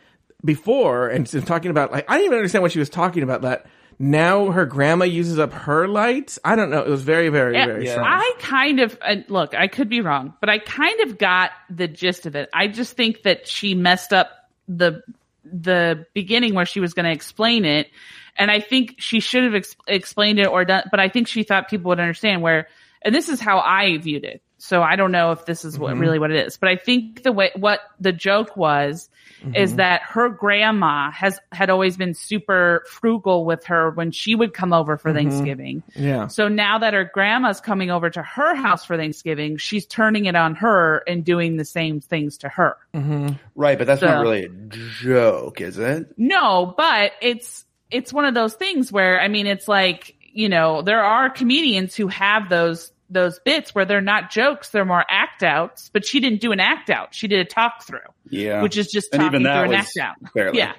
[0.46, 3.42] before, and talking about like I didn't even understand what she was talking about.
[3.42, 3.66] That
[4.00, 6.40] now her grandma uses up her lights.
[6.46, 6.80] I don't know.
[6.80, 8.08] It was very, very, Yeah, very strange.
[8.08, 9.54] I kind of uh, look.
[9.54, 12.50] I could be wrong, but I kind of got the gist of it.
[12.54, 15.04] I just think that she messed up the
[15.44, 17.92] the beginning where she was going to explain it,
[18.38, 20.84] and I think she should have ex- explained it or done.
[20.90, 22.70] But I think she thought people would understand where.
[23.02, 24.42] And this is how I viewed it.
[24.58, 27.24] So I don't know if this is what really what it is, but I think
[27.24, 29.10] the way what the joke was
[29.54, 29.78] is mm-hmm.
[29.78, 34.74] that her grandma has had always been super frugal with her when she would come
[34.74, 35.30] over for mm-hmm.
[35.30, 35.84] Thanksgiving.
[35.96, 36.28] yeah.
[36.28, 40.36] So now that her grandma's coming over to her house for Thanksgiving, she's turning it
[40.36, 42.78] on her and doing the same things to her.
[42.94, 43.30] Mm-hmm.
[43.56, 46.14] Right, but that's So- not really a joke, is it?
[46.18, 50.82] No, but it's it's one of those things where I mean it's like, you know,
[50.82, 55.42] there are comedians who have those those bits where they're not jokes, they're more act
[55.44, 57.14] outs, but she didn't do an act out.
[57.16, 58.00] She did a talk through,
[58.30, 58.62] Yeah.
[58.62, 60.34] which is just And talking even that through an act out.
[60.34, 60.58] barely.
[60.60, 60.74] Yeah.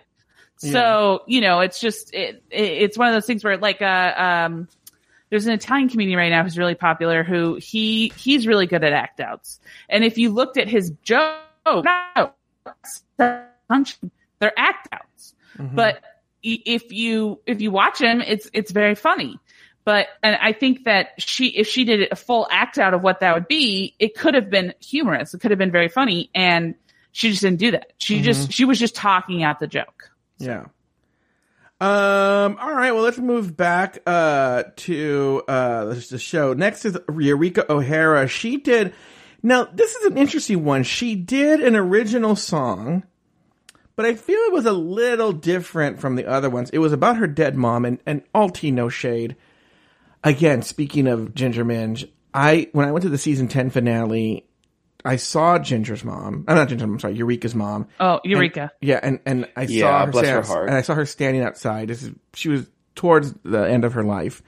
[0.58, 4.12] So, you know, it's just it, it it's one of those things where like uh
[4.16, 4.68] um
[5.30, 8.92] there's an Italian comedian right now who's really popular who he he's really good at
[8.92, 9.58] act outs.
[9.88, 12.32] And if you looked at his joke, no,
[13.18, 15.34] they're act outs.
[15.58, 16.02] But
[16.42, 19.38] if you if you watch him, it's it's very funny.
[19.90, 23.18] But and I think that she if she did a full act out of what
[23.18, 25.34] that would be, it could have been humorous.
[25.34, 26.76] It could have been very funny, and
[27.10, 27.90] she just didn't do that.
[27.98, 30.12] She just she was just talking out the joke.
[30.38, 30.66] Yeah.
[31.80, 32.56] Um.
[32.60, 32.92] All right.
[32.92, 36.52] Well, let's move back uh, to uh, the the show.
[36.52, 38.28] Next is Eureka O'Hara.
[38.28, 38.94] She did.
[39.42, 40.84] Now, this is an interesting one.
[40.84, 43.02] She did an original song,
[43.96, 46.70] but I feel it was a little different from the other ones.
[46.70, 49.34] It was about her dead mom, and and all tea, no shade.
[50.22, 54.46] Again, speaking of Ginger Minge, I when I went to the season ten finale,
[55.04, 56.44] I saw Ginger's mom.
[56.46, 56.84] I'm not Ginger.
[56.84, 57.88] I'm sorry, Eureka's mom.
[57.98, 58.70] Oh, Eureka!
[58.82, 60.68] Yeah, and and I Yeah, saw her bless her heart.
[60.68, 61.88] and I saw her standing outside.
[61.88, 64.42] This is she was towards the end of her life.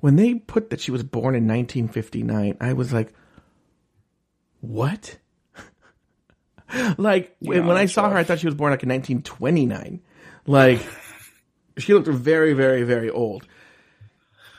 [0.00, 3.12] When they put that she was born in 1959, I was like,
[4.60, 5.16] "What?"
[6.98, 10.00] like when when I that's saw her, I thought she was born like in 1929.
[10.46, 10.80] Like
[11.78, 13.46] she looked very, very, very old.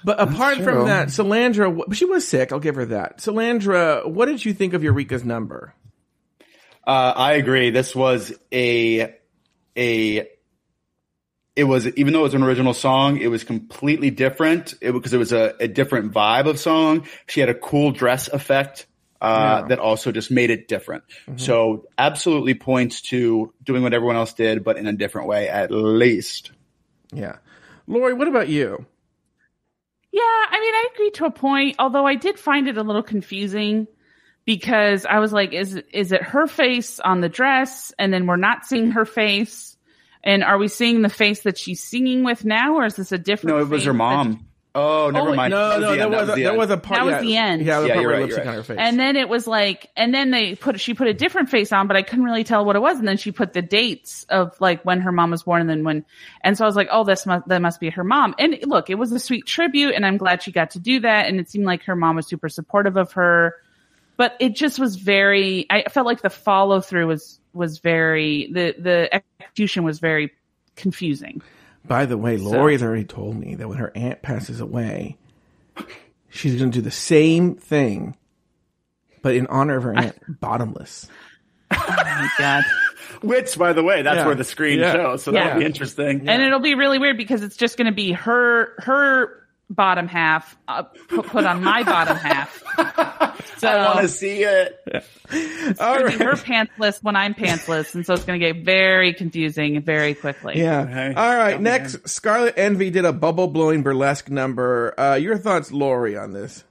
[0.03, 2.51] But apart from that, Salandra, she was sick.
[2.51, 3.17] I'll give her that.
[3.17, 5.73] Salandra, what did you think of Eureka's number?
[6.88, 7.69] Uh, I agree.
[7.69, 9.15] This was a
[9.77, 10.27] a
[11.55, 15.13] it was even though it was an original song, it was completely different it, because
[15.13, 17.05] it was a, a different vibe of song.
[17.27, 18.88] She had a cool dress effect
[19.21, 19.67] uh, Yeah.
[19.67, 21.03] that also just made it different.
[21.35, 25.71] So absolutely points to doing what everyone else did, but in a different way at
[25.71, 26.51] least.
[27.11, 27.38] Yeah.
[27.88, 28.85] Lauri, what about you?
[30.19, 33.03] Yeah, I mean, I agree to a point, although I did find it a little
[33.03, 33.87] confusing
[34.43, 37.93] because I was like, is, is it her face on the dress?
[37.97, 39.77] And then we're not seeing her face.
[40.21, 43.17] And are we seeing the face that she's singing with now, or is this a
[43.17, 43.55] different?
[43.55, 44.48] No, it was her mom.
[44.75, 45.51] Oh, never Oh, mind.
[45.51, 46.09] No, That no, the there.
[46.09, 46.57] That was, a, the there end.
[46.59, 46.99] was a part.
[46.99, 47.65] That was the end.
[47.65, 48.77] Yeah, the Yeah, part you're where right, lipstick you're on her face.
[48.79, 51.87] And then it was like, and then they put, she put a different face on,
[51.87, 52.99] but I couldn't really tell what it was.
[52.99, 55.83] And then she put the dates of like when her mom was born and then
[55.83, 56.05] when,
[56.41, 58.35] and so I was like, oh, this must, that must be her mom.
[58.37, 61.25] And look, it was a sweet tribute and I'm glad she got to do that.
[61.27, 63.55] And it seemed like her mom was super supportive of her,
[64.17, 68.75] but it just was very, I felt like the follow through was, was very, the,
[68.77, 69.09] the
[69.41, 70.31] execution was very
[70.75, 71.41] confusing.
[71.89, 75.17] By the way, Lauri has already told me that when her aunt passes away,
[76.29, 78.15] she's going to do the same thing,
[79.23, 81.07] but in honor of her aunt, bottomless.
[81.71, 82.63] Oh my God.
[83.23, 84.25] Which, by the way, that's Yeah.
[84.27, 84.93] where the screen Yeah.
[84.93, 85.23] shows.
[85.23, 85.45] So Yeah.
[85.45, 86.29] that'll be interesting.
[86.29, 89.38] And it'll be really weird because it's just going to be her her
[89.69, 92.63] bottom half uh, put, put on my bottom half.
[93.59, 94.79] So I want to see it.
[94.85, 98.63] it's going to be her pantsless when I'm pantsless, and so it's going to get
[98.63, 100.57] very confusing very quickly.
[100.57, 100.83] Yeah.
[100.83, 101.13] Okay.
[101.13, 101.55] All right.
[101.55, 101.63] Okay.
[101.63, 104.97] Next, Scarlet Envy did a bubble blowing burlesque number.
[104.97, 106.63] Uh, your thoughts, Lauri, on this?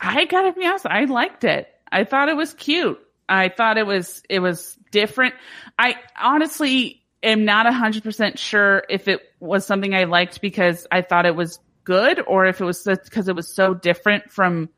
[0.00, 1.68] I gotta be honest, I liked it.
[1.92, 2.98] I thought it was cute.
[3.28, 5.34] I thought it was it was different.
[5.78, 11.02] I honestly am not hundred percent sure if it was something I liked because I
[11.02, 14.68] thought it was good or if it was because it was so different from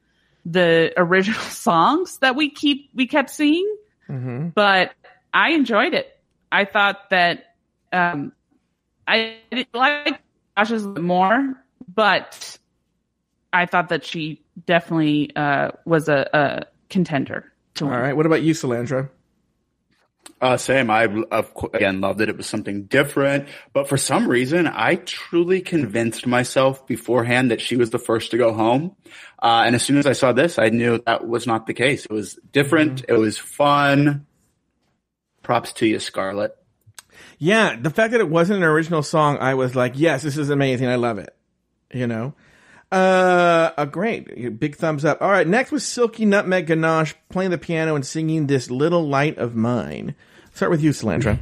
[0.45, 3.77] the original songs that we keep we kept seeing.
[4.09, 4.49] Mm-hmm.
[4.49, 4.93] But
[5.33, 6.09] I enjoyed it.
[6.51, 7.55] I thought that
[7.93, 8.33] um
[9.07, 10.21] I didn't like
[10.57, 11.55] Josh's more,
[11.93, 12.59] but
[13.53, 18.17] I thought that she definitely uh, was a, a contender to All right.
[18.17, 19.09] What about you, Salandra?
[20.43, 20.91] Uh, same.
[20.91, 22.29] I, of course, again, loved it.
[22.29, 23.49] It was something different.
[23.73, 28.39] But for some reason, I truly convinced myself beforehand that she was the first to
[28.39, 28.97] go home.
[29.41, 32.07] Uh, and as soon as I saw this, I knew that was not the case.
[32.07, 33.05] It was different.
[33.09, 34.27] It was fun.
[35.45, 36.57] Props to you, Scarlet.
[37.39, 40.51] Yeah, the fact that it wasn't an original song, I was like, yes, this is
[40.51, 40.89] amazing.
[40.89, 41.37] I love it.
[41.93, 42.35] You know?
[42.91, 44.59] Uh, uh, great.
[44.59, 45.23] Big thumbs up.
[45.23, 45.47] All right.
[45.47, 50.17] Next was Silky Nutmeg Ganache playing the piano and singing This Little Light of Mine.
[50.55, 51.39] Start with you, Salandra.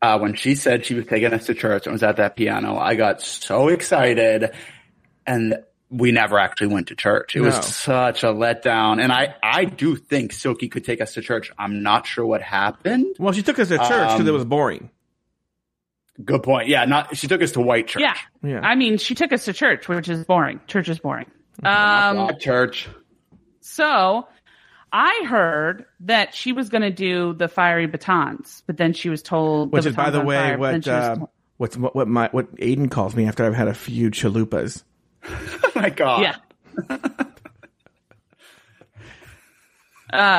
[0.00, 2.76] Uh, when she said she was taking us to church and was at that piano,
[2.78, 4.50] I got so excited
[5.26, 5.56] and
[5.88, 7.36] we never actually went to church.
[7.36, 7.46] It No.
[7.46, 9.02] was such a letdown.
[9.02, 11.50] And I, I do think Silky could take us to church.
[11.58, 13.16] I'm not sure what happened.
[13.18, 14.90] Well, she took us to church because Um, it was boring.
[16.22, 16.68] Good point.
[16.68, 18.02] Yeah, not, she took us to white church.
[18.02, 18.16] Yeah.
[18.42, 18.60] Yeah.
[18.60, 20.60] I mean, she took us to church, which is boring.
[20.66, 21.26] Church is boring.
[21.62, 22.88] Not Um, church.
[23.60, 24.26] so
[24.96, 29.22] I heard that she was going to do the fiery batons, but then she was
[29.22, 32.28] told, Which the is, by the way, fire, what, uh, told- what's, what, what my,
[32.30, 34.84] what Aiden calls me after I've had a few chalupas.
[35.28, 36.22] Oh my God.
[36.22, 36.36] yeah.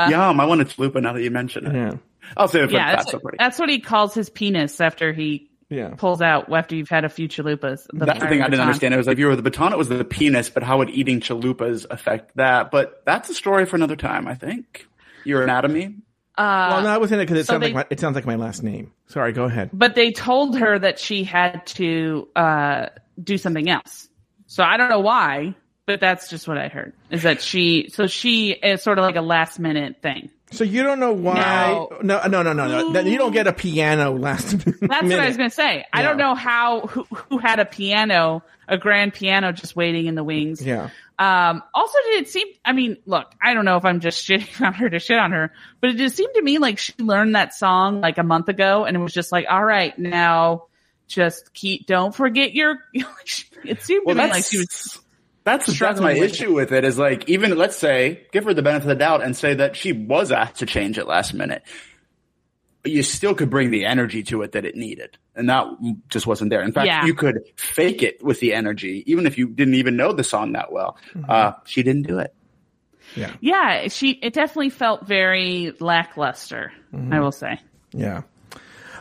[0.09, 0.39] Yum.
[0.39, 1.73] I wanted chalupa now that you mention it.
[1.73, 1.95] Yeah.
[2.37, 3.37] I'll save it for Yeah, the that's, fat party.
[3.39, 5.95] that's what he calls his penis after he Yeah.
[5.97, 7.87] pulls out after you've had a few chalupas.
[7.91, 8.59] The That's the thing fiery I didn't baton.
[8.67, 8.93] understand.
[8.93, 11.19] It was like, you were the baton, it was the penis, but how would eating
[11.21, 12.69] chalupas affect that?
[12.71, 14.87] But that's a story for another time, I think.
[15.23, 15.95] Your anatomy.
[16.37, 18.13] well, no, I was in it because it so sounds they- like my, it sounds
[18.15, 18.91] like my last name.
[19.07, 19.71] Sorry, go ahead.
[19.73, 22.87] but they told her that she had to uh,
[23.21, 24.07] do something else.
[24.47, 25.55] So I don't know why,
[25.87, 26.93] but that's just what I heard.
[27.09, 27.89] Is that she?
[27.89, 30.29] So she is sort of like a last minute thing.
[30.51, 31.87] So you don't know why?
[32.01, 32.99] No, no, no, no, no.
[33.01, 34.79] You don't get a piano last minute.
[34.81, 35.85] That's what I was to say.
[35.91, 40.15] I don't know how who, who had a piano, a grand piano, just waiting in
[40.15, 40.63] the wings.
[40.65, 40.89] Yeah.
[41.17, 42.47] Um, also, did it seem?
[42.63, 45.31] I mean, look, I don't know if I'm just shitting on her to shit on
[45.31, 45.51] her,
[45.81, 48.85] but it just seemed to me like she learned that song like a month ago,
[48.85, 50.65] and it was just like, all right, now
[51.07, 51.87] just keep.
[51.87, 52.77] Don't forget your.
[52.93, 54.99] it seemed Well, to me like she was.
[55.45, 58.61] That's, that's my with issue with it is like, even let's say, give her the
[58.61, 61.63] benefit of the doubt and say that she was asked to change it last minute.
[62.83, 65.17] You still could bring the energy to it that it needed.
[65.35, 65.67] And that
[66.09, 66.61] just wasn't there.
[66.61, 67.05] In fact, Yeah.
[67.05, 70.51] you could fake it with the energy, even if you didn't even know the song
[70.51, 70.97] that well.
[71.27, 72.33] Uh, she didn't do it.
[73.15, 73.87] Yeah, yeah.
[73.87, 74.11] she.
[74.11, 76.73] It definitely felt very lackluster.
[77.11, 77.59] I will say.
[77.91, 78.23] Yeah.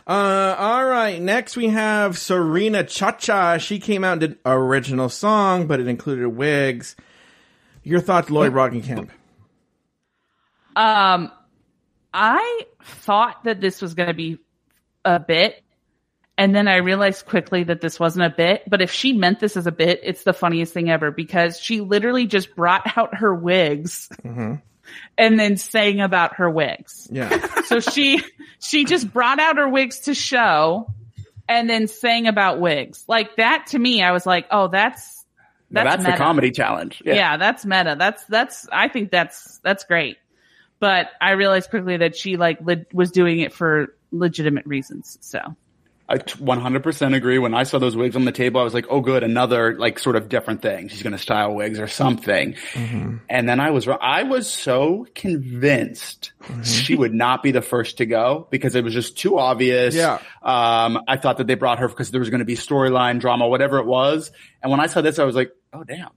[0.07, 1.19] Uh, all right.
[1.19, 3.57] Next we have Serena Chacha.
[3.59, 6.95] She came out and did original song, but it included wigs.
[7.83, 9.09] Your thoughts, Lauri Roggenkamp?
[10.75, 11.31] Um,
[12.13, 14.39] I thought that this was going to be
[15.03, 15.61] a bit.
[16.37, 19.55] And then I realized quickly that this wasn't a bit, but if she meant this
[19.55, 23.33] as a bit, it's the funniest thing ever because she literally just brought out her
[23.33, 24.09] wigs
[25.17, 27.07] and then sang about her wigs.
[27.11, 27.47] Yeah.
[27.65, 28.21] So she,
[28.59, 30.93] she just brought out her wigs to show
[31.49, 33.03] and then sang about wigs.
[33.07, 35.25] Like that to me, I was like, oh, that's,
[35.71, 37.01] Now, that's, that's the comedy challenge.
[37.03, 37.37] Yeah.
[37.37, 37.95] that's meta.
[37.97, 38.67] That's that's.
[38.71, 40.17] I think that's that's great.
[40.79, 45.17] But I realized quickly that she like le- was doing it for legitimate reasons.
[45.21, 45.55] So
[46.07, 47.39] I t- 100% agree.
[47.39, 49.97] When I saw those wigs on the table, I was like, oh, good, another like
[49.97, 50.87] sort of different thing.
[50.87, 52.53] She's going to style wigs or something.
[52.73, 53.17] Mm-hmm.
[53.27, 53.97] And then I was wrong.
[54.01, 56.61] I was so convinced Mm-hmm.
[56.61, 59.95] she would not be the first to go because it was just too obvious.
[59.95, 60.19] Yeah.
[60.43, 63.47] Um, I thought that they brought her because there was going to be storyline drama,
[63.47, 64.31] whatever it was.
[64.61, 66.09] And when I saw this, I was like, oh, damn.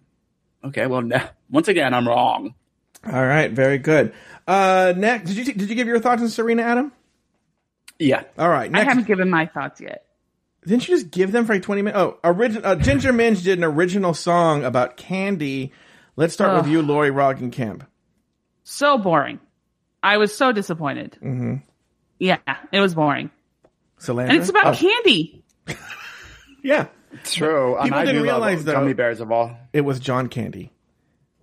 [0.64, 0.86] Okay.
[0.86, 2.52] Well, now, once again, I'm wrong.
[3.06, 4.12] All right, very good.
[4.46, 6.92] Uh, next, did you did you give your thoughts on Serena Adam?
[7.98, 8.22] Yeah.
[8.38, 10.04] All right, I haven't given my thoughts yet.
[10.66, 11.98] Didn't you just give them for like twenty minutes?
[12.00, 12.66] Oh, original.
[12.66, 15.72] Uh, Ginger Minge did an original song about candy.
[16.16, 17.86] Let's start with you, Lauri Roggenkamp.
[18.64, 19.40] So boring.
[20.02, 21.16] I was so disappointed.
[21.22, 21.54] Mm-hmm.
[22.18, 22.38] Yeah,
[22.72, 23.30] it was boring,
[24.00, 24.28] Salandra.
[24.30, 25.44] and it's about Oh, candy.
[26.62, 26.86] yeah.
[27.12, 27.74] It's true.
[27.76, 29.56] And People I didn't do realize, though- gummy bears of all.
[29.72, 30.70] It was John Candy.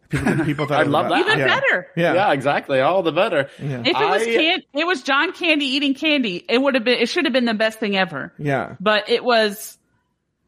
[0.10, 1.20] People, people thought I love that.
[1.20, 1.48] Even yeah.
[1.48, 1.88] better.
[1.96, 2.14] Yeah.
[2.14, 2.80] Yeah, exactly.
[2.80, 3.50] All the better.
[3.62, 3.82] Yeah.
[3.82, 6.44] If it was I- can, it was John Candy eating candy.
[6.48, 7.00] It would have been.
[7.00, 8.34] It should have been the best thing ever.
[8.38, 8.76] Yeah.
[8.80, 9.78] but it was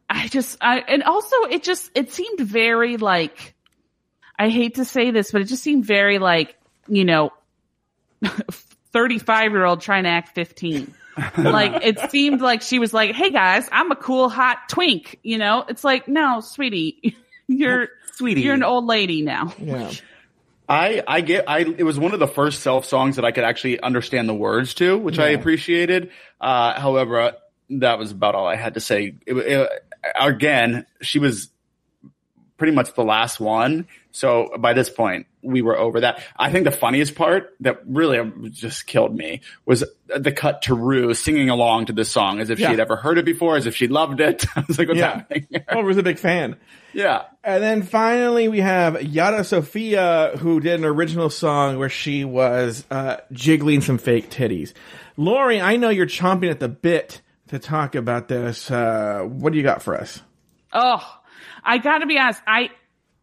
[0.10, 3.54] i just i and also it just it seemed very like
[4.40, 6.56] i hate to say this but it just seemed very like
[6.88, 7.34] you know
[8.94, 10.94] 35 year old trying to act 15
[11.38, 15.38] like it seemed like she was like hey guys i'm a cool hot twink you
[15.38, 17.18] know it's like no sweetie
[17.48, 18.42] you're Sweetie.
[18.42, 19.92] you're an old lady now Yeah.
[20.70, 23.46] I, I get, I, it was one of the first self songs that I could
[23.46, 26.12] actually understand the words to, which I appreciated.
[26.42, 27.32] Uh, however, uh,
[27.70, 29.16] that was about all I had to say.
[29.26, 29.70] It, it,
[30.20, 31.50] again, she was
[32.58, 33.88] pretty much the last one.
[34.18, 36.24] So by this point, we were over that.
[36.36, 41.14] I think the funniest part that really just killed me was the cut to Rue
[41.14, 42.72] singing along to this song as if Yeah.
[42.72, 44.44] she'd ever heard it before, as if she loved it.
[44.56, 45.18] I was like, what's Yeah.
[45.20, 45.48] happening?
[45.70, 46.56] Oh, was a big fan.
[46.94, 47.26] yeah.
[47.44, 52.84] And then finally, we have Yara Sofia, who did an original song where she was
[52.90, 54.74] uh, jiggling some fake titties.
[55.16, 58.72] Lauri, I know you're chomping at the bit to talk about this.
[58.72, 60.22] Uh, what do you got for us?
[60.74, 61.02] Oh,
[61.64, 62.42] I gotta be honest.
[62.48, 62.70] I,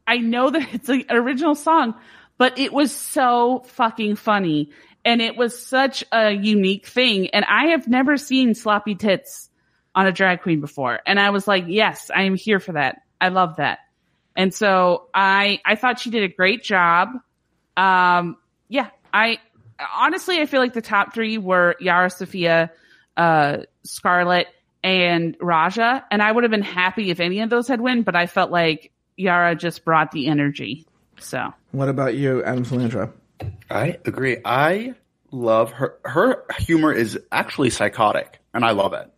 [0.07, 1.95] I know that it's an original song,
[2.39, 4.71] but it was so fucking funny.
[5.05, 7.29] And it was such a unique thing.
[7.29, 9.51] And I have never seen sloppy tits
[9.95, 11.01] on a drag queen before.
[11.07, 13.03] And I was like, yes, I am here for that.
[13.21, 13.81] I love that.
[14.35, 17.11] And so I, I thought she did a great job.
[17.77, 18.37] Um,
[18.69, 19.39] yeah, I
[19.95, 22.73] honestly, I feel like the top three were Yara Sofia,
[23.17, 24.49] uh, Scarlet
[24.83, 26.03] and Ra'Jah.
[26.11, 28.51] And I would have been happy if any of those had win, but I felt
[28.51, 30.87] like Yara just brought the energy.
[31.19, 33.13] So What about you, Adam Salandra?
[33.71, 34.39] I agree.
[34.45, 34.95] I
[35.31, 35.99] love her.
[36.05, 39.11] Her humor is actually psychotic, and I love it.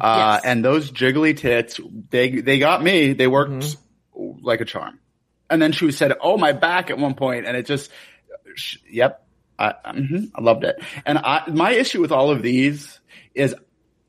[0.00, 0.42] Uh, Yes.
[0.44, 3.12] And those jiggly tits, they they got me.
[3.12, 3.76] They worked
[4.14, 4.98] like a charm.
[5.50, 7.90] And then she said, "Oh, my back!" at one point, and it just,
[8.54, 9.24] sh- yep,
[9.58, 10.82] I, mhm, I loved it.
[11.04, 12.98] And I, my issue with all of these
[13.34, 13.54] is,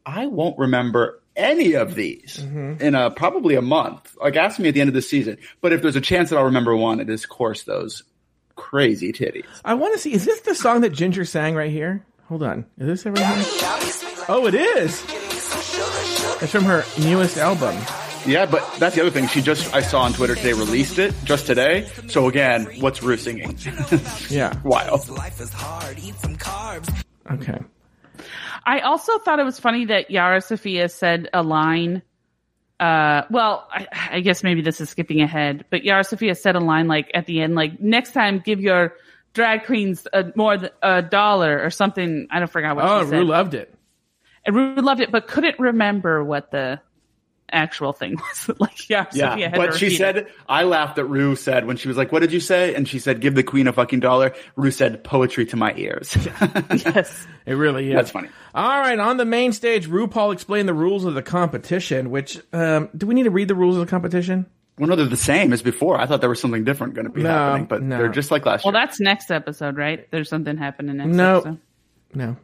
[0.06, 2.82] I won't remember any of these mm-hmm.
[2.82, 4.16] in a probably a month.
[4.22, 5.38] Like, ask me at the end of the season.
[5.62, 8.04] But if there's a chance that I'll remember one, it is, of course, those
[8.56, 9.46] crazy titties.
[9.66, 10.14] I want to see.
[10.14, 12.06] Is this the song that Ginger sang right here?
[12.28, 12.66] Hold on.
[12.78, 14.26] Is this it right here?
[14.30, 15.04] Oh, it is.
[16.42, 17.76] It's from her newest album.
[18.26, 19.28] Yeah, but that's the other thing.
[19.28, 21.88] She just, I saw on Twitter today, released it just today.
[22.08, 23.58] So again, what's Rue singing?
[24.30, 24.54] Yeah.
[24.64, 25.10] Wild.
[27.32, 27.60] Okay.
[28.66, 32.02] I also thought it was funny that Yara Sofia said a line.
[32.80, 36.60] Uh, well, I, I guess maybe this is skipping ahead, but Yara Sofia said a
[36.60, 38.94] line like at the end, like next time give your
[39.34, 42.28] drag queens a, more than a dollar or something.
[42.30, 43.20] I don't forget what Oh, she said.
[43.20, 43.74] Rue loved it.
[44.46, 46.80] and Rue loved it, but couldn't remember what the
[47.54, 48.16] actual thing
[48.48, 48.60] was.
[48.60, 50.32] like Yara Sofia Yeah, had to but she said, it.
[50.50, 52.74] I laughed at Rue said when she was like, what did you say?
[52.76, 54.34] And she said, give the queen a fucking dollar.
[54.56, 56.16] Rue said, poetry to my ears.
[56.72, 57.26] yes.
[57.46, 57.96] It really is.
[57.96, 58.30] That's funny.
[58.56, 62.10] All right, on the main stage, RuPaul explained the rules of the competition.
[62.10, 64.46] Which um, do we need to read the rules of the competition?
[64.78, 66.00] well, no, they're the same as before.
[66.00, 67.98] I thought there was something different going to be No, happening, but no.
[67.98, 68.80] they're just like last Well, year.
[68.80, 70.10] Well, that's next episode, right?
[70.10, 71.36] There's something happening next No.
[71.38, 71.60] episode.
[72.16, 72.38] No.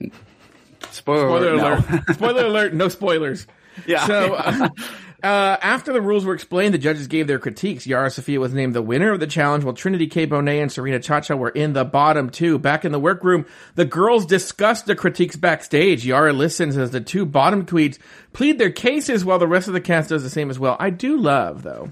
[0.92, 1.64] Spoiler, Spoiler no.
[1.76, 2.04] alert!
[2.14, 2.74] Spoiler alert!
[2.74, 3.48] No spoilers.
[3.88, 4.06] Yeah.
[4.06, 4.70] So, uh,
[5.22, 7.86] Uh, after the rules were explained, the judges gave their critiques.
[7.86, 10.26] Yara Sofia was named the winner of the challenge, while Trinity K.
[10.26, 12.58] Bonet and Serena Chacha were in the bottom two.
[12.58, 13.46] Back in the workroom,
[13.76, 16.06] the girls discussed the critiques backstage.
[16.06, 18.00] Yara listens as the two bottom queens
[18.32, 20.78] plead their cases while the rest of the cast does the same as well.
[20.80, 21.92] I do love, though,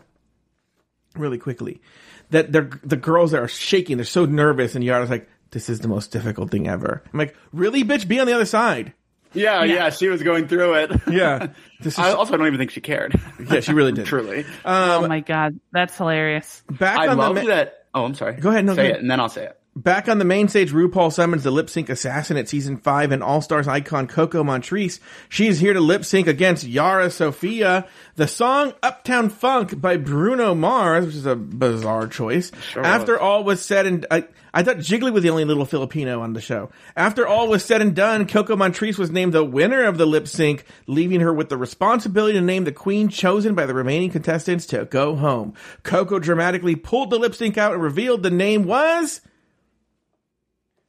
[1.15, 1.81] really quickly,
[2.29, 3.97] that they're, the girls are shaking.
[3.97, 7.03] They're so nervous, and Yara's like, this is the most difficult thing ever.
[7.11, 8.07] I'm like, really, bitch?
[8.07, 8.93] Be on the other side.
[9.37, 10.91] Yeah, yeah, she was going through it.
[11.09, 11.47] Yeah.
[11.79, 13.13] This is, I also don't even think she cared.
[13.51, 14.07] yeah, she really did.
[14.07, 14.39] Truly.
[14.65, 16.63] Um, oh my god, that's hilarious.
[16.71, 17.85] Back I on love the ma- that.
[17.93, 18.33] Oh, I'm sorry.
[18.33, 19.59] Go ahead, no, say go it, and then I'll say it.
[19.77, 23.21] Back on the main stage, RuPaul summons the lip sync assassin at season five and
[23.21, 24.99] All Stars icon Coco Montrese.
[25.29, 27.87] She's here to lip sync against Yara Sofia.
[28.15, 32.51] The song Uptown Funk by Bruno Mars, which is a bizarre choice.
[32.75, 36.33] After all was said and I, I thought Jiggly was the only little Filipino on
[36.33, 36.71] the show.
[36.95, 40.27] After all was said and done, Coco Montrese was named the winner of the lip
[40.27, 44.65] sync, leaving her with the responsibility to name the queen chosen by the remaining contestants
[44.67, 45.53] to go home.
[45.83, 49.21] Coco dramatically pulled the lip sync out and revealed the name was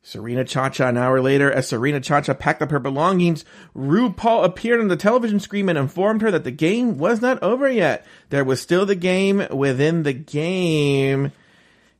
[0.08, 0.86] Serena Chacha.
[0.86, 3.44] An hour later, as Serena Chacha packed up her belongings,
[3.76, 7.68] RuPaul appeared on the television screen and informed her that the game was not over
[7.68, 8.06] yet.
[8.30, 11.32] There was still the game within the game,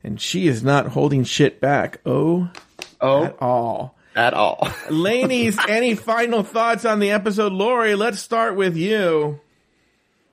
[0.03, 1.99] and she is not holding shit back.
[2.05, 2.49] Oh,
[3.01, 3.95] Oh, at all.
[4.15, 4.67] at all.
[4.89, 7.53] Ladies, any final thoughts on the episode?
[7.53, 9.39] Lauri, let's start with you.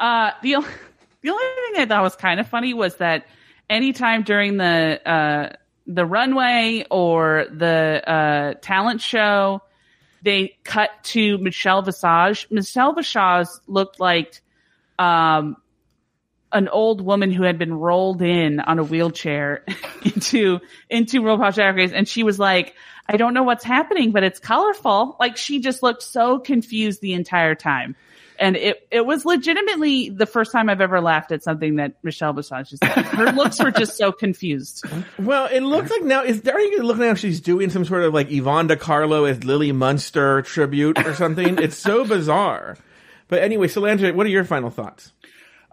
[0.01, 0.61] Uh, the o-
[1.23, 1.45] the only
[1.75, 3.27] thing I thought was kind of funny was that
[3.69, 5.53] anytime during the uh,
[5.87, 9.63] the runway or the uh, talent show,
[10.23, 12.49] they cut to Michelle Visage.
[12.51, 14.41] Michelle Visage looked like
[14.99, 15.57] um,
[16.53, 19.65] an old woman who had been rolled in on a wheelchair
[20.05, 20.61] into
[20.91, 22.75] into RuPaul's Drag Race, and she was like,
[23.09, 27.13] "I don't know what's happening, but it's colorful." Like she just looked so confused the
[27.13, 27.97] entire time,
[28.39, 32.33] and it it was legitimately the first time I've ever laughed at something that Michelle
[32.33, 32.89] Visage said.
[32.89, 34.85] Her looks were just so confused.
[35.19, 38.15] Well, it looks like now is there you look now she's doing some sort of
[38.15, 41.59] like Yvonne De Carlo as Lily Munster tribute or something.
[41.59, 42.77] it's so bizarre.
[43.29, 45.13] But anyway, Solange, what are your final thoughts?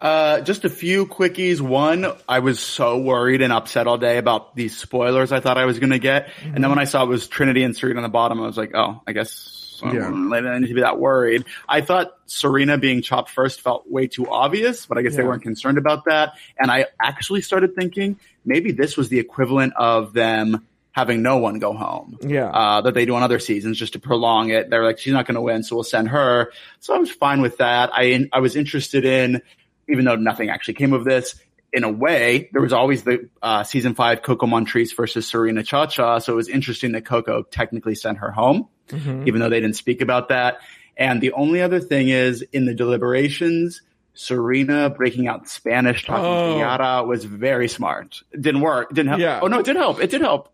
[0.04, 1.62] Uh, just a few quickies.
[1.62, 5.64] One, I was so worried and upset all day about these spoilers I thought I
[5.64, 6.30] was going to get.
[6.44, 8.58] And then when I saw it was Trinity and Serena on the bottom, I was
[8.58, 10.00] like, oh, I guess I Yeah.
[10.10, 10.30] don't
[10.62, 11.46] need to be that worried.
[11.70, 15.42] I thought Serena being chopped first felt way too obvious, but I guess they weren't
[15.42, 16.34] concerned about that.
[16.60, 21.60] And I actually started thinking maybe this was the equivalent of them having no one
[21.60, 22.20] go home.
[22.22, 22.50] Yeah.
[22.50, 24.70] Uh, that they do on other seasons just to prolong it.
[24.70, 26.52] They're like, she's not going to win, so we'll send her.
[26.82, 27.90] So I was fine with that.
[27.94, 29.42] I, I was interested in,
[29.90, 31.36] even though nothing actually came of this,
[31.72, 35.88] in a way, there was always the uh, season five Coco Montrese versus Serena Cha
[35.88, 36.20] Cha.
[36.20, 40.02] So it was interesting that Coco technically sent her home, even though they didn't speak
[40.02, 40.60] about that.
[40.96, 43.82] And the only other thing is in the deliberations,
[44.14, 46.54] Serena breaking out Spanish, talking Oh.
[46.54, 48.22] to Yara was very smart.
[48.32, 48.92] It didn't work.
[48.92, 49.22] It didn't help.
[49.22, 49.40] Yeah.
[49.42, 50.00] Oh no, it did help.
[50.00, 50.50] It did help.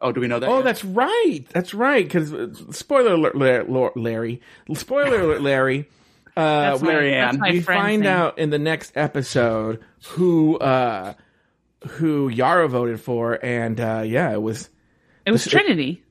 [0.00, 0.48] Oh, do we know that?
[0.48, 0.64] Oh, yet?
[0.64, 1.44] that's right.
[1.52, 2.04] That's right.
[2.04, 2.32] Because
[2.76, 4.40] spoiler alert, La- La- Larry.
[4.74, 5.88] Spoiler alert, Larry.
[6.38, 8.12] Uh, That's we, my, that's we find name.
[8.12, 11.14] out in the next episode who uh,
[11.86, 14.68] who Yara voted for, and uh, yeah, it was.
[15.26, 16.02] It was Trinity.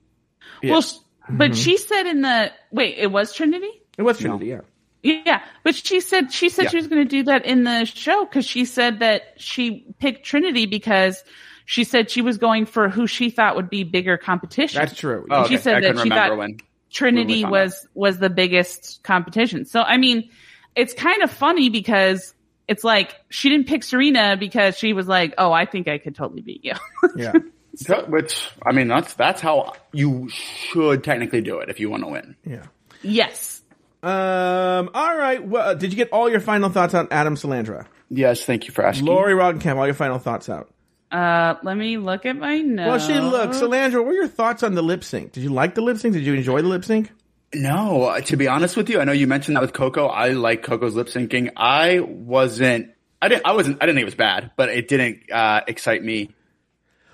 [0.62, 0.72] Yeah.
[0.74, 0.96] Well, sh-
[1.30, 3.72] but she said in the wait, it was Trinity.
[3.98, 4.62] It was Trinity, yeah.
[5.04, 6.70] Yeah, but she said she said Yeah.
[6.72, 10.26] she was going to do that in the show because she said that she picked
[10.26, 11.24] Trinity because
[11.66, 14.80] she said she was going for who she thought would be bigger competition.
[14.82, 15.26] That's true.
[15.30, 16.58] Oh, she said I that she thought when.
[16.92, 19.66] Trinity when we was was the biggest competition.
[19.66, 20.30] So I mean,
[20.76, 22.34] it's kind of funny because
[22.68, 26.16] it's like she didn't pick Serena because she was like, "Oh, I think I could
[26.16, 26.74] totally beat you."
[27.16, 27.34] Yeah.
[27.80, 32.02] So- Which I mean, that's that's how you should technically do it if you want
[32.06, 32.36] to win.
[32.44, 32.64] yeah.
[33.04, 33.62] yes.
[34.02, 34.90] Um.
[34.96, 35.46] All right.
[35.46, 37.86] Well, uh, did you get all your final thoughts on Adam Salandra?
[38.10, 39.06] Yes, thank you for asking.
[39.06, 40.72] Lauri Roggenkamp, all your final thoughts out.
[41.12, 42.88] Uh, let me look at my notes.
[42.88, 43.60] Well, she looks.
[43.60, 43.96] So, Salandra.
[43.96, 45.32] What were your thoughts on the lip sync?
[45.32, 46.14] Did you like the lip sync?
[46.14, 47.12] Did you enjoy the lip sync?
[47.54, 50.08] No, uh, to be honest with you, I know you mentioned that with Coco.
[50.08, 51.52] I like Coco's lip syncing.
[51.56, 52.92] I wasn't.
[53.22, 53.46] I didn't.
[53.46, 53.82] I wasn't.
[53.82, 56.34] I didn't think it was bad, but it didn't uh, excite me.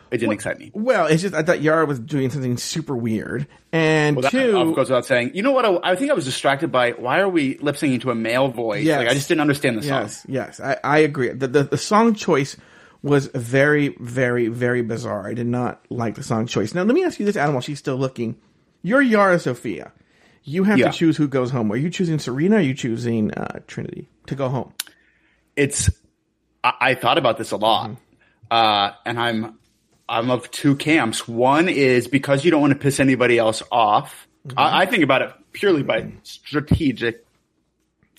[0.09, 0.71] It didn't excite me.
[0.73, 4.57] Well, it's just I thought Yara was doing something super weird, and Well, that two,
[4.57, 5.31] of goes without saying.
[5.35, 5.65] You know what?
[5.65, 8.47] I, I think I was distracted by why are we lip syncing to a male
[8.47, 8.85] voice?
[8.85, 8.99] Yes.
[8.99, 10.01] Like I just didn't understand the song.
[10.01, 11.29] Yes, yes, I, I agree.
[11.29, 12.57] The, the the song choice
[13.03, 15.27] was very, very, very bizarre.
[15.27, 16.73] I did not like the song choice.
[16.73, 18.37] Now, let me ask you this, Adam, while she's still looking.
[18.81, 19.91] You're Yara Sofia.
[20.43, 20.89] You have Yeah.
[20.91, 21.71] to choose who goes home.
[21.71, 22.55] Are you choosing Serena?
[22.55, 24.73] Or are you choosing uh, Trinity to go home?
[25.55, 25.89] it's
[26.63, 27.91] I, I thought about this a lot,
[28.49, 29.59] uh, and I'm
[30.09, 31.27] I'm of two camps.
[31.27, 34.27] One is because you don't want to piss anybody else off.
[34.57, 37.25] I, I think about it purely by strategic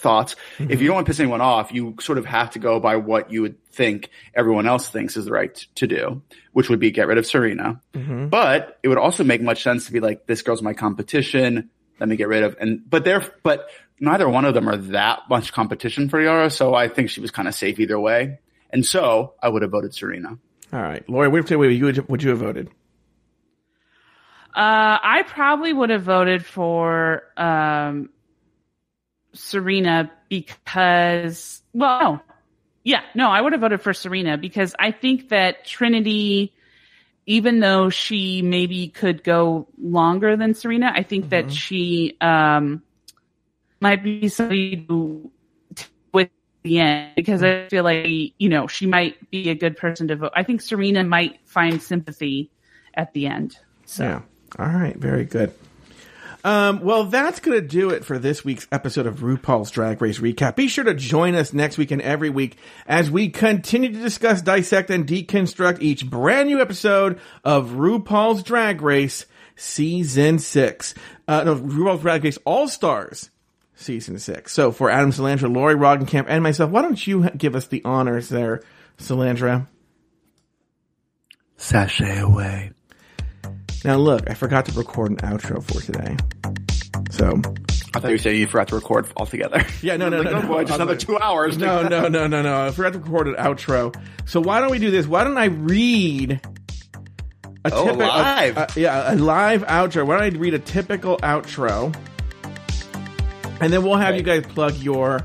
[0.05, 0.36] thoughts.
[0.60, 2.97] If you don't want to piss anyone off, you sort of have to go by
[2.97, 6.22] what you would think everyone else thinks is the right to do,
[6.52, 7.81] which would be get rid of Serena.
[7.93, 11.70] But it would also make much sense to be like, this girl's my competition.
[11.98, 13.68] Let me get rid of, and, but they're, but
[13.98, 16.51] neither one of them are that much competition for Yara.
[16.51, 18.39] So I think she was kind of safe either way.
[18.70, 20.39] And so I would have voted Serena.
[20.72, 22.68] All right, Lauri, which way would you, would you have voted?
[24.56, 28.10] Uh, I probably would have voted for um,
[29.35, 32.20] Serena because, well, no.
[32.86, 36.52] Yeah, no, I would have voted for Serena because I think that Trinity,
[37.24, 42.82] even though she maybe could go longer than Serena, I think that she um,
[43.81, 45.31] might be somebody who
[46.12, 46.28] with
[46.62, 50.16] the end because I feel like you know she might be a good person to
[50.16, 50.32] vote.
[50.36, 52.51] I think Serena might find sympathy
[52.93, 53.56] at the end.
[53.86, 54.05] So.
[54.05, 54.20] Yeah.
[54.59, 54.97] All right.
[54.97, 55.55] Very good.
[56.45, 60.19] Um, well, that's going to do it for this week's episode of RuPaul's Drag Race
[60.19, 60.57] Recap.
[60.57, 64.43] Be sure to join us next week and every week as we continue to discuss,
[64.43, 69.25] dissect, and deconstruct each brand new episode of RuPaul's Drag Race
[69.57, 70.95] Season 6.
[71.27, 73.31] Uh, no, RuPaul's Drag Race All Stars
[73.75, 74.53] Season 6.
[74.53, 78.29] So for Adam Salandra, Lauri Roggenkamp, and myself, why don't you give us the honors
[78.29, 78.62] there,
[78.99, 79.66] Salandra?
[81.57, 82.74] Sashay away.
[83.85, 86.16] Now look, I forgot to record an outro for today.
[87.11, 87.40] So
[87.94, 89.65] I thought you were saying you forgot to record altogether.
[89.82, 90.65] Yeah, no, no, Like, no, oh no.
[90.65, 91.59] just another two hours.
[91.59, 92.66] no, no, no, no, no.
[92.66, 93.94] I forgot to record an outro.
[94.27, 95.06] So why don't we do this?
[95.06, 96.40] Why don't I read
[97.66, 98.56] a Oh, typical live.
[98.56, 100.06] a- yeah, a live outro.
[100.06, 101.94] Why don't I read a typical outro?
[103.61, 105.20] And then we'll have you guys plug your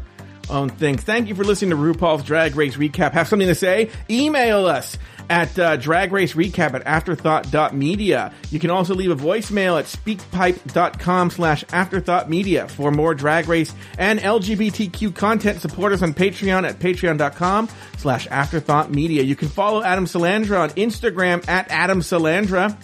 [0.49, 1.01] own things.
[1.03, 3.13] Thank you for listening to RuPaul's Drag Race Recap.
[3.13, 3.89] Have something to say?
[4.09, 4.97] Email us
[5.29, 8.33] at uh, drag race recap at afterthought.media.
[8.49, 12.69] You can also leave a voicemail at speakpipe.com slash afterthoughtmedia.
[12.69, 19.25] For more drag race and LGBTQ content, support us on Patreon at patreon.com slash afterthoughtmedia.
[19.25, 22.75] You can follow Adam Salandra on Instagram at Adam Salandra.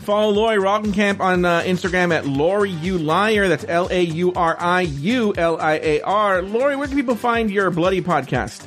[0.00, 3.48] Follow Lauri Roggenkamp on uh, Instagram at Lauri U Liar.
[3.48, 6.42] That's L A U R I U L I A R.
[6.42, 8.66] Lauri, where can people find your bloody podcast?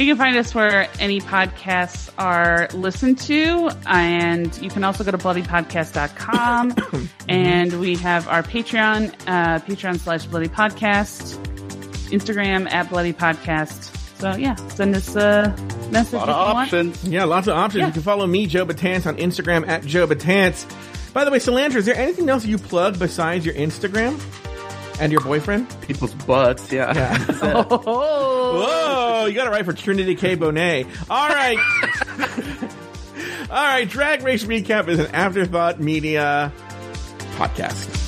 [0.00, 5.10] You can find us where any podcasts are listened to, and you can also go
[5.10, 6.74] to bloodypodcast.com.
[7.28, 11.36] and we have our Patreon, uh, Patreon slash Bloody Podcast,
[12.08, 13.94] Instagram at Bloody Podcast.
[14.18, 15.54] So yeah, send us a
[15.90, 16.56] message A lot if of you want.
[16.56, 17.04] options.
[17.04, 17.80] Yeah, lots of options.
[17.80, 17.86] Yeah.
[17.88, 20.64] You can follow me, Joe Betance, on Instagram at Joe Betance.
[21.12, 24.18] By the way, Salandra, is there anything else you plug besides your Instagram
[25.00, 25.66] and your boyfriend?
[25.80, 27.16] People's butts, yeah.
[27.42, 28.62] Oh!
[28.64, 30.36] Whoa, you got it right for Trinity K.
[30.36, 30.86] Bonet.
[31.08, 31.56] All right.
[33.50, 36.52] All right, Drag Race Recap is an Afterthought Media
[37.36, 37.99] podcast.